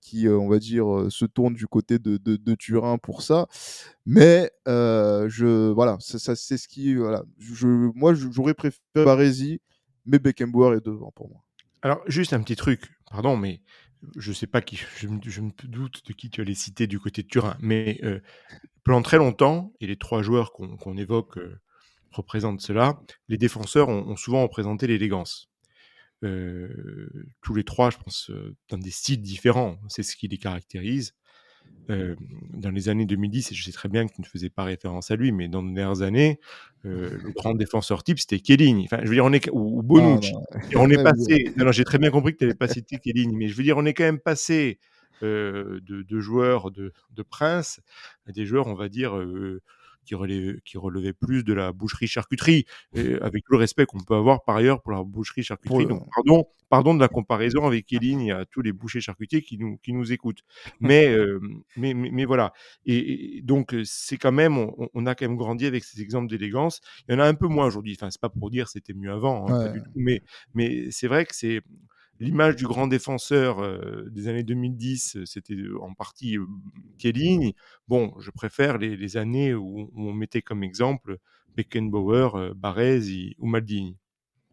qui, 0.00 0.28
on 0.28 0.48
va 0.48 0.58
dire, 0.58 1.06
se 1.10 1.24
tourne 1.24 1.54
du 1.54 1.66
côté 1.66 1.98
de, 1.98 2.54
Turin 2.54 2.98
pour 2.98 3.22
ça. 3.22 3.46
Mais 4.06 4.50
je, 4.66 5.70
voilà, 5.72 5.96
ça, 6.00 6.36
c'est 6.36 6.58
ce 6.58 6.68
qui, 6.68 6.94
voilà, 6.94 7.22
moi 7.94 8.14
j'aurais 8.14 8.54
préféré 8.54 8.82
Baresi, 8.94 9.60
mais 10.06 10.18
Beckenbauer 10.18 10.76
est 10.76 10.84
devant 10.84 11.12
pour 11.12 11.28
moi. 11.28 11.44
Alors 11.82 12.00
juste 12.06 12.32
un 12.32 12.42
petit 12.42 12.56
truc, 12.56 12.82
pardon, 13.10 13.36
mais 13.36 13.62
je 14.16 14.32
sais 14.32 14.46
pas 14.46 14.60
qui, 14.60 14.80
je, 14.96 15.08
me 15.08 15.66
doute 15.66 16.02
de 16.06 16.12
qui 16.12 16.30
tu 16.30 16.40
allais 16.40 16.54
citer 16.54 16.86
du 16.86 17.00
côté 17.00 17.22
de 17.22 17.28
Turin, 17.28 17.56
mais 17.60 18.00
pendant 18.84 19.02
très 19.02 19.18
longtemps, 19.18 19.72
et 19.80 19.86
les 19.86 19.96
trois 19.96 20.22
joueurs 20.22 20.52
qu'on 20.52 20.96
évoque 20.96 21.38
représentent 22.10 22.60
cela, 22.60 23.00
les 23.28 23.38
défenseurs 23.38 23.88
ont 23.88 24.16
souvent 24.16 24.42
représenté 24.42 24.86
l'élégance. 24.86 25.47
Tous 26.20 27.54
les 27.54 27.64
trois, 27.64 27.90
je 27.90 27.98
pense, 27.98 28.30
dans 28.68 28.78
des 28.78 28.90
styles 28.90 29.22
différents. 29.22 29.78
C'est 29.88 30.02
ce 30.02 30.16
qui 30.16 30.28
les 30.28 30.38
caractérise. 30.38 31.14
Euh, 31.90 32.14
dans 32.52 32.70
les 32.70 32.90
années 32.90 33.06
2010, 33.06 33.52
et 33.52 33.54
je 33.54 33.64
sais 33.64 33.72
très 33.72 33.88
bien 33.88 34.06
que 34.06 34.12
tu 34.12 34.20
ne 34.20 34.26
faisais 34.26 34.50
pas 34.50 34.64
référence 34.64 35.10
à 35.10 35.16
lui, 35.16 35.32
mais 35.32 35.48
dans 35.48 35.62
les 35.62 35.72
dernières 35.72 36.02
années, 36.02 36.38
le 36.82 37.30
grand 37.34 37.54
défenseur 37.54 38.04
type, 38.04 38.18
c'était 38.18 38.40
Kelly. 38.40 38.82
Enfin, 38.84 38.98
je 39.02 39.08
veux 39.08 39.14
dire, 39.14 39.24
on 39.24 39.32
est 39.32 39.48
ou, 39.52 39.82
Bonucci. 39.82 40.34
Et 40.70 40.76
on 40.76 40.90
est 40.90 41.02
passé. 41.02 41.52
Non, 41.56 41.72
j'ai 41.72 41.84
très 41.84 41.96
bien 41.96 42.10
compris 42.10 42.32
que 42.32 42.38
tu 42.38 42.44
n'avais 42.44 42.56
pas 42.56 42.68
cité 42.68 42.98
Kelly, 42.98 43.28
mais 43.28 43.48
je 43.48 43.54
veux 43.54 43.62
dire, 43.62 43.78
on 43.78 43.86
est 43.86 43.94
quand 43.94 44.04
même 44.04 44.18
passé 44.18 44.78
de, 45.22 45.80
de, 45.82 46.20
joueurs 46.20 46.70
de, 46.70 46.92
de 47.10 47.22
prince 47.22 47.80
à 48.26 48.32
des 48.32 48.44
joueurs, 48.44 48.66
on 48.66 48.74
va 48.74 48.90
dire, 48.90 49.18
qui, 50.08 50.14
relevait, 50.14 50.58
qui 50.64 50.78
relevait 50.78 51.12
plus 51.12 51.44
de 51.44 51.52
la 51.52 51.72
boucherie-charcuterie, 51.72 52.64
avec 53.20 53.44
le 53.48 53.56
respect 53.56 53.84
qu'on 53.84 54.00
peut 54.00 54.14
avoir 54.14 54.42
par 54.44 54.56
ailleurs 54.56 54.80
pour 54.80 54.92
la 54.92 55.02
boucherie-charcuterie. 55.02 55.86
Donc, 55.86 56.06
pardon, 56.14 56.46
pardon 56.70 56.94
de 56.94 57.00
la 57.00 57.08
comparaison 57.08 57.66
avec 57.66 57.92
Eline 57.92 58.20
et 58.22 58.32
à 58.32 58.46
tous 58.46 58.62
les 58.62 58.72
bouchers 58.72 59.00
charcutiers 59.00 59.42
qui 59.42 59.58
nous, 59.58 59.76
qui 59.78 59.92
nous 59.92 60.10
écoutent. 60.12 60.42
Mais, 60.80 61.08
euh, 61.08 61.40
mais, 61.76 61.92
mais, 61.92 62.24
voilà. 62.24 62.52
Et, 62.86 63.42
donc, 63.42 63.74
c'est 63.84 64.16
quand 64.16 64.32
même, 64.32 64.56
on, 64.94 65.06
a 65.06 65.14
quand 65.14 65.28
même 65.28 65.36
grandi 65.36 65.66
avec 65.66 65.84
ces 65.84 66.00
exemples 66.00 66.28
d'élégance. 66.28 66.80
Il 67.08 67.12
y 67.12 67.16
en 67.16 67.20
a 67.20 67.26
un 67.26 67.34
peu 67.34 67.46
moins 67.46 67.66
aujourd'hui. 67.66 67.96
Enfin, 67.98 68.10
c'est 68.10 68.20
pas 68.20 68.30
pour 68.30 68.50
dire 68.50 68.68
c'était 68.68 68.94
mieux 68.94 69.12
avant, 69.12 69.46
hein, 69.48 69.66
pas 69.66 69.68
du 69.68 69.82
tout. 69.82 69.90
Mais, 69.94 70.22
mais 70.54 70.90
c'est 70.90 71.08
vrai 71.08 71.26
que 71.26 71.34
c'est 71.34 71.60
l'image 72.20 72.56
du 72.56 72.66
grand 72.66 72.86
défenseur 72.86 73.60
euh, 73.60 74.08
des 74.10 74.28
années 74.28 74.42
2010, 74.42 75.16
euh, 75.16 75.26
c'était 75.26 75.56
en 75.80 75.94
partie 75.94 76.38
euh, 76.38 77.52
Bon, 77.86 78.12
je 78.18 78.30
préfère 78.30 78.78
les, 78.78 79.16
années 79.16 79.54
où, 79.54 79.90
on 79.94 80.12
mettait 80.12 80.42
comme 80.42 80.62
exemple 80.62 81.18
Beckenbauer, 81.56 82.54
Baresi 82.54 83.34
ou 83.38 83.46
Maldini. 83.46 83.96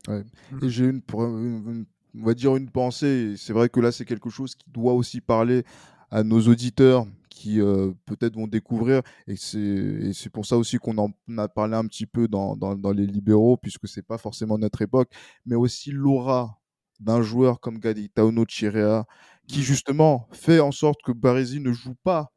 Mmh. 0.07 0.22
Et 0.63 0.70
j'ai 0.70 0.86
une, 0.86 1.01
on 1.13 1.86
va 2.13 2.34
dire 2.34 2.55
une 2.55 2.70
pensée. 2.70 3.36
C'est 3.38 3.53
vrai 3.53 3.70
que 3.70 3.80
là, 3.80 3.91
c'est 3.91 4.05
quelque 4.05 4.30
chose 4.30 4.55
qui 4.55 4.70
doit 4.70 4.93
aussi 4.93 5.22
parler 5.22 5.63
à 6.11 6.24
nos 6.24 6.41
auditeurs 6.41 7.05
qui 7.30 7.59
peut-être 8.05 8.36
vont 8.36 8.47
découvrir. 8.47 9.01
Et 9.28 9.36
c'est 9.36 10.30
pour 10.32 10.45
ça 10.45 10.57
aussi 10.57 10.78
qu'on 10.78 10.97
en 10.97 11.11
a 11.38 11.47
parlé 11.47 11.76
un 11.76 11.86
petit 11.86 12.05
peu 12.05 12.28
dans, 12.28 12.55
dans, 12.55 12.76
dans 12.76 12.91
les 12.91 13.05
libéraux, 13.05 13.57
puisque 13.57 13.88
c'est 13.88 14.05
pas 14.05 14.18
forcément 14.18 14.57
notre 14.57 14.82
époque, 14.82 15.09
mais 15.45 15.55
aussi 15.55 15.91
l'aura 15.91 16.59
d'un 16.99 17.21
joueur 17.21 17.59
comme 17.59 17.79
Gaditauno 17.79 18.45
Chirea, 18.45 19.05
qui 19.47 19.59
mmh. 19.59 19.63
justement 19.63 20.27
fait 20.31 20.59
en 20.59 20.71
sorte 20.71 21.01
que 21.03 21.11
Baresi 21.11 21.59
ne 21.59 21.71
joue 21.71 21.95
pas 22.03 22.31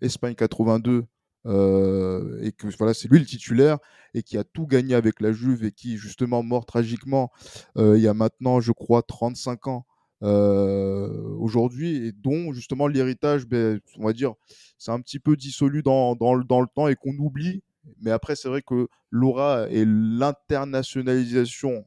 Espagne 0.00 0.34
82 0.34 1.04
euh, 1.46 2.38
et 2.42 2.52
que 2.52 2.66
voilà, 2.76 2.94
c'est 2.94 3.08
lui 3.08 3.18
le 3.18 3.24
titulaire 3.24 3.78
et 4.14 4.22
qui 4.22 4.36
a 4.36 4.44
tout 4.44 4.66
gagné 4.66 4.94
avec 4.94 5.20
la 5.20 5.32
Juve 5.32 5.64
et 5.64 5.72
qui 5.72 5.96
justement 5.96 6.42
mort 6.42 6.66
tragiquement 6.66 7.30
euh, 7.76 7.96
il 7.96 8.02
y 8.02 8.08
a 8.08 8.14
maintenant, 8.14 8.60
je 8.60 8.72
crois, 8.72 9.02
35 9.02 9.66
ans 9.68 9.86
euh, 10.22 11.36
aujourd'hui 11.38 12.06
et 12.06 12.12
dont 12.12 12.52
justement 12.52 12.88
l'héritage, 12.88 13.46
ben, 13.46 13.80
on 13.98 14.06
va 14.06 14.12
dire, 14.12 14.34
c'est 14.78 14.90
un 14.90 15.00
petit 15.00 15.20
peu 15.20 15.36
dissolu 15.36 15.82
dans, 15.82 16.16
dans, 16.16 16.36
dans 16.38 16.60
le 16.60 16.66
temps 16.66 16.88
et 16.88 16.96
qu'on 16.96 17.16
oublie. 17.16 17.62
Mais 18.02 18.10
après, 18.10 18.36
c'est 18.36 18.48
vrai 18.48 18.62
que 18.62 18.88
l'aura 19.10 19.68
et 19.70 19.84
l'internationalisation 19.86 21.86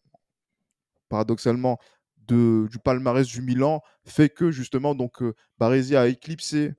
paradoxalement, 1.12 1.78
du 2.70 2.80
palmarès 2.84 3.28
du 3.28 3.42
Milan 3.42 3.82
fait 4.06 4.30
que 4.30 4.52
justement 4.52 4.96
donc 4.96 5.22
euh, 5.22 5.34
Baresi 5.60 5.96
a 5.96 6.08
éclipsé 6.08 6.74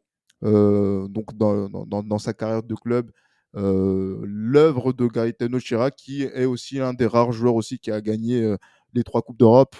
euh, 0.44 1.06
donc 1.08 1.36
dans, 1.36 2.18
sa 2.18 2.32
carrière 2.32 2.62
de 2.62 2.74
club 2.74 3.10
euh, 3.54 4.18
l'œuvre 4.24 4.92
de 4.92 5.06
Gaetano 5.06 5.58
Chirac 5.58 5.94
qui 5.96 6.22
est 6.22 6.46
aussi 6.46 6.80
un 6.80 6.94
des 6.94 7.06
rares 7.06 7.32
joueurs 7.32 7.54
aussi 7.54 7.78
qui 7.78 7.90
a 7.90 8.00
gagné 8.00 8.56
les 8.94 9.04
trois 9.04 9.22
coupes 9.22 9.38
d'Europe 9.38 9.76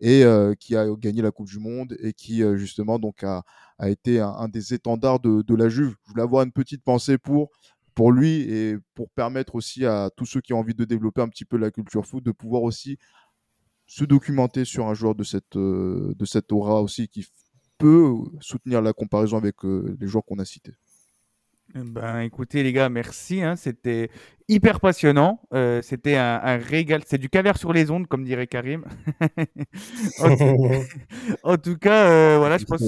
et 0.00 0.24
qui 0.60 0.76
a 0.76 0.86
gagné 0.98 1.22
la 1.22 1.30
Coupe 1.30 1.48
du 1.48 1.58
Monde 1.58 1.96
et 2.00 2.12
qui 2.12 2.42
justement 2.56 2.98
donc 2.98 3.22
a, 3.22 3.44
été 3.84 4.20
un, 4.20 4.48
des 4.48 4.74
étendards 4.74 5.20
de, 5.20 5.42
de 5.42 5.54
la 5.54 5.68
Juve. 5.68 5.94
Je 6.04 6.10
voulais 6.10 6.22
avoir 6.22 6.42
une 6.42 6.52
petite 6.52 6.82
pensée 6.82 7.16
pour 7.16 7.50
pour 7.94 8.12
lui 8.12 8.42
et 8.42 8.76
pour 8.94 9.08
permettre 9.08 9.54
aussi 9.54 9.86
à 9.86 10.10
tous 10.14 10.26
ceux 10.26 10.42
qui 10.42 10.52
ont 10.52 10.58
envie 10.58 10.74
de 10.74 10.84
développer 10.84 11.22
un 11.22 11.28
petit 11.28 11.46
peu 11.46 11.56
la 11.56 11.70
culture 11.70 12.04
foot 12.04 12.22
de 12.22 12.30
pouvoir 12.30 12.62
aussi 12.62 12.98
se 13.86 14.04
documenter 14.04 14.64
sur 14.64 14.88
un 14.88 14.94
joueur 14.94 15.14
de 15.14 15.24
cette, 15.24 15.56
euh, 15.56 16.14
de 16.16 16.24
cette 16.24 16.52
aura 16.52 16.82
aussi 16.82 17.08
qui 17.08 17.26
peut 17.78 18.14
soutenir 18.40 18.82
la 18.82 18.92
comparaison 18.92 19.36
avec 19.36 19.64
euh, 19.64 19.96
les 20.00 20.06
joueurs 20.06 20.24
qu'on 20.24 20.38
a 20.38 20.44
cités. 20.44 20.72
Ben, 21.74 22.20
écoutez 22.20 22.62
les 22.62 22.72
gars, 22.72 22.88
merci. 22.88 23.42
hein, 23.42 23.56
c'était 23.56 24.08
hyper 24.48 24.80
passionnant. 24.80 25.42
Euh, 25.52 25.82
c'était 25.82 26.16
un, 26.16 26.40
un 26.42 26.56
régal. 26.56 27.02
C'est 27.06 27.18
du 27.18 27.28
caviar 27.28 27.58
sur 27.58 27.72
les 27.72 27.90
ondes, 27.90 28.06
comme 28.06 28.24
dirait 28.24 28.46
Karim. 28.46 28.84
en, 30.20 30.36
tout, 30.36 30.84
en 31.42 31.56
tout 31.58 31.76
cas, 31.76 32.08
euh, 32.10 32.38
voilà, 32.38 32.56
je 32.58 32.64
pense. 32.64 32.82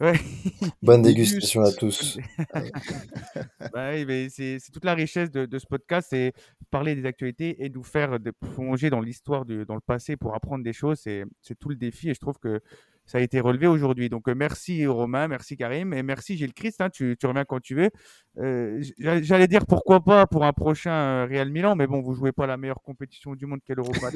Bonne 0.02 0.12
dégustation. 0.22 0.62
ouais. 0.62 0.72
Bonne 0.82 1.02
Déguste. 1.02 1.34
dégustation 1.34 1.62
à 1.62 1.72
tous. 1.72 2.18
Bah 3.72 3.90
oui, 3.92 4.04
mais 4.06 4.28
c'est 4.30 4.58
toute 4.72 4.84
la 4.84 4.94
richesse 4.94 5.30
de, 5.30 5.46
de 5.46 5.58
ce 5.58 5.66
podcast, 5.66 6.08
c'est 6.10 6.32
parler 6.70 6.94
des 6.94 7.06
actualités 7.06 7.64
et 7.64 7.68
nous 7.70 7.82
faire 7.82 8.18
de 8.20 8.30
plonger 8.30 8.90
dans 8.90 9.00
l'histoire, 9.00 9.44
dans 9.44 9.74
le 9.74 9.80
passé 9.80 10.16
pour 10.16 10.34
apprendre 10.34 10.64
des 10.64 10.72
choses. 10.72 11.00
C'est 11.00 11.24
tout 11.58 11.68
le 11.68 11.76
défi 11.76 12.10
et 12.10 12.14
je 12.14 12.20
trouve 12.20 12.38
que 12.38 12.60
ça 13.04 13.18
a 13.18 13.20
été 13.20 13.38
relevé 13.40 13.66
aujourd'hui. 13.68 14.08
Donc 14.08 14.28
euh, 14.28 14.34
merci 14.34 14.84
Romain, 14.86 15.28
merci 15.28 15.56
Karim 15.56 15.92
et 15.92 16.02
merci 16.02 16.36
Gilles 16.36 16.52
Christ. 16.54 16.80
hein, 16.80 16.90
tu, 16.90 17.16
tu 17.18 17.26
reviens 17.26 17.44
quand 17.44 17.60
tu 17.60 17.74
veux. 17.76 17.90
Euh, 18.38 18.82
J'allais 18.98 19.46
dire 19.46 19.64
pourquoi 19.66 20.02
pas 20.02 20.26
pour 20.26 20.44
un 20.44 20.52
prochain 20.52 20.90
euh, 20.92 21.26
Real 21.26 21.50
Milan, 21.50 21.76
mais 21.76 21.86
bon, 21.86 22.00
vous 22.02 22.14
jouez 22.14 22.32
pas 22.32 22.46
la 22.46 22.56
meilleure 22.56 22.82
compétition 22.82 23.34
du 23.34 23.46
monde 23.46 23.60
qu'est 23.64 23.74
l'Europa. 23.76 24.10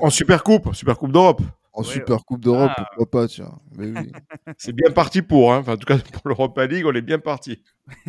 En 0.00 0.10
Super 0.10 0.42
Coupe, 0.44 0.74
Super 0.74 0.96
Coupe 0.98 1.12
d'Europe. 1.12 1.42
En 1.78 1.82
Ouais, 1.82 1.86
Super 1.92 2.24
Coupe 2.24 2.40
d'Europe, 2.40 2.72
ah. 2.76 2.84
pourquoi 2.88 3.20
pas, 3.22 3.28
tiens. 3.28 3.52
Mais 3.76 3.86
oui. 3.86 4.10
C'est 4.58 4.72
bien 4.72 4.90
parti 4.90 5.22
pour. 5.22 5.52
Hein. 5.52 5.58
Enfin, 5.58 5.74
en 5.74 5.76
tout 5.76 5.86
cas, 5.86 5.96
pour 6.12 6.22
l'Europa 6.28 6.66
League, 6.66 6.84
on 6.84 6.92
est 6.92 7.02
bien 7.02 7.20
parti. 7.20 7.62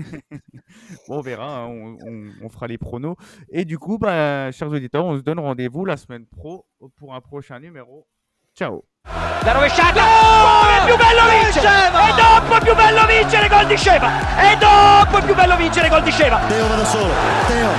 Bon, 1.07 1.19
on 1.19 1.21
verra, 1.21 1.59
hein, 1.59 1.67
on, 1.67 1.97
on- 2.03 2.31
on 2.43 2.49
fera 2.49 2.65
les 2.67 2.77
pronos. 2.79 3.15
Et 3.51 3.65
du 3.65 3.77
coup, 3.77 3.97
bah, 3.99 4.51
chers 4.51 4.69
auditeurs, 4.69 5.05
on 5.05 5.17
se 5.17 5.21
donne 5.21 5.39
rendez-vous 5.39 5.85
la 5.85 5.97
semaine 5.97 6.25
pro 6.25 6.65
pour 6.97 7.13
un 7.13 7.21
prochain 7.21 7.59
numéro. 7.59 8.07
Ciao 8.55 8.83
La 9.05 9.53
rovesciata! 9.53 10.01
Come 10.01 10.77
è 10.77 10.85
più 10.85 10.97
bello 10.97 11.29
vincere! 11.29 11.67
E 11.87 12.13
dopo 12.17 12.55
è 12.55 12.61
più 12.63 12.75
bello 12.75 13.05
vincere 13.05 13.47
gol 13.47 13.67
di 13.67 13.77
Sceva! 13.77 14.09
E 14.51 14.57
dopo 14.57 15.17
è 15.17 15.25
più 15.25 15.35
bello 15.35 15.55
vincere 15.57 15.89
gol 15.89 16.03
di 16.03 16.11
Sceva! 16.11 16.39
Teo 16.47 16.67
va 16.67 16.75
da 16.75 16.85
solo. 16.85 17.13
Teo. 17.47 17.69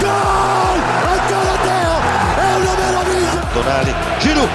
Gol! 0.00 0.80
Ancora 1.06 1.56
Teo! 1.62 1.94
È 2.34 2.54
una 2.56 2.74
meraviglia! 2.76 3.40
Tonali, 3.52 3.92
Giroud, 4.18 4.48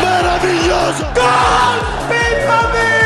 maravilhoso! 0.00 1.04
Gol! 1.12 1.78
Gol! 2.08 2.72
-me! 2.72 2.97